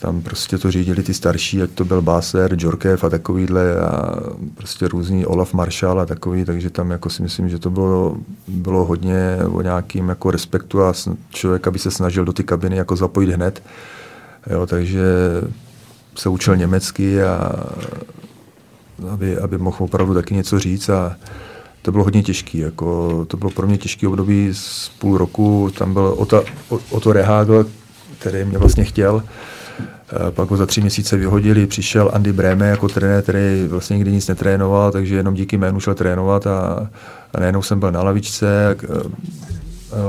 tam 0.00 0.22
prostě 0.22 0.58
to 0.58 0.70
řídili 0.70 1.02
ty 1.02 1.14
starší, 1.14 1.62
ať 1.62 1.70
to 1.70 1.84
byl 1.84 2.02
Basser, 2.02 2.56
Djorkev 2.56 3.04
a 3.04 3.08
takovýhle 3.08 3.80
a 3.80 4.16
prostě 4.54 4.88
různý 4.88 5.26
Olaf 5.26 5.54
Marshall 5.54 6.00
a 6.00 6.06
takový, 6.06 6.44
takže 6.44 6.70
tam 6.70 6.90
jako 6.90 7.10
si 7.10 7.22
myslím, 7.22 7.48
že 7.48 7.58
to 7.58 7.70
bylo, 7.70 8.16
bylo 8.48 8.84
hodně 8.84 9.38
o 9.52 9.62
nějakým 9.62 10.08
jako 10.08 10.30
respektu 10.30 10.82
a 10.82 10.92
člověk, 11.30 11.66
aby 11.66 11.78
se 11.78 11.90
snažil 11.90 12.24
do 12.24 12.32
ty 12.32 12.44
kabiny 12.44 12.76
jako 12.76 12.96
zapojit 12.96 13.30
hned. 13.30 13.62
Jo, 14.50 14.66
takže 14.66 15.02
se 16.16 16.28
učil 16.28 16.56
německy 16.56 17.22
a 17.22 17.52
aby, 19.12 19.38
aby 19.38 19.58
mohl 19.58 19.76
opravdu 19.80 20.14
taky 20.14 20.34
něco 20.34 20.58
říct 20.58 20.88
a 20.88 21.16
to 21.82 21.92
bylo 21.92 22.04
hodně 22.04 22.22
těžké. 22.22 22.58
Jako, 22.58 23.24
to 23.28 23.36
bylo 23.36 23.50
pro 23.50 23.66
mě 23.66 23.78
těžké 23.78 24.08
období 24.08 24.48
z 24.52 24.88
půl 24.98 25.18
roku. 25.18 25.70
Tam 25.78 25.92
byl 25.92 26.14
Ota, 26.16 26.42
Otto 26.90 27.12
Rehagel, 27.12 27.66
který 28.18 28.44
mě 28.44 28.58
vlastně 28.58 28.84
chtěl, 28.84 29.22
pak 30.30 30.50
ho 30.50 30.56
za 30.56 30.66
tři 30.66 30.80
měsíce 30.80 31.16
vyhodili, 31.16 31.66
přišel 31.66 32.10
Andy 32.14 32.32
Breme 32.32 32.68
jako 32.68 32.88
trenér, 32.88 33.22
který 33.22 33.66
vlastně 33.68 33.96
nikdy 33.96 34.12
nic 34.12 34.28
netrénoval, 34.28 34.92
takže 34.92 35.16
jenom 35.16 35.34
díky 35.34 35.58
jménu 35.58 35.80
šel 35.80 35.94
trénovat 35.94 36.46
a, 36.46 36.90
a 37.34 37.40
najednou 37.40 37.62
jsem 37.62 37.80
byl 37.80 37.92
na 37.92 38.02
lavičce, 38.02 38.76
eh, 38.84 38.86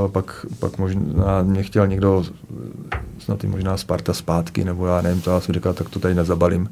a 0.06 0.08
pak, 0.08 0.46
pak 0.60 0.78
možná 0.78 1.44
mě 1.44 1.64
chtěl 1.64 1.88
někdo, 1.88 2.24
snad 3.20 3.44
i 3.44 3.48
možná 3.48 3.78
Sparta 3.78 4.14
zpátky, 4.14 4.66
nebo 4.66 4.88
já 4.88 5.02
nevím, 5.02 5.22
to 5.22 5.32
já 5.32 5.40
jsem 5.40 5.56
říkal, 5.56 5.74
tak 5.74 5.90
to 5.90 6.00
tady 6.00 6.16
nezabalím. 6.16 6.70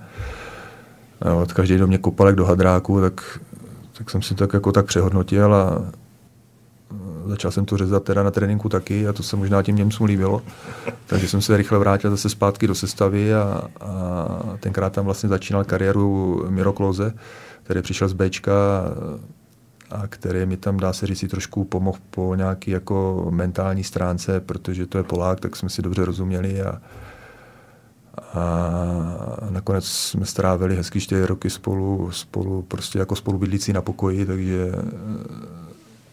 Jo, 1.26 1.48
každý 1.54 1.78
do 1.78 1.88
mě 1.88 1.98
kopalek 1.98 2.36
do 2.36 2.46
hadráku, 2.46 3.02
tak, 3.02 3.40
tak 3.98 4.10
jsem 4.10 4.22
si 4.22 4.36
tak 4.36 4.54
jako 4.54 4.72
tak 4.72 4.86
přehodnotil 4.86 5.56
a 5.56 5.82
začal 7.30 7.52
jsem 7.52 7.66
to 7.66 7.78
řezat 7.78 8.04
teda 8.04 8.24
na 8.24 8.32
tréninku 8.32 8.70
taky 8.70 9.08
a 9.08 9.14
to 9.14 9.24
se 9.24 9.36
možná 9.36 9.64
těm 9.64 9.76
Němcům 9.76 10.08
líbilo. 10.08 10.42
Takže 11.06 11.28
jsem 11.28 11.42
se 11.42 11.58
rychle 11.58 11.80
vrátil 11.80 12.12
zase 12.12 12.30
zpátky 12.30 12.68
do 12.68 12.76
sestavy 12.76 13.34
a, 13.34 13.62
a 13.82 14.58
tenkrát 14.60 14.94
tam 14.94 15.06
vlastně 15.06 15.30
začínal 15.30 15.64
kariéru 15.64 16.46
Miro 16.50 16.74
Kloze, 16.74 17.14
který 17.64 17.82
přišel 17.82 18.08
z 18.08 18.14
Bčka 18.14 18.54
a 19.92 20.08
který 20.08 20.46
mi 20.46 20.58
tam, 20.58 20.78
dá 20.78 20.94
se 20.94 21.08
říct, 21.08 21.26
trošku 21.30 21.64
pomohl 21.64 21.98
po 22.10 22.36
nějaký 22.36 22.72
jako 22.72 23.28
mentální 23.30 23.84
stránce, 23.84 24.40
protože 24.40 24.86
to 24.86 24.98
je 24.98 25.04
Polák, 25.04 25.40
tak 25.40 25.56
jsme 25.56 25.70
si 25.70 25.82
dobře 25.82 26.06
rozuměli 26.06 26.62
a, 26.62 26.82
a 28.34 29.48
nakonec 29.50 29.86
jsme 29.86 30.26
strávili 30.26 30.76
hezky 30.76 31.00
čtyři 31.00 31.26
roky 31.26 31.50
spolu, 31.50 32.12
spolu 32.12 32.62
prostě 32.62 33.00
jako 33.00 33.16
spolubydlící 33.16 33.74
na 33.74 33.82
pokoji, 33.82 34.26
takže 34.26 34.72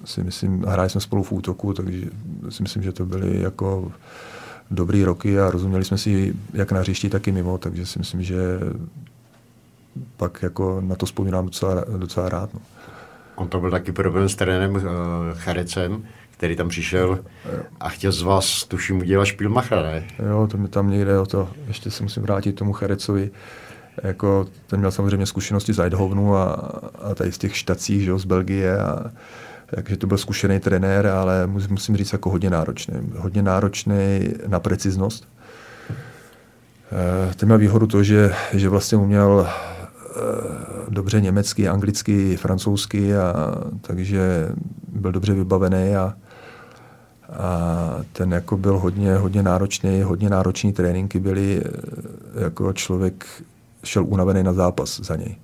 si 0.07 0.23
myslím, 0.23 0.63
hráli 0.63 0.91
jsme 0.91 1.01
spolu 1.01 1.23
v 1.23 1.33
útoku, 1.33 1.73
takže 1.73 2.05
si 2.49 2.63
myslím, 2.63 2.83
že 2.83 2.93
to 2.93 3.07
byly 3.07 3.43
jako 3.43 3.93
dobrý 4.71 5.05
roky 5.05 5.41
a 5.41 5.51
rozuměli 5.51 5.85
jsme 5.85 5.99
si 5.99 6.35
jak 6.53 6.73
na 6.73 6.81
hřišti, 6.81 7.09
tak 7.09 7.29
i 7.29 7.33
mimo, 7.33 7.59
takže 7.59 7.87
si 7.87 7.99
myslím, 7.99 8.23
že 8.23 8.37
pak 10.17 10.43
jako 10.43 10.81
na 10.81 10.97
to 10.97 11.07
vzpomínám 11.07 11.45
docela, 11.45 11.85
docela 11.97 12.29
rád. 12.29 12.55
No. 12.55 12.61
On 13.35 13.49
to 13.49 13.61
byl 13.61 13.71
taky 13.71 13.93
problém 13.93 14.29
s 14.29 14.35
trenérem 14.35 14.75
uh, 14.75 14.83
Charecem, 15.35 16.05
který 16.31 16.57
tam 16.57 16.69
přišel 16.69 17.19
a 17.81 17.89
chtěl 17.89 18.13
z 18.13 18.23
vás, 18.23 18.65
tuším, 18.65 18.99
udělat 18.99 19.25
špilmacha, 19.25 19.83
ne? 19.83 20.07
Jo, 20.29 20.49
to 20.51 20.59
mi 20.59 20.69
tam 20.69 20.91
někde 20.91 21.19
o 21.19 21.27
to, 21.27 21.49
ještě 21.69 21.91
se 21.91 22.03
musím 22.03 22.23
vrátit 22.23 22.53
tomu 22.53 22.73
Charecovi. 22.73 23.31
Jako, 24.03 24.47
ten 24.67 24.79
měl 24.79 24.91
samozřejmě 24.91 25.27
zkušenosti 25.27 25.73
z 25.73 25.79
Eidhovenu 25.79 26.37
a, 26.37 26.53
a 27.03 27.15
tady 27.15 27.33
z 27.33 27.39
těch 27.39 27.57
štacích, 27.57 28.03
že 28.03 28.11
jo, 28.11 28.19
z 28.19 28.25
Belgie 28.25 28.79
a 28.79 29.11
takže 29.67 29.97
to 29.97 30.07
byl 30.07 30.19
zkušený 30.19 30.61
trenér, 30.61 31.07
ale 31.07 31.47
musím 31.47 31.97
říct 31.97 32.13
jako 32.13 32.31
hodně 32.31 32.51
náročný. 32.51 32.95
Hodně 33.17 33.43
náročný 33.43 34.29
na 34.47 34.61
preciznost. 34.61 35.29
Eh, 36.93 37.35
ten 37.35 37.49
měl 37.49 37.59
výhodu 37.59 37.87
to, 37.87 38.03
že, 38.03 38.35
že 38.53 38.69
vlastně 38.69 38.99
uměl 38.99 39.49
eh, 39.49 40.21
dobře 40.89 41.21
německy, 41.21 41.69
anglicky, 41.69 42.37
francouzsky, 42.37 43.17
a, 43.17 43.35
takže 43.81 44.49
byl 44.89 45.13
dobře 45.13 45.35
vybavený 45.35 45.97
a, 45.97 46.15
a 47.33 47.97
ten 48.13 48.33
jako 48.33 48.57
byl 48.57 48.79
hodně, 48.79 49.15
hodně 49.15 49.43
náročný, 49.43 50.03
hodně 50.03 50.31
náročný 50.31 50.73
tréninky 50.73 51.21
byly, 51.21 51.63
eh, 51.65 52.45
jako 52.45 52.73
člověk 52.73 53.27
šel 53.85 54.05
unavený 54.05 54.43
na 54.43 54.53
zápas 54.53 55.01
za 55.01 55.17
něj. 55.17 55.37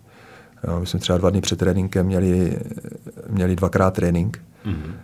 Jo, 0.69 0.81
my 0.81 0.87
jsme 0.87 1.01
třeba 1.01 1.19
dva 1.19 1.31
dny 1.31 1.41
před 1.41 1.59
tréninkem 1.59 2.07
měli, 2.07 2.59
měli 3.29 3.57
dvakrát 3.57 3.95
trénink. 3.95 4.41
Mm-hmm. 4.67 4.95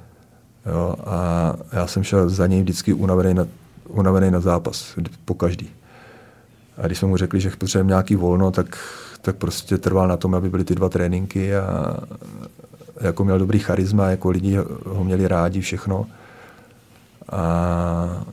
Jo, 0.67 0.95
a 1.07 1.55
já 1.73 1.87
jsem 1.87 2.03
šel 2.03 2.29
za 2.29 2.47
něj 2.47 2.61
vždycky 2.61 2.93
unavený 2.93 3.35
na, 3.35 3.47
unavený 3.89 4.31
na 4.31 4.41
zápas, 4.41 4.99
po 5.25 5.35
každý. 5.35 5.71
A 6.79 6.87
když 6.87 6.99
jsme 6.99 7.09
mu 7.09 7.17
řekli, 7.17 7.41
že 7.41 7.51
potřebujeme 7.51 7.89
nějaký 7.89 8.17
volno, 8.17 8.51
tak, 8.51 8.79
tak 9.23 9.37
prostě 9.37 9.79
trval 9.79 10.09
na 10.09 10.17
tom, 10.17 10.35
aby 10.35 10.51
byly 10.51 10.65
ty 10.65 10.75
dva 10.75 10.89
tréninky 10.89 11.57
a 11.57 11.97
jako 13.01 13.25
měl 13.25 13.39
dobrý 13.39 13.59
charisma, 13.59 14.11
jako 14.11 14.31
lidi 14.31 14.57
ho 14.87 15.05
měli 15.05 15.29
rádi, 15.29 15.61
všechno. 15.61 16.07
A 17.33 18.25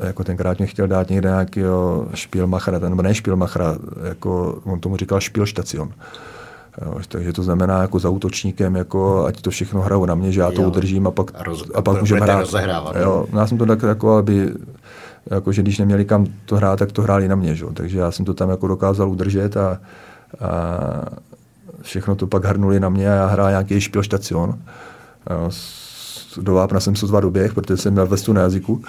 jako 0.00 0.24
tenkrát 0.24 0.58
mě 0.58 0.66
chtěl 0.66 0.86
dát 0.86 1.10
někde 1.10 1.28
nějakého 1.28 2.08
špilmachra, 2.14 2.78
nebo 2.78 3.02
ne 3.02 3.14
špilmachra, 3.14 3.76
jako 4.08 4.60
on 4.64 4.80
tomu 4.80 4.96
říkal 4.96 5.20
špilštacion. 5.20 5.92
Jo, 6.84 7.00
takže 7.08 7.32
to 7.32 7.42
znamená 7.42 7.82
jako 7.82 7.98
za 7.98 8.08
útočníkem, 8.08 8.76
jako 8.76 9.24
ať 9.26 9.40
to 9.40 9.50
všechno 9.50 9.80
hrajou 9.80 10.04
na 10.04 10.14
mě, 10.14 10.32
že 10.32 10.40
já 10.40 10.46
jo. 10.46 10.52
to 10.52 10.62
udržím 10.62 11.06
a 11.06 11.10
pak, 11.10 11.30
roz, 11.40 11.70
a 11.74 11.82
pak 11.82 12.00
můžeme 12.00 12.20
hrát. 12.20 12.48
Jo, 13.00 13.26
já 13.32 13.46
jsem 13.46 13.58
to 13.58 13.66
tak 13.66 13.82
jako, 13.82 14.16
aby 14.16 14.54
jako, 15.30 15.52
že 15.52 15.62
když 15.62 15.78
neměli 15.78 16.04
kam 16.04 16.26
to 16.44 16.56
hrát, 16.56 16.78
tak 16.78 16.92
to 16.92 17.02
hráli 17.02 17.28
na 17.28 17.36
mě. 17.36 17.54
Že? 17.54 17.64
Takže 17.74 17.98
já 17.98 18.10
jsem 18.10 18.24
to 18.24 18.34
tam 18.34 18.50
jako 18.50 18.68
dokázal 18.68 19.10
udržet 19.10 19.56
a, 19.56 19.80
a 20.40 20.78
všechno 21.82 22.16
to 22.16 22.26
pak 22.26 22.44
hrnuli 22.44 22.80
na 22.80 22.88
mě 22.88 23.12
a 23.12 23.14
já 23.14 23.26
hrál 23.26 23.50
nějaký 23.50 23.80
špilštacion. 23.80 24.58
Jo, 25.30 25.50
do 26.40 26.54
Vápna 26.54 26.80
jsem 26.80 26.96
sotva 26.96 27.20
doběh, 27.20 27.54
protože 27.54 27.76
jsem 27.76 27.92
měl 27.92 28.06
vestu 28.06 28.32
na 28.32 28.40
jazyku. 28.40 28.82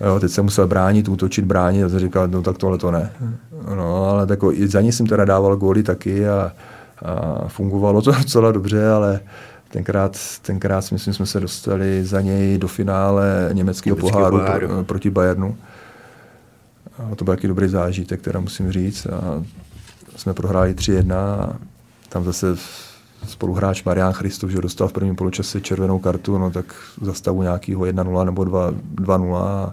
Jo, 0.00 0.20
teď 0.20 0.30
jsem 0.30 0.44
musel 0.44 0.66
bránit, 0.66 1.08
útočit, 1.08 1.44
bránit 1.44 1.84
a 1.84 1.98
říkal, 1.98 2.28
no 2.28 2.42
tak 2.42 2.58
tohle 2.58 2.78
to 2.78 2.90
ne. 2.90 3.12
No, 3.76 4.04
ale 4.04 4.26
tako, 4.26 4.52
i 4.52 4.68
za 4.68 4.80
ní 4.80 4.92
jsem 4.92 5.06
teda 5.06 5.24
dával 5.24 5.56
góly 5.56 5.82
taky 5.82 6.28
a, 6.28 6.52
a 7.02 7.48
fungovalo 7.48 8.02
to 8.02 8.12
docela 8.18 8.52
dobře, 8.52 8.88
ale 8.88 9.20
tenkrát, 9.68 10.16
tenkrát 10.42 10.82
si 10.82 10.94
myslím, 10.94 11.14
jsme 11.14 11.26
se 11.26 11.40
dostali 11.40 12.04
za 12.04 12.20
něj 12.20 12.58
do 12.58 12.68
finále 12.68 13.50
německého 13.52 13.96
poháru, 13.96 14.38
poháru. 14.38 14.68
Pro, 14.68 14.84
proti 14.84 15.10
Bayernu. 15.10 15.56
A 16.98 17.14
to 17.14 17.24
byl 17.24 17.32
jaký 17.32 17.48
dobrý 17.48 17.68
zážitek, 17.68 18.22
teda 18.22 18.40
musím 18.40 18.72
říct. 18.72 19.06
A 19.06 19.42
jsme 20.16 20.34
prohráli 20.34 20.74
3-1 20.74 21.14
a 21.14 21.56
tam 22.08 22.24
zase 22.24 22.46
spoluhráč 23.26 23.84
Marian 23.84 24.12
Christov, 24.12 24.50
že 24.50 24.58
dostal 24.58 24.88
v 24.88 24.92
prvním 24.92 25.16
poločase 25.16 25.60
červenou 25.60 25.98
kartu, 25.98 26.38
no 26.38 26.50
tak 26.50 26.74
za 27.00 27.14
stavu 27.14 27.42
nějakého 27.42 27.82
1-0 27.82 28.24
nebo 28.24 28.42
2-0. 28.42 29.72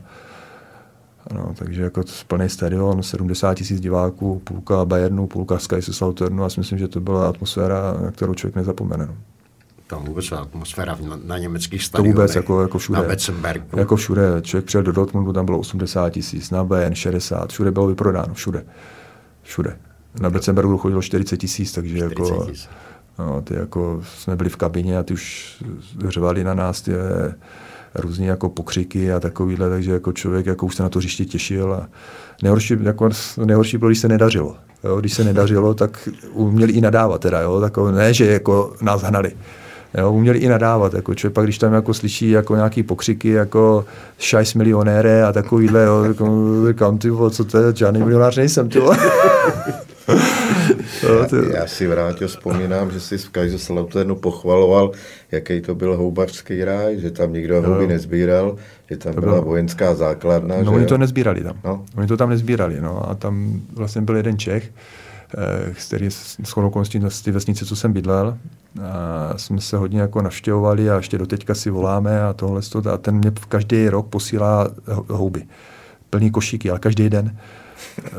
No, 1.34 1.54
takže 1.56 1.82
jako 1.84 2.04
plný 2.28 2.50
stadion, 2.50 3.04
70 3.04 3.54
tisíc 3.54 3.80
diváků, 3.80 4.42
půlka 4.44 4.86
Bayernu, 4.86 5.28
půlka 5.28 5.60
Sky 5.60 5.82
Slaughternu 5.82 6.44
a 6.44 6.50
si 6.50 6.60
myslím, 6.60 6.80
že 6.80 6.88
to 6.88 7.00
byla 7.00 7.30
atmosféra, 7.30 7.98
na 8.02 8.12
kterou 8.12 8.34
člověk 8.34 8.56
nezapomene. 8.56 9.06
No. 9.06 9.16
Tam 9.88 10.06
vůbec 10.06 10.32
atmosféra 10.32 10.98
na, 11.02 11.20
na 11.24 11.38
německých 11.38 11.84
stadionech. 11.84 12.16
To 12.16 12.22
vůbec 12.22 12.36
jako, 12.36 12.62
jako 12.62 12.78
všude. 12.78 13.02
Na 13.02 13.08
Betzenbergu. 13.08 13.80
Jako 13.80 13.96
všude. 13.96 14.42
Člověk 14.42 14.66
přijel 14.66 14.84
do 14.84 14.92
Dortmundu, 14.92 15.34
tam 15.34 15.46
bylo 15.46 15.60
80 15.60 16.10
tisíc, 16.10 16.52
na 16.52 16.64
Bayern 16.64 16.96
60, 16.96 17.52
všude 17.52 17.72
bylo 17.72 17.88
vyprodáno, 17.88 18.34
všude. 18.34 18.66
Všude. 19.42 19.78
Na 20.22 20.30
Betzenbergu 20.30 20.78
chodilo 20.78 21.02
40 21.02 21.38
tisíc, 21.38 21.72
takže 21.72 21.98
40 21.98 22.20
jako... 22.20 22.46
No, 23.20 23.42
ty 23.42 23.56
jako 23.56 24.02
jsme 24.04 24.36
byli 24.36 24.50
v 24.50 24.56
kabině 24.56 24.98
a 24.98 25.04
ty 25.04 25.14
už 25.14 25.56
řvali 26.08 26.44
na 26.44 26.54
nás 26.54 26.82
ty 26.82 26.92
různé 27.96 28.26
jako 28.26 28.50
pokřiky 28.50 29.14
a 29.14 29.20
takovýhle, 29.20 29.70
takže 29.70 29.92
jako 29.92 30.12
člověk 30.12 30.46
jako 30.46 30.66
už 30.66 30.76
se 30.76 30.84
na 30.84 30.90
to 30.90 31.00
hřiště 31.00 31.26
těšil 31.26 31.74
a 31.74 31.88
nejhorší, 32.44 32.78
jako, 32.84 33.10
nejhorší 33.46 33.78
bylo, 33.78 33.90
když 33.90 34.00
se 34.00 34.08
nedařilo. 34.08 34.56
Jo, 34.84 35.00
když 35.00 35.14
se 35.14 35.24
nedařilo, 35.24 35.74
tak 35.74 36.10
uměli 36.32 36.74
i 36.74 36.82
nadávat 36.82 37.22
teda, 37.22 37.42
jo, 37.42 37.62
tako, 37.62 37.92
ne, 37.92 38.14
že 38.14 38.26
jako 38.26 38.74
nás 38.82 39.02
hnali. 39.02 39.32
Jo, 39.98 40.12
uměli 40.12 40.40
i 40.40 40.48
nadávat, 40.48 40.94
jako 40.94 41.16
člověk 41.16 41.34
pak, 41.34 41.44
když 41.44 41.58
tam 41.58 41.74
jako 41.74 41.94
slyší 41.94 42.30
jako 42.30 42.56
nějaký 42.56 42.84
pokřiky, 42.84 43.30
jako 43.30 43.86
šajs 44.18 44.54
milionére 44.54 45.26
a 45.26 45.32
takovýhle, 45.32 45.84
jo, 45.84 46.04
jako, 46.04 46.28
říkám, 46.68 46.98
ty 46.98 47.10
co 47.30 47.46
to 47.46 47.58
je, 47.58 47.76
žádný 47.76 48.00
milionář 48.00 48.38
nejsem, 48.38 48.70
ty 48.70 48.80
já, 51.04 51.58
já 51.60 51.68
si 51.68 51.88
vrátil, 51.88 52.28
vzpomínám, 52.28 52.92
že 52.92 53.00
jsi 53.00 53.18
v 53.18 53.30
Kaiserslauternu 53.30 54.16
pochvaloval, 54.16 54.92
jaký 55.32 55.62
to 55.62 55.76
byl 55.76 55.98
houbařský 55.98 56.64
ráj, 56.64 57.00
že 57.00 57.12
tam 57.12 57.34
nikdo 57.34 57.62
houby 57.62 57.88
nezbíral, 57.88 58.56
že 58.90 58.98
tam 58.98 59.14
to 59.14 59.22
byla 59.22 59.34
bylo... 59.34 59.46
vojenská 59.46 59.96
základna. 59.96 60.56
No 60.58 60.64
že 60.64 60.70
oni 60.70 60.86
to 60.86 60.98
nezbírali 60.98 61.44
tam. 61.44 61.60
No? 61.64 61.86
Oni 61.98 62.08
to 62.08 62.18
tam 62.18 62.30
nezbírali, 62.30 62.82
no 62.82 63.10
a 63.10 63.16
tam 63.16 63.62
vlastně 63.74 64.02
byl 64.02 64.16
jeden 64.16 64.38
Čech, 64.38 64.72
eh, 65.38 65.74
který 65.88 66.12
s 66.12 66.58
okolností 66.58 67.02
z 67.08 67.22
té 67.22 67.32
vesnice, 67.32 67.66
co 67.66 67.76
jsem 67.76 67.94
bydlel. 67.94 68.38
A 68.82 69.34
jsme 69.38 69.62
se 69.62 69.78
hodně 69.78 70.02
jako 70.02 70.22
navštěvovali 70.22 70.90
a 70.90 70.98
ještě 70.98 71.18
doteďka 71.18 71.56
si 71.56 71.70
voláme 71.70 72.22
a 72.22 72.34
tohle 72.34 72.62
a 72.92 72.98
ten 72.98 73.16
mě 73.16 73.32
každý 73.50 73.90
rok 73.90 74.08
posílá 74.08 74.68
houby. 75.08 75.44
Plný 76.10 76.32
košíky, 76.32 76.70
ale 76.70 76.80
každý 76.80 77.10
den. 77.10 77.38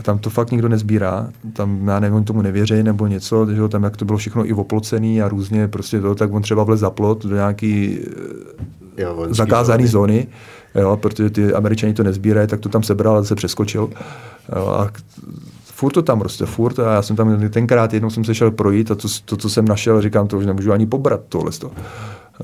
Tam 0.02 0.18
to 0.18 0.30
fakt 0.30 0.50
nikdo 0.50 0.68
nezbírá, 0.68 1.28
tam 1.52 1.88
já 1.88 2.00
nevím, 2.00 2.24
tomu 2.24 2.42
nevěří 2.42 2.82
nebo 2.82 3.06
něco, 3.06 3.54
že 3.54 3.68
tam 3.68 3.82
jak 3.82 3.96
to 3.96 4.04
bylo 4.04 4.18
všechno 4.18 4.48
i 4.48 4.52
oplocený 4.52 5.22
a 5.22 5.28
různě 5.28 5.68
prostě 5.68 6.00
to, 6.00 6.14
tak 6.14 6.32
on 6.32 6.42
třeba 6.42 6.64
vlez 6.64 6.80
za 6.80 6.90
plot 6.90 7.26
do 7.26 7.34
nějaký 7.34 7.98
jo, 8.98 9.26
zakázaný 9.28 9.86
zóny. 9.86 10.12
zóny, 10.14 10.26
jo, 10.80 10.96
protože 10.96 11.30
ty 11.30 11.52
američani 11.52 11.94
to 11.94 12.02
nezbírají, 12.02 12.48
tak 12.48 12.60
to 12.60 12.68
tam 12.68 12.82
sebral 12.82 13.16
a 13.16 13.24
se 13.24 13.34
přeskočil. 13.34 13.90
Jo, 14.56 14.66
a 14.68 14.90
furt 15.64 15.92
to 15.92 16.02
tam 16.02 16.20
roste, 16.20 16.46
furt. 16.46 16.78
A 16.78 16.92
já 16.92 17.02
jsem 17.02 17.16
tam 17.16 17.48
tenkrát 17.50 17.92
jednou 17.92 18.10
jsem 18.10 18.24
se 18.24 18.34
šel 18.34 18.50
projít 18.50 18.90
a 18.90 18.94
to, 18.94 19.08
to 19.24 19.36
co 19.36 19.50
jsem 19.50 19.64
našel, 19.64 20.02
říkám, 20.02 20.28
to 20.28 20.38
už 20.38 20.46
nemůžu 20.46 20.72
ani 20.72 20.86
pobrat 20.86 21.20
tohle. 21.28 21.50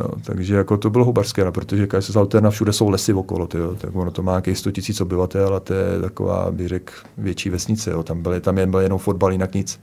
Jo, 0.01 0.11
takže 0.23 0.55
jako 0.55 0.77
to 0.77 0.91
bylo 0.91 1.05
hubarské, 1.05 1.45
no, 1.45 1.53
protože 1.53 1.87
KSS 1.87 2.17
Alterna 2.17 2.51
všude 2.51 2.73
jsou 2.73 2.89
lesy 2.89 3.13
okolo, 3.13 3.47
tyjo, 3.47 3.75
tak 3.75 3.97
ono 3.97 4.11
to 4.11 4.23
má 4.23 4.33
nějakých 4.33 4.59
100 4.59 4.71
tisíc 4.71 5.01
obyvatel 5.01 5.55
a 5.55 5.61
to 5.61 5.75
je 5.75 6.01
taková, 6.01 6.51
bych 6.51 6.69
řekl, 6.69 6.93
větší 7.19 7.51
vesnice. 7.51 7.91
Jo. 7.91 8.03
Tam, 8.03 8.23
byly, 8.23 8.41
tam 8.41 8.59
jen 8.59 8.71
byl 8.71 8.81
jenom 8.81 8.99
fotbal, 8.99 9.33
jinak 9.33 9.55
nic. 9.55 9.81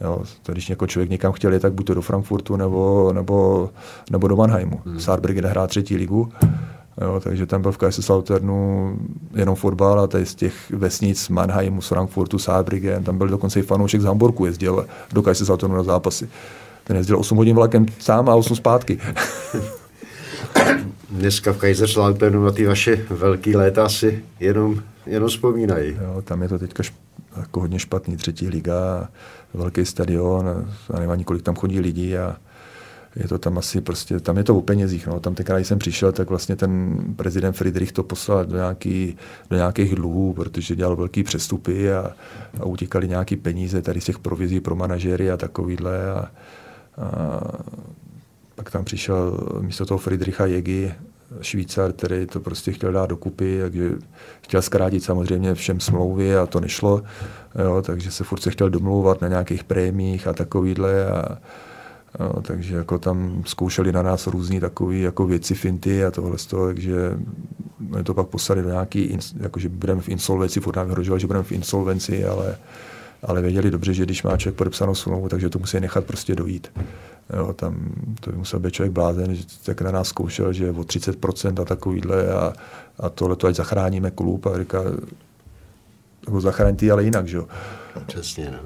Jo, 0.00 0.22
to, 0.42 0.52
když 0.52 0.70
jako 0.70 0.86
člověk 0.86 1.10
někam 1.10 1.32
chtěl 1.32 1.52
je 1.52 1.60
tak 1.60 1.72
buď 1.72 1.86
to 1.86 1.94
do 1.94 2.02
Frankfurtu 2.02 2.56
nebo, 2.56 3.12
nebo, 3.12 3.70
nebo 4.10 4.28
do 4.28 4.36
Mannheimu. 4.36 4.80
Hmm. 4.84 5.00
Saarbrücken 5.00 5.46
hrá 5.46 5.66
třetí 5.66 5.96
ligu, 5.96 6.28
jo, 7.00 7.20
takže 7.24 7.46
tam 7.46 7.62
byl 7.62 7.72
v 7.72 7.78
KSS 7.78 8.08
Lauternu 8.08 8.98
jenom 9.34 9.54
fotbal 9.54 10.00
a 10.00 10.06
tady 10.06 10.26
z 10.26 10.34
těch 10.34 10.70
vesnic 10.70 11.28
Mannheimu, 11.28 11.82
z 11.82 11.88
Frankfurtu, 11.88 12.38
Saarbrücken, 12.38 13.04
tam 13.04 13.18
byl 13.18 13.28
dokonce 13.28 13.60
i 13.60 13.62
fanoušek 13.62 14.00
z 14.00 14.04
Hamburgu, 14.04 14.46
jezdil 14.46 14.86
do 15.12 15.22
KSS 15.22 15.48
Lauternu 15.48 15.76
na 15.76 15.82
zápasy. 15.82 16.28
Ten 16.84 16.96
jezdil 16.96 17.18
8 17.18 17.36
hodin 17.36 17.56
vlakem 17.56 17.86
sám 17.98 18.28
a 18.28 18.34
8 18.34 18.56
zpátky. 18.56 18.98
Dneska 21.10 21.52
v 21.52 21.58
Kaiserslauternu 21.58 22.44
na 22.44 22.52
ty 22.52 22.66
vaše 22.66 22.96
velké 23.10 23.56
léta 23.56 23.88
si 23.88 24.24
jenom, 24.40 24.82
jenom 25.06 25.28
vzpomínají. 25.28 25.96
Jo, 26.02 26.22
tam 26.22 26.42
je 26.42 26.48
to 26.48 26.58
teďka 26.58 26.82
šp, 26.82 26.94
jako 27.36 27.60
hodně 27.60 27.78
špatný. 27.78 28.16
Třetí 28.16 28.48
liga, 28.48 29.08
velký 29.54 29.84
stadion, 29.84 30.48
a 30.48 30.64
nevím 30.94 31.10
ani 31.10 31.24
kolik 31.24 31.42
tam 31.42 31.54
chodí 31.54 31.80
lidí 31.80 32.16
a 32.16 32.36
je 33.16 33.28
to 33.28 33.38
tam 33.38 33.58
asi 33.58 33.80
prostě, 33.80 34.20
tam 34.20 34.36
je 34.36 34.44
to 34.44 34.56
o 34.56 34.60
penězích. 34.60 35.06
No. 35.06 35.20
Tam 35.20 35.34
tenkrát, 35.34 35.56
když 35.56 35.68
jsem 35.68 35.78
přišel, 35.78 36.12
tak 36.12 36.28
vlastně 36.28 36.56
ten 36.56 36.98
prezident 37.16 37.52
Friedrich 37.52 37.92
to 37.92 38.02
poslal 38.02 38.44
do, 38.44 38.56
nějaký, 38.56 39.16
do 39.50 39.56
nějakých 39.56 39.94
dluhů, 39.94 40.32
protože 40.32 40.76
dělal 40.76 40.96
velký 40.96 41.22
přestupy 41.22 41.92
a, 41.92 42.12
a 42.60 42.64
utíkali 42.64 43.08
nějaký 43.08 43.36
peníze 43.36 43.82
tady 43.82 44.00
z 44.00 44.04
těch 44.04 44.18
provizí 44.18 44.60
pro 44.60 44.76
manažery 44.76 45.30
a 45.30 45.36
takovýhle. 45.36 46.10
A 46.10 46.30
pak 48.54 48.70
tam 48.70 48.84
přišel 48.84 49.48
místo 49.60 49.86
toho 49.86 49.98
Friedricha 49.98 50.46
Jegi, 50.46 50.94
Švýcar, 51.40 51.92
který 51.92 52.26
to 52.26 52.40
prostě 52.40 52.72
chtěl 52.72 52.92
dát 52.92 53.10
dokupy, 53.10 53.58
takže 53.60 53.92
chtěl 54.40 54.62
zkrátit 54.62 55.04
samozřejmě 55.04 55.54
všem 55.54 55.80
smlouvy 55.80 56.36
a 56.36 56.46
to 56.46 56.60
nešlo, 56.60 57.02
jo, 57.64 57.82
takže 57.82 58.10
se 58.10 58.24
furt 58.24 58.40
se 58.40 58.50
chtěl 58.50 58.70
domlouvat 58.70 59.20
na 59.20 59.28
nějakých 59.28 59.64
prémích 59.64 60.26
a 60.26 60.32
takovýhle 60.32 61.06
a, 61.06 61.38
jo, 62.20 62.42
takže 62.42 62.76
jako 62.76 62.98
tam 62.98 63.42
zkoušeli 63.46 63.92
na 63.92 64.02
nás 64.02 64.26
různý 64.26 64.60
takové 64.60 64.96
jako 64.96 65.26
věci, 65.26 65.54
finty 65.54 66.04
a 66.04 66.10
tohle 66.10 66.38
z 66.38 66.46
toho, 66.46 66.66
takže 66.66 67.18
to 68.04 68.14
pak 68.14 68.26
poslali 68.26 68.62
do 68.62 68.68
nějaký, 68.68 69.18
jako 69.40 69.60
že 69.60 69.68
budeme 69.68 70.00
v 70.00 70.08
insolvenci, 70.08 70.60
furt 70.60 70.76
nám 70.76 70.86
vyhrožovali, 70.86 71.20
že 71.20 71.26
budeme 71.26 71.44
v 71.44 71.52
insolvenci, 71.52 72.24
ale 72.24 72.56
ale 73.24 73.42
věděli 73.42 73.70
dobře, 73.70 73.94
že 73.94 74.02
když 74.02 74.22
má 74.22 74.36
člověk 74.36 74.56
podepsanou 74.56 74.94
smlouvu, 74.94 75.28
takže 75.28 75.48
to 75.48 75.58
musí 75.58 75.80
nechat 75.80 76.04
prostě 76.04 76.34
dojít. 76.34 76.68
Jo, 77.36 77.52
tam 77.52 77.92
to 78.20 78.30
by 78.30 78.36
musel 78.36 78.60
být 78.60 78.74
člověk 78.74 78.92
blázen, 78.92 79.34
že 79.34 79.44
tak 79.64 79.82
na 79.82 79.90
nás 79.90 80.08
zkoušel, 80.08 80.52
že 80.52 80.70
o 80.70 80.82
30% 80.82 81.62
a 81.62 81.64
takovýhle 81.64 82.28
a, 82.28 82.52
a 82.98 83.08
tohle 83.08 83.36
to 83.36 83.46
ať 83.46 83.54
zachráníme 83.54 84.10
klub 84.10 84.46
a 84.46 84.58
říká, 84.58 84.82
ho 86.28 86.40
zachraň 86.40 86.76
ty, 86.76 86.90
ale 86.90 87.04
jinak, 87.04 87.28
že 87.28 87.36
jo. 87.36 87.46
Přesně, 88.06 88.50
no. 88.50 88.58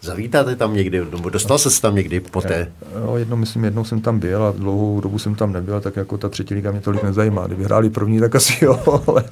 Zavítáte 0.00 0.56
tam 0.56 0.74
někdy, 0.74 1.04
nebo 1.10 1.30
dostal 1.30 1.58
se 1.58 1.82
tam 1.82 1.94
někdy 1.94 2.20
poté? 2.20 2.72
Jo, 3.04 3.16
jednou, 3.16 3.36
myslím, 3.36 3.64
jednou 3.64 3.84
jsem 3.84 4.00
tam 4.00 4.18
byl 4.18 4.44
a 4.44 4.52
dlouhou 4.52 5.00
dobu 5.00 5.18
jsem 5.18 5.34
tam 5.34 5.52
nebyl, 5.52 5.80
tak 5.80 5.96
jako 5.96 6.18
ta 6.18 6.28
třetí 6.28 6.54
liga 6.54 6.70
mě 6.70 6.80
tolik 6.80 7.02
nezajímá. 7.02 7.46
Kdyby 7.46 7.64
hráli 7.64 7.90
první, 7.90 8.20
tak 8.20 8.34
asi 8.34 8.64
jo, 8.64 9.02
ale, 9.06 9.24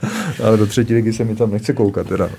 ale 0.44 0.56
do 0.56 0.66
třetí 0.66 0.94
ligy 0.94 1.12
se 1.12 1.24
mi 1.24 1.36
tam 1.36 1.50
nechce 1.50 1.72
koukat 1.72 2.06
teda. 2.06 2.30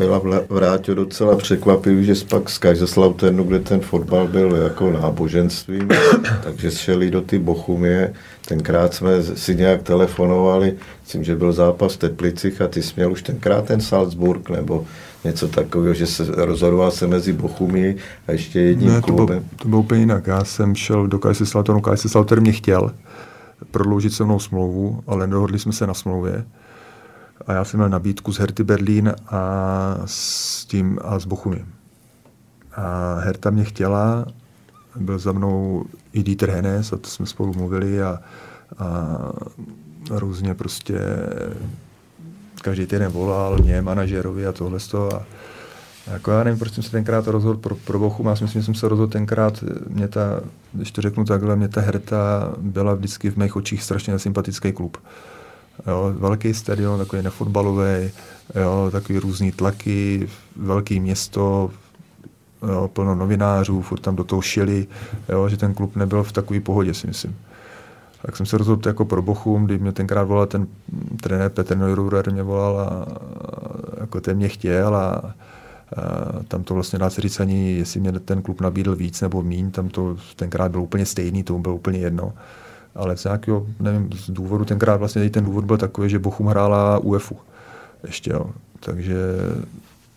Mila 0.00 0.20
vrátil 0.48 0.94
docela 0.94 1.36
překvapivý, 1.36 2.04
že 2.04 2.14
pak 2.28 2.50
z 2.50 2.58
Kaiserslauternu, 2.58 3.44
kde 3.44 3.58
ten 3.58 3.80
fotbal 3.80 4.28
byl 4.28 4.56
jako 4.56 4.90
náboženstvím, 4.90 5.88
takže 6.44 6.70
šeli 6.70 7.10
do 7.10 7.20
ty 7.20 7.38
Bochumie. 7.38 8.12
Tenkrát 8.48 8.94
jsme 8.94 9.22
si 9.22 9.56
nějak 9.56 9.82
telefonovali, 9.82 10.76
myslím, 11.02 11.24
že 11.24 11.36
byl 11.36 11.52
zápas 11.52 11.94
v 11.94 11.98
Teplicích 11.98 12.60
a 12.60 12.68
ty 12.68 12.82
jsi 12.82 12.92
měl 12.96 13.12
už 13.12 13.22
tenkrát 13.22 13.64
ten 13.64 13.80
Salzburg 13.80 14.50
nebo 14.50 14.84
něco 15.24 15.48
takového, 15.48 15.94
že 15.94 16.06
se 16.06 16.24
rozhodoval 16.36 16.90
se 16.90 17.06
mezi 17.06 17.32
Bochumí 17.32 17.94
a 18.28 18.32
ještě 18.32 18.60
jedním 18.60 18.88
ne, 18.88 19.00
to 19.00 19.06
klubem. 19.06 19.26
Bylo, 19.26 19.40
to 19.56 19.68
bylo 19.68 19.80
úplně 19.80 20.00
jinak. 20.00 20.26
Já 20.26 20.44
jsem 20.44 20.74
šel 20.74 21.06
do 21.06 21.18
Kaiserslauternu, 21.18 21.80
Kaiserslautern 21.80 22.42
mě 22.42 22.52
chtěl 22.52 22.90
prodloužit 23.70 24.12
se 24.12 24.24
mnou 24.24 24.38
smlouvu, 24.38 25.02
ale 25.06 25.26
nedohodli 25.26 25.58
jsme 25.58 25.72
se 25.72 25.86
na 25.86 25.94
smlouvě 25.94 26.44
a 27.46 27.52
já 27.52 27.64
jsem 27.64 27.80
měl 27.80 27.88
nabídku 27.88 28.32
z 28.32 28.38
Herty 28.38 28.64
Berlín 28.64 29.14
a 29.28 30.02
s 30.04 30.64
tím 30.64 30.98
a 31.02 31.18
s 31.18 31.24
Bochumem. 31.24 31.66
A 32.76 33.14
Herta 33.14 33.50
mě 33.50 33.64
chtěla, 33.64 34.26
byl 34.96 35.18
za 35.18 35.32
mnou 35.32 35.84
i 36.12 36.22
Dieter 36.22 36.50
Hennes 36.50 36.92
a 36.92 36.96
to 36.96 37.08
jsme 37.08 37.26
spolu 37.26 37.54
mluvili 37.54 38.02
a, 38.02 38.18
a 38.78 39.18
různě 40.10 40.54
prostě 40.54 40.98
každý 42.62 42.86
týden 42.86 43.12
volal 43.12 43.58
mě, 43.58 43.82
manažerovi 43.82 44.46
a 44.46 44.52
tohle 44.52 44.78
a, 45.14 45.22
Jako 46.06 46.30
já 46.30 46.44
nevím, 46.44 46.58
proč 46.58 46.72
jsem 46.72 46.84
se 46.84 46.90
tenkrát 46.90 47.26
rozhodl 47.26 47.58
pro, 47.58 47.76
pro 47.76 47.98
Bochum. 47.98 48.26
Já 48.26 48.36
si 48.36 48.44
myslím, 48.44 48.62
že 48.62 48.66
jsem 48.66 48.74
se 48.74 48.88
rozhodl 48.88 49.12
tenkrát, 49.12 49.64
mě 49.88 50.08
ta, 50.08 50.40
když 50.72 50.92
to 50.92 51.02
řeknu 51.02 51.24
takhle, 51.24 51.56
mě 51.56 51.68
ta 51.68 51.80
Herta 51.80 52.52
byla 52.58 52.94
vždycky 52.94 53.30
v 53.30 53.36
mých 53.36 53.56
očích 53.56 53.82
strašně 53.82 54.18
sympatický 54.18 54.72
klub. 54.72 54.98
Jo, 55.86 56.12
velký 56.16 56.54
stadion, 56.54 56.98
takový 56.98 57.22
nefotbalový, 57.22 58.10
jo, 58.54 58.88
takový 58.92 59.18
různý 59.18 59.52
tlaky, 59.52 60.28
velký 60.56 61.00
město, 61.00 61.70
jo, 62.68 62.90
plno 62.92 63.14
novinářů, 63.14 63.82
furt 63.82 64.00
tam 64.00 64.16
do 64.16 64.24
toho 64.24 64.42
šili, 64.42 64.86
jo, 65.28 65.48
že 65.48 65.56
ten 65.56 65.74
klub 65.74 65.96
nebyl 65.96 66.22
v 66.22 66.32
takové 66.32 66.60
pohodě, 66.60 66.94
si 66.94 67.06
myslím. 67.06 67.36
Tak 68.22 68.36
jsem 68.36 68.46
se 68.46 68.58
rozhodl 68.58 68.88
jako 68.88 69.04
pro 69.04 69.22
Bochum, 69.22 69.64
kdy 69.64 69.78
mě 69.78 69.92
tenkrát 69.92 70.22
volal 70.22 70.46
ten 70.46 70.66
trenér 71.22 71.50
Petr 71.50 71.76
Neururer, 71.76 72.32
mě 72.32 72.42
volal 72.42 72.80
a 72.80 73.06
jako 74.00 74.20
ten 74.20 74.36
mě 74.36 74.48
chtěl 74.48 74.96
a, 74.96 75.14
a 75.16 75.32
tam 76.48 76.62
to 76.62 76.74
vlastně 76.74 76.98
dá 76.98 77.10
se 77.10 77.20
říct 77.20 77.40
ani, 77.40 77.72
jestli 77.72 78.00
mě 78.00 78.12
ten 78.12 78.42
klub 78.42 78.60
nabídl 78.60 78.96
víc 78.96 79.20
nebo 79.20 79.42
míň, 79.42 79.70
tam 79.70 79.88
to 79.88 80.16
tenkrát 80.36 80.70
bylo 80.70 80.82
úplně 80.82 81.06
stejný, 81.06 81.42
to 81.42 81.58
bylo 81.58 81.74
úplně 81.74 81.98
jedno. 81.98 82.32
Ale 82.94 83.16
z 83.16 83.24
nějakého, 83.24 83.66
nevím, 83.80 84.10
z 84.12 84.30
důvodu, 84.30 84.64
tenkrát 84.64 84.96
vlastně 84.96 85.30
ten 85.30 85.44
důvod 85.44 85.64
byl 85.64 85.78
takový, 85.78 86.10
že 86.10 86.18
Bochum 86.18 86.46
hrála 86.46 86.98
UEFu 86.98 87.36
ještě, 88.04 88.32
jo. 88.32 88.50
takže 88.80 89.16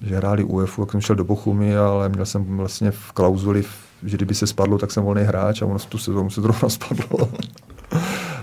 že 0.01 0.17
hráli 0.17 0.43
UEFu, 0.43 0.81
jak 0.81 0.91
jsem 0.91 1.01
šel 1.01 1.15
do 1.15 1.23
Bochumy, 1.23 1.77
ale 1.77 2.09
měl 2.09 2.25
jsem 2.25 2.57
vlastně 2.57 2.91
v 2.91 3.11
klauzuli, 3.11 3.63
že 4.03 4.17
kdyby 4.17 4.35
se 4.35 4.47
spadlo, 4.47 4.77
tak 4.77 4.91
jsem 4.91 5.03
volný 5.03 5.23
hráč 5.23 5.61
a 5.61 5.65
ono 5.65 5.79
tu 5.79 5.97
sezónu 5.97 6.29
se 6.29 6.41
zrovna 6.41 6.69
spadlo. 6.69 7.19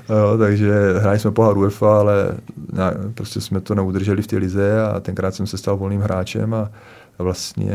jo, 0.08 0.38
takže 0.38 0.72
hráli 0.98 1.18
jsme 1.18 1.30
pohár 1.30 1.58
UEFA, 1.58 2.00
ale 2.00 2.34
ne, 2.72 2.94
prostě 3.14 3.40
jsme 3.40 3.60
to 3.60 3.74
neudrželi 3.74 4.22
v 4.22 4.26
té 4.26 4.36
lize 4.36 4.82
a 4.82 5.00
tenkrát 5.00 5.34
jsem 5.34 5.46
se 5.46 5.58
stal 5.58 5.76
volným 5.76 6.00
hráčem 6.00 6.54
a 6.54 6.70
vlastně 7.18 7.74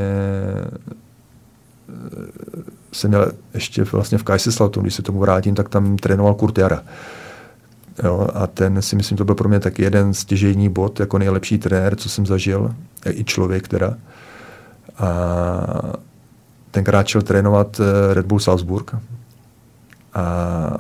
jsem 2.92 3.10
měl 3.10 3.32
ještě 3.54 3.84
vlastně 3.84 4.18
v 4.18 4.24
Kaiserslautern, 4.24 4.84
když 4.84 4.94
se 4.94 5.02
tomu 5.02 5.20
vrátím, 5.20 5.56
tak 5.56 5.70
tam 5.70 5.98
trénoval 5.98 6.34
Kurt 6.34 6.58
Jara. 6.58 6.84
Jo, 8.04 8.28
a 8.34 8.48
ten 8.48 8.82
si 8.82 8.96
myslím, 8.96 9.18
to 9.18 9.26
byl 9.26 9.36
pro 9.36 9.50
mě 9.50 9.60
taky 9.60 9.82
jeden 9.82 10.14
stěžejní 10.14 10.70
bod, 10.70 11.00
jako 11.00 11.18
nejlepší 11.18 11.58
trenér, 11.58 11.96
co 11.96 12.10
jsem 12.10 12.26
zažil, 12.26 12.76
i 13.10 13.24
člověk 13.24 13.68
teda. 13.68 13.98
A 14.98 15.12
tenkrát 16.72 17.08
šel 17.08 17.22
trénovat 17.22 17.80
eh, 17.80 18.14
Red 18.14 18.26
Bull 18.26 18.40
Salzburg. 18.40 18.96
A 20.14 20.78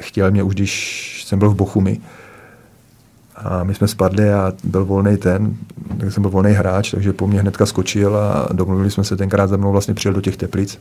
chtěl 0.00 0.30
mě 0.30 0.42
už, 0.42 0.54
když 0.54 1.24
jsem 1.26 1.38
byl 1.38 1.50
v 1.50 1.54
Bochumi. 1.54 2.00
A 3.44 3.64
my 3.64 3.74
jsme 3.74 3.88
spadli 3.88 4.32
a 4.32 4.52
byl 4.64 4.84
volný 4.84 5.16
ten, 5.16 5.56
tak 6.00 6.12
jsem 6.12 6.22
byl 6.22 6.30
volný 6.30 6.52
hráč, 6.52 6.90
takže 6.90 7.12
po 7.12 7.26
mně 7.26 7.40
hnedka 7.40 7.66
skočil 7.66 8.16
a 8.16 8.48
domluvili 8.52 8.90
jsme 8.90 9.04
se 9.04 9.16
tenkrát 9.16 9.46
za 9.46 9.56
mnou 9.56 9.72
vlastně 9.72 9.94
přijel 9.94 10.14
do 10.14 10.20
těch 10.20 10.36
Teplic. 10.36 10.78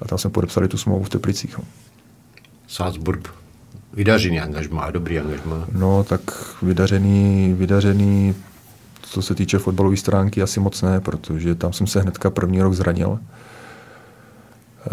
A 0.00 0.04
tam 0.04 0.18
jsme 0.18 0.30
podepsali 0.30 0.68
tu 0.68 0.76
smlouvu 0.76 1.04
v 1.04 1.08
Teplicích. 1.08 1.58
No. 1.58 1.64
Salzburg 2.66 3.34
vydařený 3.92 4.40
angažmá, 4.40 4.90
dobrý 4.90 5.18
angažmá. 5.18 5.64
No, 5.72 6.04
tak 6.04 6.20
vydařený, 6.62 7.54
vydařený, 7.58 8.34
co 9.02 9.22
se 9.22 9.34
týče 9.34 9.58
fotbalové 9.58 9.96
stránky, 9.96 10.42
asi 10.42 10.60
moc 10.60 10.82
ne, 10.82 11.00
protože 11.00 11.54
tam 11.54 11.72
jsem 11.72 11.86
se 11.86 12.00
hnedka 12.00 12.30
první 12.30 12.62
rok 12.62 12.74
zranil. 12.74 13.18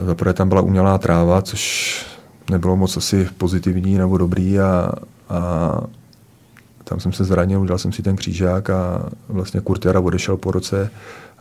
Zaprvé 0.05 0.33
tam 0.33 0.49
byla 0.49 0.61
umělá 0.61 0.97
tráva, 0.97 1.41
což 1.41 2.05
nebylo 2.49 2.75
moc 2.75 2.97
asi 2.97 3.29
pozitivní 3.37 3.97
nebo 3.97 4.17
dobrý 4.17 4.59
a, 4.59 4.91
a 5.29 5.71
tam 6.91 6.99
jsem 6.99 7.13
se 7.13 7.23
zranil, 7.23 7.61
udělal 7.61 7.77
jsem 7.77 7.91
si 7.91 8.03
ten 8.03 8.15
křížák 8.15 8.69
a 8.69 9.09
vlastně 9.29 9.61
Kurtiara 9.61 9.99
odešel 9.99 10.37
po 10.37 10.51
roce 10.51 10.91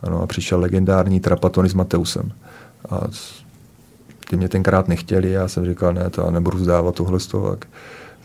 ano, 0.03 0.21
a 0.21 0.27
přišel 0.27 0.59
legendární 0.59 1.19
Trapatony 1.19 1.69
s 1.69 1.73
Mateusem. 1.73 2.31
A 2.89 3.01
ty 4.29 4.37
mě 4.37 4.49
tenkrát 4.49 4.87
nechtěli, 4.87 5.31
já 5.31 5.47
jsem 5.47 5.65
říkal, 5.65 5.93
ne, 5.93 6.09
to 6.09 6.21
já 6.21 6.31
nebudu 6.31 6.57
vzdávat 6.57 6.95
tohle. 6.95 7.19
Tak, 7.31 7.65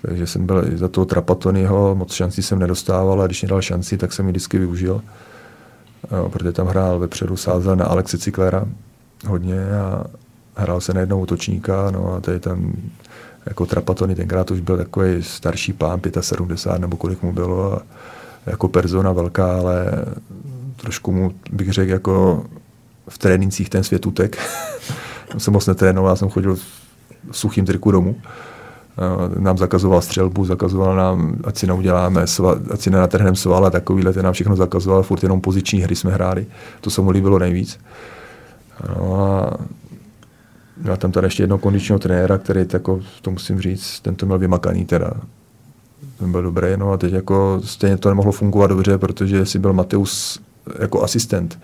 takže 0.03 0.27
jsem 0.27 0.47
byl 0.47 0.65
za 0.79 0.89
toho 0.89 1.05
Trapatonyho, 1.05 1.95
moc 1.95 2.13
šancí 2.13 2.43
jsem 2.43 2.59
nedostával 2.59 3.23
a 3.23 3.27
když 3.27 3.43
mě 3.43 3.49
dal 3.49 3.63
šanci, 3.63 3.99
tak 3.99 4.13
jsem 4.13 4.27
ji 4.27 4.33
vždycky 4.33 4.59
využil. 4.59 5.03
Jo, 6.17 6.29
protože 6.29 6.53
tam 6.53 6.67
hrál 6.67 6.99
vepředu, 6.99 7.37
sázel 7.37 7.77
na 7.77 7.85
Alexe 7.85 8.19
Ciklera 8.19 8.65
hodně 9.27 9.71
a 9.71 10.05
hrál 10.57 10.81
se 10.81 10.95
na 10.95 11.01
jednou 11.01 11.21
útočníka, 11.21 11.91
no 11.91 12.15
a 12.15 12.21
tady 12.21 12.41
tam 12.41 12.73
jako 13.47 13.67
Trapatony 13.67 14.15
tenkrát 14.15 14.51
už 14.51 14.61
byl 14.61 14.77
takový 14.77 15.23
starší 15.23 15.73
pán, 15.73 16.01
75 16.21 16.81
nebo 16.81 16.97
kolik 16.97 17.23
mu 17.23 17.33
bylo 17.33 17.75
a 17.75 17.83
jako 18.47 18.69
persona 18.69 19.13
velká, 19.13 19.59
ale 19.59 20.05
trošku 20.77 21.13
mu 21.13 21.33
bych 21.53 21.73
řekl 21.73 21.91
jako 21.91 22.45
v 23.09 23.19
trénincích 23.19 23.71
ten 23.71 23.85
svět 23.85 24.07
utek. 24.07 24.39
jsem 25.39 25.53
moc 25.53 25.67
netrénoval, 25.67 26.11
já 26.13 26.17
jsem 26.17 26.29
chodil 26.29 26.57
v 26.57 26.63
suchým 27.33 27.67
triku 27.67 27.91
domů. 27.91 28.17
Nám 29.39 29.59
zakazoval 29.59 30.03
střelbu, 30.03 30.45
zakazoval 30.45 30.97
nám, 30.97 31.37
ať 31.45 31.59
si 31.59 31.67
neuděláme, 31.67 32.27
sval, 32.27 32.59
ať 32.71 32.81
si 32.81 32.91
nenatrhneme 32.91 33.37
sval 33.37 33.67
a 33.67 33.71
takovýhle, 33.71 34.13
ten 34.13 34.25
nám 34.25 34.33
všechno 34.33 34.57
zakazoval, 34.57 35.03
furt 35.03 35.23
jenom 35.23 35.41
poziční 35.41 35.81
hry 35.81 35.97
jsme 35.97 36.13
hráli. 36.13 36.47
To 36.81 36.91
se 36.91 37.01
mu 37.01 37.11
líbilo 37.11 37.39
nejvíc. 37.39 37.79
No 38.89 39.21
a 39.21 39.57
Měl 40.83 40.97
tam 40.97 41.13
tady 41.13 41.27
ještě 41.27 41.43
jednoho 41.43 41.59
kondičního 41.59 41.99
trenéra, 41.99 42.39
který, 42.39 42.67
jako, 42.73 43.01
to 43.23 43.31
musím 43.31 43.61
říct, 43.61 44.01
ten 44.01 44.15
to 44.15 44.27
měl 44.27 44.39
vymakaný 44.39 44.85
teda. 44.85 45.11
Ten 46.19 46.33
byl 46.33 46.43
dobrý, 46.43 46.69
no 46.77 46.93
a 46.93 46.97
teď 46.97 47.13
jako 47.13 47.61
stejně 47.65 47.97
to 47.97 48.09
nemohlo 48.09 48.33
fungovat 48.33 48.67
dobře, 48.67 48.99
protože 48.99 49.47
si 49.47 49.59
byl 49.59 49.73
Mateus 49.73 50.41
jako 50.79 51.03
asistent 51.03 51.59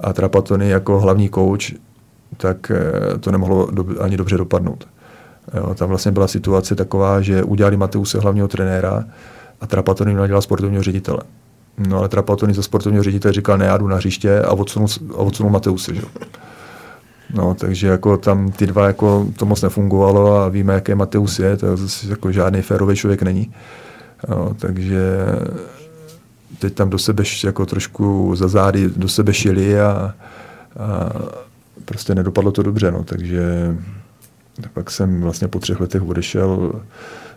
a 0.00 0.12
Trapatony 0.12 0.68
jako 0.68 1.00
hlavní 1.00 1.28
kouč, 1.28 1.74
tak 2.36 2.70
eh, 2.70 3.18
to 3.18 3.30
nemohlo 3.30 3.70
do, 3.70 4.02
ani 4.02 4.16
dobře 4.16 4.36
dopadnout. 4.36 4.88
Jo, 5.54 5.74
tam 5.74 5.88
vlastně 5.88 6.12
byla 6.12 6.28
situace 6.28 6.74
taková, 6.74 7.20
že 7.20 7.42
udělali 7.42 7.76
Mateuse 7.76 8.18
hlavního 8.18 8.48
trenéra 8.48 9.04
a 9.60 9.66
Trapatony 9.66 10.12
měl 10.12 10.26
dělat 10.26 10.40
sportovního 10.40 10.82
ředitele. 10.82 11.20
No 11.88 11.98
ale 11.98 12.08
Trapatony 12.08 12.54
za 12.54 12.62
sportovního 12.62 13.02
ředitele 13.04 13.32
říkal, 13.32 13.58
ne, 13.58 13.64
já 13.64 13.76
jdu 13.76 13.88
na 13.88 13.96
hřiště 13.96 14.40
a 14.40 14.52
odsunul, 14.52 14.88
a 15.14 15.16
odsunul 15.16 15.52
Mateuse. 15.52 15.94
Že? 15.94 16.02
No, 17.34 17.54
takže 17.54 17.86
jako 17.86 18.16
tam 18.16 18.52
ty 18.52 18.66
dva 18.66 18.86
jako 18.86 19.26
to 19.36 19.46
moc 19.46 19.62
nefungovalo 19.62 20.36
a 20.36 20.48
víme, 20.48 20.74
jaký 20.74 20.94
Mateus 20.94 21.38
je, 21.38 21.56
to 21.56 21.76
zase 21.76 22.06
jako 22.10 22.32
žádný 22.32 22.62
férový 22.62 22.96
člověk 22.96 23.22
není. 23.22 23.52
No, 24.28 24.54
takže 24.58 25.00
teď 26.58 26.74
tam 26.74 26.90
do 26.90 26.98
sebe 26.98 27.24
jako 27.44 27.66
trošku 27.66 28.36
za 28.36 28.48
zády 28.48 28.90
do 28.96 29.08
sebe 29.08 29.34
šili 29.34 29.80
a, 29.80 30.14
a 30.78 31.10
prostě 31.84 32.14
nedopadlo 32.14 32.52
to 32.52 32.62
dobře, 32.62 32.90
no, 32.90 33.04
takže 33.04 33.76
pak 34.68 34.90
jsem 34.90 35.20
vlastně 35.20 35.48
po 35.48 35.58
třech 35.58 35.80
letech 35.80 36.08
odešel, 36.08 36.72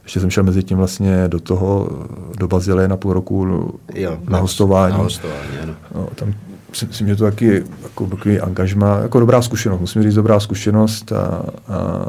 ještě 0.04 0.20
jsem 0.20 0.30
šel 0.30 0.44
mezi 0.44 0.64
tím 0.64 0.78
vlastně 0.78 1.28
do 1.28 1.40
toho, 1.40 1.90
do 2.38 2.48
Bazileje 2.48 2.88
na 2.88 2.98
půl 2.98 3.14
roku 3.14 3.46
jo, 3.94 4.20
na, 4.30 4.40
hostování. 4.40 4.98
Na 4.98 5.04
hostování 5.04 5.58
ano. 5.64 5.76
No, 5.96 6.08
tam 6.16 6.34
si 6.74 6.86
myslím, 6.86 7.08
že 7.08 7.16
to 7.16 7.24
taky 7.24 7.64
jako 7.84 8.08
takový 8.08 8.40
angažma, 8.40 8.98
jako 8.98 9.20
dobrá 9.20 9.42
zkušenost, 9.42 9.80
musím 9.80 10.04
říct 10.04 10.16
dobrá 10.16 10.40
zkušenost 10.40 11.12
a, 11.12 11.26
a 11.26 12.06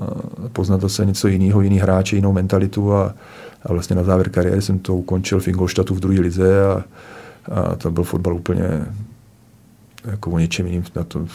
poznat 0.52 0.80
zase 0.80 1.06
něco 1.06 1.28
jiného, 1.28 1.60
jiný 1.60 1.78
hráče, 1.78 2.16
jinou 2.16 2.32
mentalitu 2.32 2.94
a, 2.94 3.14
a 3.62 3.72
vlastně 3.72 3.96
na 3.96 4.04
závěr 4.04 4.28
kariéry 4.28 4.62
jsem 4.62 4.78
to 4.78 4.96
ukončil 4.96 5.40
v 5.40 5.48
Ingolstadtu 5.48 5.94
v 5.94 6.00
druhé 6.00 6.20
lize 6.20 6.64
a, 6.66 6.84
a 7.52 7.76
to 7.76 7.90
byl 7.90 8.04
fotbal 8.04 8.34
úplně 8.34 8.64
jako 10.04 10.30
o 10.30 10.38
něčem 10.38 10.66
jiným. 10.66 10.84
Na 10.96 11.04
to, 11.04 11.26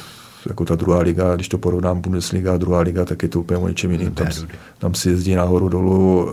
jako 0.47 0.65
ta 0.65 0.75
druhá 0.75 0.99
liga, 0.99 1.35
když 1.35 1.49
to 1.49 1.57
porovnám 1.57 2.01
Bundesliga 2.01 2.53
a 2.53 2.57
druhá 2.57 2.79
liga, 2.79 3.05
tak 3.05 3.23
je 3.23 3.29
to 3.29 3.39
úplně 3.39 3.57
o 3.57 3.67
něčem 3.67 3.91
jiným. 3.91 4.11
Tam, 4.11 4.27
tam 4.77 4.93
si 4.93 5.09
jezdí 5.09 5.35
nahoru 5.35 5.69
dolů, 5.69 6.29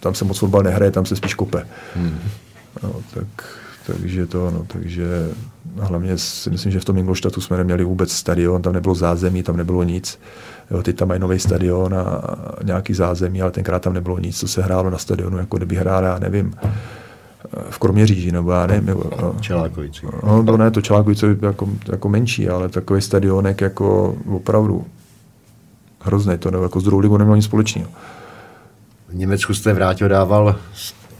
tam 0.00 0.14
se 0.14 0.24
moc 0.24 0.38
fotbal 0.38 0.62
nehraje, 0.62 0.90
tam 0.90 1.06
se 1.06 1.16
spíš 1.16 1.34
kope. 1.34 1.66
Hmm. 1.94 2.18
No, 2.82 2.92
tak 3.14 3.26
takže 3.92 4.26
to, 4.26 4.50
no, 4.50 4.66
takže 4.68 5.28
hlavně 5.80 6.18
si 6.18 6.50
myslím, 6.50 6.72
že 6.72 6.80
v 6.80 6.84
tom 6.84 6.98
Ingolštatu 6.98 7.40
jsme 7.40 7.56
neměli 7.56 7.84
vůbec 7.84 8.12
stadion, 8.12 8.62
tam 8.62 8.72
nebylo 8.72 8.94
zázemí, 8.94 9.42
tam 9.42 9.56
nebylo 9.56 9.82
nic. 9.82 10.18
Jo, 10.70 10.82
teď 10.82 10.96
tam 10.96 11.08
mají 11.08 11.20
nový 11.20 11.38
stadion 11.38 11.94
a 11.94 12.22
nějaký 12.64 12.94
zázemí, 12.94 13.42
ale 13.42 13.50
tenkrát 13.50 13.82
tam 13.82 13.92
nebylo 13.92 14.18
nic, 14.18 14.38
co 14.38 14.48
se 14.48 14.62
hrálo 14.62 14.90
na 14.90 14.98
stadionu, 14.98 15.38
jako 15.38 15.56
kdyby 15.56 15.76
hráli, 15.76 16.06
já 16.06 16.18
nevím, 16.18 16.54
v 17.70 17.78
Kroměříži, 17.78 18.32
nebo 18.32 18.50
já 18.52 18.66
nevím. 18.66 18.86
Nebo, 18.86 19.04
no, 19.22 19.34
Čelákovici. 19.40 20.06
No, 20.26 20.44
to 20.44 20.56
ne, 20.56 20.70
to 20.70 20.80
Čelákovice 20.80 21.36
jako, 21.42 21.68
jako 21.92 22.08
menší, 22.08 22.48
ale 22.48 22.68
takový 22.68 23.00
stadionek 23.00 23.60
jako 23.60 24.16
opravdu 24.26 24.84
hrozný, 26.00 26.38
to 26.38 26.50
nebo 26.50 26.62
jako 26.62 26.80
s 26.80 26.84
druhou 26.84 27.00
ligou 27.00 27.16
nemělo 27.16 27.36
nic 27.36 27.44
společného. 27.44 27.88
V 29.08 29.14
Německu 29.14 29.54
jste 29.54 29.72
vrátil, 29.72 30.08
dával 30.08 30.56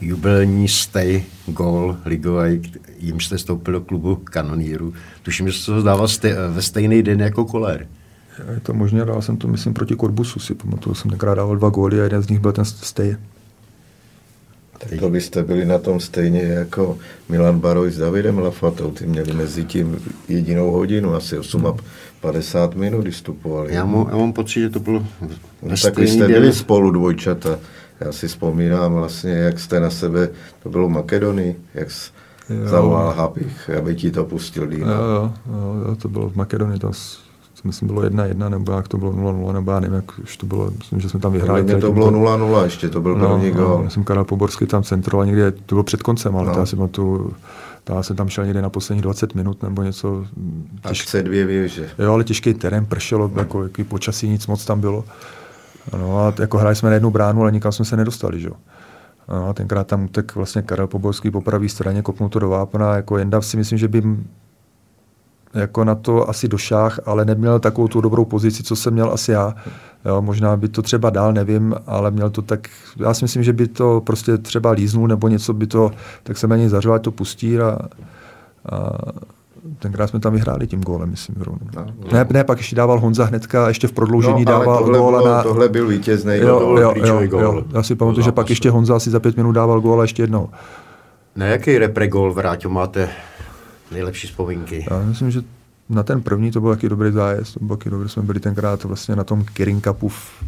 jubilní 0.00 0.68
stay 0.68 1.24
goal 1.46 1.96
ligový, 2.04 2.62
jim 2.98 3.20
jste 3.20 3.38
stoupil 3.38 3.72
do 3.72 3.80
klubu 3.80 4.16
kanoníru. 4.16 4.92
Tuším, 5.22 5.50
že 5.50 5.58
se 5.58 5.66
to 5.66 5.82
dával 5.82 6.08
stej, 6.08 6.34
ve 6.48 6.62
stejný 6.62 7.02
den 7.02 7.20
jako 7.20 7.44
Kolér. 7.44 7.86
Je 8.54 8.60
to 8.60 8.74
možné, 8.74 9.04
dal 9.04 9.22
jsem 9.22 9.36
to, 9.36 9.48
myslím, 9.48 9.74
proti 9.74 9.94
Korbusu 9.96 10.40
si 10.40 10.54
pamatuju, 10.54 10.94
jsem 10.94 11.10
tenkrát 11.10 11.34
dával 11.34 11.56
dva 11.56 11.68
góly 11.68 12.00
a 12.00 12.04
jeden 12.04 12.22
z 12.22 12.28
nich 12.28 12.38
byl 12.38 12.52
ten 12.52 12.64
stay. 12.64 13.16
Tak 14.78 15.00
to 15.00 15.10
byste 15.10 15.42
byli 15.42 15.64
na 15.64 15.78
tom 15.78 16.00
stejně 16.00 16.42
jako 16.42 16.98
Milan 17.28 17.58
Baroj 17.58 17.90
s 17.90 17.98
Davidem 17.98 18.38
Lafatou. 18.38 18.90
Ty 18.90 19.06
měli 19.06 19.32
mezi 19.32 19.64
tím 19.64 19.96
jedinou 20.28 20.70
hodinu, 20.70 21.14
asi 21.14 21.38
8 21.38 21.76
50 22.20 22.74
minut 22.74 23.04
vystupovali. 23.04 23.74
Já, 23.74 23.84
mu, 23.84 24.06
já 24.10 24.16
mám 24.16 24.32
pocit, 24.32 24.60
že 24.60 24.70
to 24.70 24.80
bylo 24.80 25.06
no, 25.62 25.76
Tak 25.82 25.98
vy 25.98 26.08
jste 26.08 26.26
byli 26.28 26.52
spolu 26.52 26.90
dvojčata. 26.90 27.58
Já 28.00 28.12
si 28.12 28.28
vzpomínám 28.28 28.94
vlastně, 28.94 29.30
jak 29.30 29.58
jste 29.58 29.80
na 29.80 29.90
sebe, 29.90 30.28
to 30.62 30.68
bylo 30.68 30.88
Makedonii, 30.88 31.56
jak 31.74 31.90
jsi 31.90 32.10
zavolal 32.64 33.12
Habich, 33.12 33.70
aby 33.70 33.96
ti 33.96 34.10
to 34.10 34.24
pustil 34.24 34.66
Dino. 34.66 34.92
Jo, 34.92 35.32
jo, 35.46 35.82
jo, 35.86 35.96
to 35.96 36.08
bylo 36.08 36.30
v 36.30 36.36
Makedonii, 36.36 36.78
to 36.78 36.92
myslím 37.64 37.88
bylo 37.88 38.02
jedna 38.02 38.24
jedna, 38.24 38.48
nebo 38.48 38.72
jak 38.72 38.88
to 38.88 38.98
bylo 38.98 39.12
0-0, 39.12 39.52
nebo 39.52 39.72
já 39.72 39.80
nevím, 39.80 39.96
jak 39.96 40.18
už 40.18 40.36
to 40.36 40.46
bylo, 40.46 40.70
myslím, 40.78 41.00
že 41.00 41.08
jsme 41.08 41.20
tam 41.20 41.32
vyhráli. 41.32 41.62
Mě 41.62 41.76
to 41.76 41.92
bylo 41.92 42.10
0-0, 42.10 42.64
ještě 42.64 42.88
to 42.88 43.00
byl 43.00 43.14
no, 43.14 43.28
první 43.28 43.50
gol. 43.50 43.80
No, 43.84 43.90
jsem 43.90 44.04
Karel 44.04 44.24
Poborský 44.24 44.66
tam 44.66 44.82
centroval 44.82 45.26
někde, 45.26 45.52
to 45.52 45.74
bylo 45.74 45.82
před 45.82 46.02
koncem, 46.02 46.36
ale 46.36 46.46
no. 46.46 46.58
já 46.58 46.66
jsem 46.66 46.88
tu, 46.88 47.32
já 47.88 48.02
jsem 48.02 48.16
tam 48.16 48.28
šel 48.28 48.44
někde 48.44 48.62
na 48.62 48.70
posledních 48.70 49.02
20 49.02 49.34
minut 49.34 49.62
nebo 49.62 49.82
něco. 49.82 50.24
Těžké 50.88 51.22
dvě 51.22 51.46
věže. 51.46 51.88
Jo, 51.98 52.12
ale 52.12 52.24
těžký 52.24 52.54
terén, 52.54 52.86
pršelo, 52.86 53.30
jako, 53.36 53.62
jaký 53.62 53.84
počasí, 53.84 54.28
nic 54.28 54.46
moc 54.46 54.64
tam 54.64 54.80
bylo. 54.80 55.04
No 55.92 56.18
a 56.18 56.34
jako 56.40 56.58
hráli 56.58 56.76
jsme 56.76 56.88
na 56.88 56.94
jednu 56.94 57.10
bránu, 57.10 57.42
ale 57.42 57.52
nikam 57.52 57.72
jsme 57.72 57.84
se 57.84 57.96
nedostali, 57.96 58.40
že? 58.40 58.48
No, 59.28 59.48
a 59.48 59.52
tenkrát 59.52 59.86
tam 59.86 60.04
utek 60.04 60.34
vlastně 60.34 60.62
Karel 60.62 60.86
Poborský 60.86 61.30
po 61.30 61.40
pravé 61.40 61.68
straně, 61.68 62.02
kopnul 62.02 62.28
to 62.28 62.38
do 62.38 62.48
vápna, 62.48 62.96
jako 62.96 63.18
Jenda 63.18 63.40
si 63.40 63.56
myslím, 63.56 63.78
že 63.78 63.88
by 63.88 64.02
jako 65.54 65.84
na 65.84 65.94
to 65.94 66.30
asi 66.30 66.48
došáh, 66.48 67.00
ale 67.06 67.24
neměl 67.24 67.60
takovou 67.60 67.88
tu 67.88 68.00
dobrou 68.00 68.24
pozici, 68.24 68.62
co 68.62 68.76
jsem 68.76 68.92
měl 68.92 69.10
asi 69.12 69.32
já. 69.32 69.54
Jo, 70.04 70.22
možná 70.22 70.56
by 70.56 70.68
to 70.68 70.82
třeba 70.82 71.10
dál, 71.10 71.32
nevím, 71.32 71.74
ale 71.86 72.10
měl 72.10 72.30
to 72.30 72.42
tak, 72.42 72.68
já 72.96 73.14
si 73.14 73.24
myslím, 73.24 73.42
že 73.42 73.52
by 73.52 73.68
to 73.68 74.00
prostě 74.00 74.38
třeba 74.38 74.70
líznul 74.70 75.08
nebo 75.08 75.28
něco 75.28 75.52
by 75.52 75.66
to, 75.66 75.90
tak 76.22 76.38
se 76.38 76.46
méně 76.46 76.68
zařval, 76.68 76.98
to 76.98 77.10
pustí 77.10 77.58
a, 77.58 77.78
a 78.72 78.90
tenkrát 79.78 80.06
jsme 80.06 80.20
tam 80.20 80.32
vyhráli 80.32 80.66
tím 80.66 80.80
gólem, 80.80 81.10
myslím. 81.10 81.36
No, 81.46 81.58
no. 81.76 81.86
Ne, 82.12 82.26
ne, 82.30 82.44
pak 82.44 82.58
ještě 82.58 82.76
dával 82.76 83.00
Honza 83.00 83.24
hnedka, 83.24 83.68
ještě 83.68 83.88
v 83.88 83.92
prodloužení 83.92 84.44
no, 84.44 84.52
dával 84.52 84.78
tohle 84.78 84.98
gól. 84.98 85.24
Na... 85.24 85.42
Tohle 85.42 85.68
byl 85.68 85.86
vítězný 85.86 86.36
jo, 86.36 86.58
gól, 86.58 86.80
jo, 86.80 86.94
jo, 86.96 87.26
gól. 87.26 87.40
Jo. 87.40 87.62
Já 87.72 87.82
si 87.82 87.94
pamatuju, 87.94 88.24
že 88.24 88.32
pak 88.32 88.50
ještě 88.50 88.70
Honza 88.70 88.96
asi 88.96 89.10
za 89.10 89.20
pět 89.20 89.36
minut 89.36 89.52
dával 89.52 89.80
gól 89.80 90.00
a 90.00 90.04
ještě 90.04 90.22
jednou. 90.22 90.48
Na 91.36 91.46
jaký 91.46 91.78
repre 91.78 92.08
gól, 92.08 92.32
Vráťo, 92.32 92.68
máte 92.68 93.08
nejlepší 93.92 94.26
vzpomínky? 94.26 94.86
Já 94.90 95.00
myslím, 95.00 95.30
že 95.30 95.42
na 95.88 96.02
ten 96.02 96.22
první 96.22 96.50
to 96.50 96.60
byl 96.60 96.70
taky 96.70 96.88
dobrý 96.88 97.12
zájezd, 97.12 97.54
to 97.54 97.64
byl 97.64 97.76
taky 97.76 97.90
dobrý, 97.90 98.08
jsme 98.08 98.22
byli 98.22 98.40
tenkrát 98.40 98.84
vlastně 98.84 99.16
na 99.16 99.24
tom 99.24 99.44
Kirin 99.44 99.82
Cupu 99.82 100.08
v, 100.08 100.44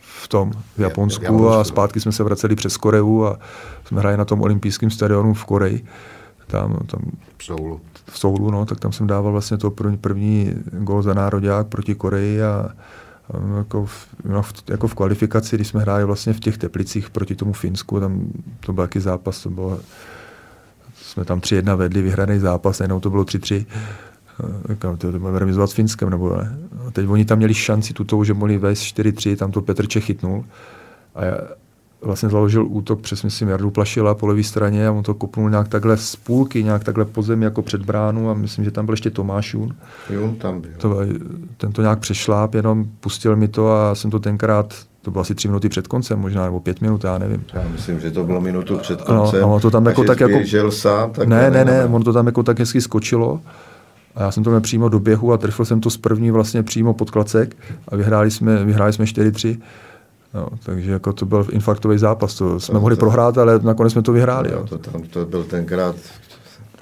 v 0.00 0.28
tom, 0.28 0.52
v 0.76 0.80
Japonsku, 0.80 1.24
Japonsku 1.24 1.48
a 1.48 1.64
zpátky 1.64 2.00
jsme 2.00 2.12
se 2.12 2.24
vraceli 2.24 2.56
přes 2.56 2.76
Koreu 2.76 3.24
a 3.24 3.38
jsme 3.84 4.00
hráli 4.00 4.16
na 4.16 4.24
tom 4.24 4.40
olympijském 4.40 4.90
stadionu 4.90 5.34
v 5.34 5.44
Koreji. 5.44 5.84
Tam, 6.46 6.78
tam 6.86 7.00
v 7.38 7.44
Soulu. 7.44 7.80
V 8.04 8.18
Soulu, 8.18 8.50
no, 8.50 8.66
tak 8.66 8.80
tam 8.80 8.92
jsem 8.92 9.06
dával 9.06 9.32
vlastně 9.32 9.56
to 9.56 9.70
první, 9.70 9.96
první 9.96 10.54
gol 10.72 11.02
za 11.02 11.14
národák 11.14 11.66
proti 11.66 11.94
Koreji 11.94 12.42
a, 12.42 12.48
a 12.48 13.58
jako, 13.58 13.86
v, 13.86 14.06
no, 14.24 14.42
v, 14.42 14.52
jako 14.68 14.88
v 14.88 14.94
kvalifikaci, 14.94 15.56
když 15.56 15.68
jsme 15.68 15.80
hráli 15.80 16.04
vlastně 16.04 16.32
v 16.32 16.40
těch 16.40 16.58
Teplicích 16.58 17.10
proti 17.10 17.34
tomu 17.34 17.52
Finsku, 17.52 18.00
tam 18.00 18.32
to 18.60 18.72
byl 18.72 18.84
taky 18.84 19.00
zápas, 19.00 19.42
to 19.42 19.50
bylo, 19.50 19.80
jsme 21.12 21.24
tam 21.24 21.40
3-1 21.40 21.76
vedli, 21.76 22.02
vyhraný 22.02 22.38
zápas, 22.38 22.78
najednou 22.78 23.00
to 23.00 23.10
bylo 23.10 23.22
3-3 23.22 23.66
Říkám, 24.70 24.96
to, 24.96 25.12
to 25.12 25.18
budeme 25.18 25.38
remizovat 25.38 25.70
s 25.70 25.72
Finskem, 25.72 26.10
nebo 26.10 26.36
ne. 26.36 26.58
A 26.86 26.90
teď 26.90 27.08
oni 27.08 27.24
tam 27.24 27.38
měli 27.38 27.54
šanci 27.54 27.92
tuto, 27.92 28.24
že 28.24 28.34
mohli 28.34 28.58
vést 28.58 28.80
4-3, 28.80 29.36
tam 29.36 29.52
to 29.52 29.62
Petr 29.62 29.86
Čech 29.86 30.04
chytnul. 30.04 30.44
A 31.14 31.24
já 31.24 31.38
vlastně 32.02 32.28
založil 32.28 32.66
útok 32.66 33.00
přes, 33.00 33.22
myslím, 33.22 33.48
Jardu 33.48 33.70
Plašila 33.70 34.14
po 34.14 34.26
levé 34.26 34.42
straně 34.42 34.88
a 34.88 34.92
on 34.92 35.02
to 35.02 35.14
kopnul 35.14 35.50
nějak 35.50 35.68
takhle 35.68 35.96
z 35.96 36.16
půlky, 36.16 36.64
nějak 36.64 36.84
takhle 36.84 37.04
po 37.04 37.22
zemi 37.22 37.44
jako 37.44 37.62
před 37.62 37.84
bránu 37.84 38.30
a 38.30 38.34
myslím, 38.34 38.64
že 38.64 38.70
tam 38.70 38.86
byl 38.86 38.92
ještě 38.92 39.10
Tomáš 39.10 39.54
Jun. 39.54 39.76
Jun 40.10 40.34
tam 40.34 40.60
byl. 40.60 40.70
To, 40.78 40.96
ten 41.56 41.72
to 41.72 41.82
nějak 41.82 41.98
přešláp, 41.98 42.54
jenom 42.54 42.86
pustil 43.00 43.36
mi 43.36 43.48
to 43.48 43.72
a 43.72 43.94
jsem 43.94 44.10
to 44.10 44.18
tenkrát 44.18 44.74
to 45.02 45.10
bylo 45.10 45.22
asi 45.22 45.34
tři 45.34 45.48
minuty 45.48 45.68
před 45.68 45.86
koncem, 45.86 46.18
možná, 46.18 46.44
nebo 46.44 46.60
pět 46.60 46.80
minut, 46.80 47.04
já 47.04 47.18
nevím. 47.18 47.44
Já 47.54 47.64
myslím, 47.72 48.00
že 48.00 48.10
to 48.10 48.24
bylo 48.24 48.40
minutu 48.40 48.78
před 48.78 49.02
koncem. 49.02 49.40
No, 49.40 49.48
no 49.48 49.60
to 49.60 49.70
tam 49.70 49.86
jako 49.86 50.04
tak 50.04 50.20
jako... 50.20 50.70
sám, 50.70 51.10
tak 51.10 51.28
ne, 51.28 51.50
ne, 51.50 51.64
ne, 51.64 51.84
on 51.84 52.02
to 52.02 52.12
tam 52.12 52.26
jako 52.26 52.42
tak 52.42 52.58
hezky 52.58 52.80
skočilo 52.80 53.40
a 54.14 54.22
já 54.22 54.30
jsem 54.30 54.44
to 54.44 54.50
měl 54.50 54.60
přímo 54.60 54.88
do 54.88 55.00
běhu 55.00 55.32
a 55.32 55.38
trefil 55.38 55.64
jsem 55.64 55.80
to 55.80 55.90
z 55.90 55.96
první 55.96 56.30
vlastně 56.30 56.62
přímo 56.62 56.94
pod 56.94 57.10
klacek 57.10 57.56
a 57.88 57.96
vyhráli 57.96 58.30
jsme, 58.30 58.64
vyhráli 58.64 58.92
jsme 58.92 59.04
4-3. 59.04 59.60
No, 60.34 60.48
takže 60.62 60.92
jako 60.92 61.12
to 61.12 61.26
byl 61.26 61.46
infarktový 61.50 61.98
zápas, 61.98 62.34
to 62.34 62.60
jsme 62.60 62.72
to, 62.72 62.80
mohli 62.80 62.96
to, 62.96 63.00
prohrát, 63.00 63.38
ale 63.38 63.58
nakonec 63.62 63.92
jsme 63.92 64.02
to 64.02 64.12
vyhráli. 64.12 64.50
No, 64.50 64.58
jo. 64.58 64.66
To, 64.66 64.78
tam, 64.78 65.02
to 65.02 65.24
byl 65.24 65.44
tenkrát 65.44 65.96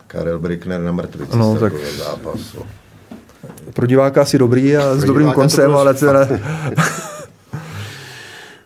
Karel 0.07 0.39
Brickner 0.39 0.81
na 0.81 0.93
mrtvici 0.93 1.37
no, 1.37 1.57
tak 1.61 1.73
zápas. 1.99 2.57
Pro 3.75 3.87
diváka 3.87 4.23
asi 4.23 4.39
dobrý 4.39 4.77
a 4.77 4.95
s 4.95 5.05
dobrým 5.05 5.31
koncem, 5.31 5.75
ale 5.75 5.95
teda... 5.95 6.29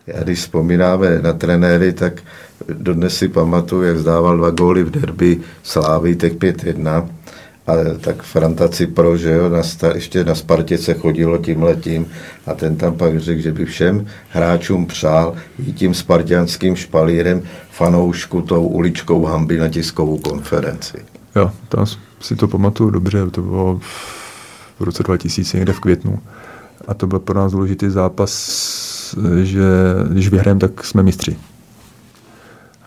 Já 0.07 0.23
když 0.23 0.39
vzpomínáme 0.39 1.19
na 1.21 1.33
trenéry, 1.33 1.93
tak 1.93 2.21
dodnes 2.73 3.17
si 3.17 3.27
pamatuju, 3.27 3.83
jak 3.83 3.97
zdával 3.97 4.37
dva 4.37 4.49
góly 4.49 4.83
v 4.83 4.91
derby 4.91 5.39
Slávy, 5.63 6.15
tak 6.15 6.33
5-1 6.33 7.09
ale 7.67 7.97
tak 7.97 8.23
Franta 8.23 8.67
Cipro, 8.67 9.17
že 9.17 9.31
jo, 9.31 9.49
na 9.49 9.63
star, 9.63 9.95
ještě 9.95 10.23
na 10.23 10.35
Spartě 10.35 10.77
se 10.77 10.93
chodilo 10.93 11.37
tím 11.37 11.63
letím 11.63 12.05
a 12.45 12.53
ten 12.53 12.75
tam 12.75 12.97
pak 12.97 13.19
řekl, 13.19 13.41
že 13.41 13.51
by 13.51 13.65
všem 13.65 14.05
hráčům 14.29 14.85
přál 14.85 15.35
i 15.67 15.71
tím 15.71 15.93
spartianským 15.93 16.75
špalírem 16.75 17.41
fanoušku 17.71 18.41
tou 18.41 18.67
uličkou 18.67 19.25
hamby 19.25 19.57
na 19.57 19.69
tiskovou 19.69 20.17
konferenci. 20.17 20.97
Jo, 21.35 21.51
tam 21.69 21.85
si 22.21 22.35
to 22.35 22.47
pamatuju 22.47 22.89
dobře, 22.89 23.29
to 23.31 23.41
bylo 23.41 23.79
v 24.79 24.81
roce 24.83 25.03
2000 25.03 25.57
někde 25.57 25.73
v 25.73 25.79
květnu 25.79 26.19
a 26.87 26.93
to 26.93 27.07
byl 27.07 27.19
pro 27.19 27.39
nás 27.39 27.51
důležitý 27.51 27.89
zápas, 27.89 28.31
že 29.43 29.63
když 30.09 30.29
vyhrajeme, 30.29 30.59
tak 30.59 30.83
jsme 30.83 31.03
mistři. 31.03 31.37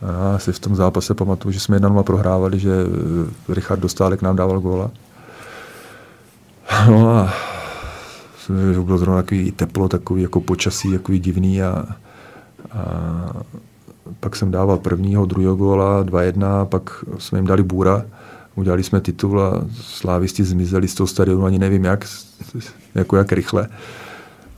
A 0.03 0.33
já 0.33 0.39
si 0.39 0.53
v 0.53 0.59
tom 0.59 0.77
zápase 0.77 1.15
pamatuju, 1.15 1.53
že 1.53 1.61
jsme 1.61 1.77
1 1.77 2.03
prohrávali, 2.03 2.59
že 2.59 2.71
eh, 2.71 3.55
Richard 3.55 3.81
Dostálek 3.81 4.23
nám 4.23 4.37
dával 4.37 4.61
góla. 4.61 4.91
No 6.89 7.11
a 7.11 7.35
že 8.49 8.81
bylo 8.81 8.99
zrovna 8.99 9.23
takový 9.23 9.53
teplo, 9.53 9.89
takový 9.89 10.23
jako 10.23 10.41
počasí, 10.41 10.93
takový 10.93 11.19
divný 11.19 11.63
a, 11.63 11.87
a 12.73 12.85
pak 14.21 14.37
jsem 14.37 14.51
dával 14.51 14.79
prvního, 14.79 15.27
druhého 15.27 15.57
góla, 15.57 16.05
2-1, 16.05 16.65
pak 16.65 17.05
jsme 17.19 17.39
jim 17.39 17.47
dali 17.47 17.63
bůra, 17.63 18.05
udělali 18.55 18.83
jsme 18.83 19.01
titul 19.01 19.43
a 19.43 19.65
slávisti 19.81 20.45
zmizeli 20.45 20.89
z 20.89 20.95
toho 20.95 21.07
stadionu, 21.07 21.45
ani 21.45 21.59
nevím 21.59 21.85
jak, 21.85 22.07
jako 22.95 23.17
jak 23.17 23.33
rychle. 23.33 23.69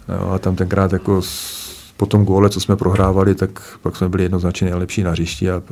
No, 0.08 0.32
a 0.32 0.38
tam 0.38 0.56
tenkrát 0.56 0.92
jako 0.92 1.22
po 1.96 2.06
tom 2.06 2.24
góle, 2.24 2.50
co 2.50 2.60
jsme 2.60 2.76
prohrávali, 2.76 3.34
tak 3.34 3.78
pak 3.82 3.96
jsme 3.96 4.08
byli 4.08 4.22
jednoznačně 4.22 4.64
nejlepší 4.64 5.02
na 5.02 5.10
hřišti 5.10 5.50
a 5.50 5.62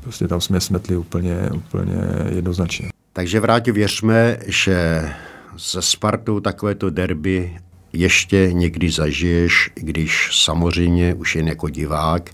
prostě 0.00 0.28
tam 0.28 0.40
jsme 0.40 0.60
smetli 0.60 0.96
úplně, 0.96 1.36
úplně 1.54 1.96
jednoznačně. 2.28 2.88
Takže 3.12 3.40
vrátě 3.40 3.72
věřme, 3.72 4.38
že 4.46 5.08
se 5.56 5.82
Spartou 5.82 6.40
takovéto 6.40 6.90
derby 6.90 7.56
ještě 7.92 8.48
někdy 8.52 8.90
zažiješ, 8.90 9.70
když 9.74 10.30
samozřejmě 10.32 11.14
už 11.14 11.36
jen 11.36 11.48
jako 11.48 11.68
divák 11.68 12.30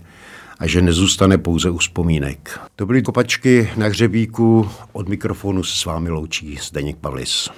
a 0.59 0.67
že 0.67 0.81
nezůstane 0.81 1.37
pouze 1.37 1.69
u 1.69 1.77
vzpomínek. 1.77 2.59
To 2.75 2.85
byly 2.85 3.01
kopačky 3.01 3.69
na 3.77 3.87
hřebíku, 3.87 4.69
od 4.91 5.09
mikrofonu 5.09 5.63
se 5.63 5.75
s 5.75 5.85
vámi 5.85 6.09
loučí 6.09 6.59
Zdeněk 6.61 6.97
Pavlis. 6.97 7.49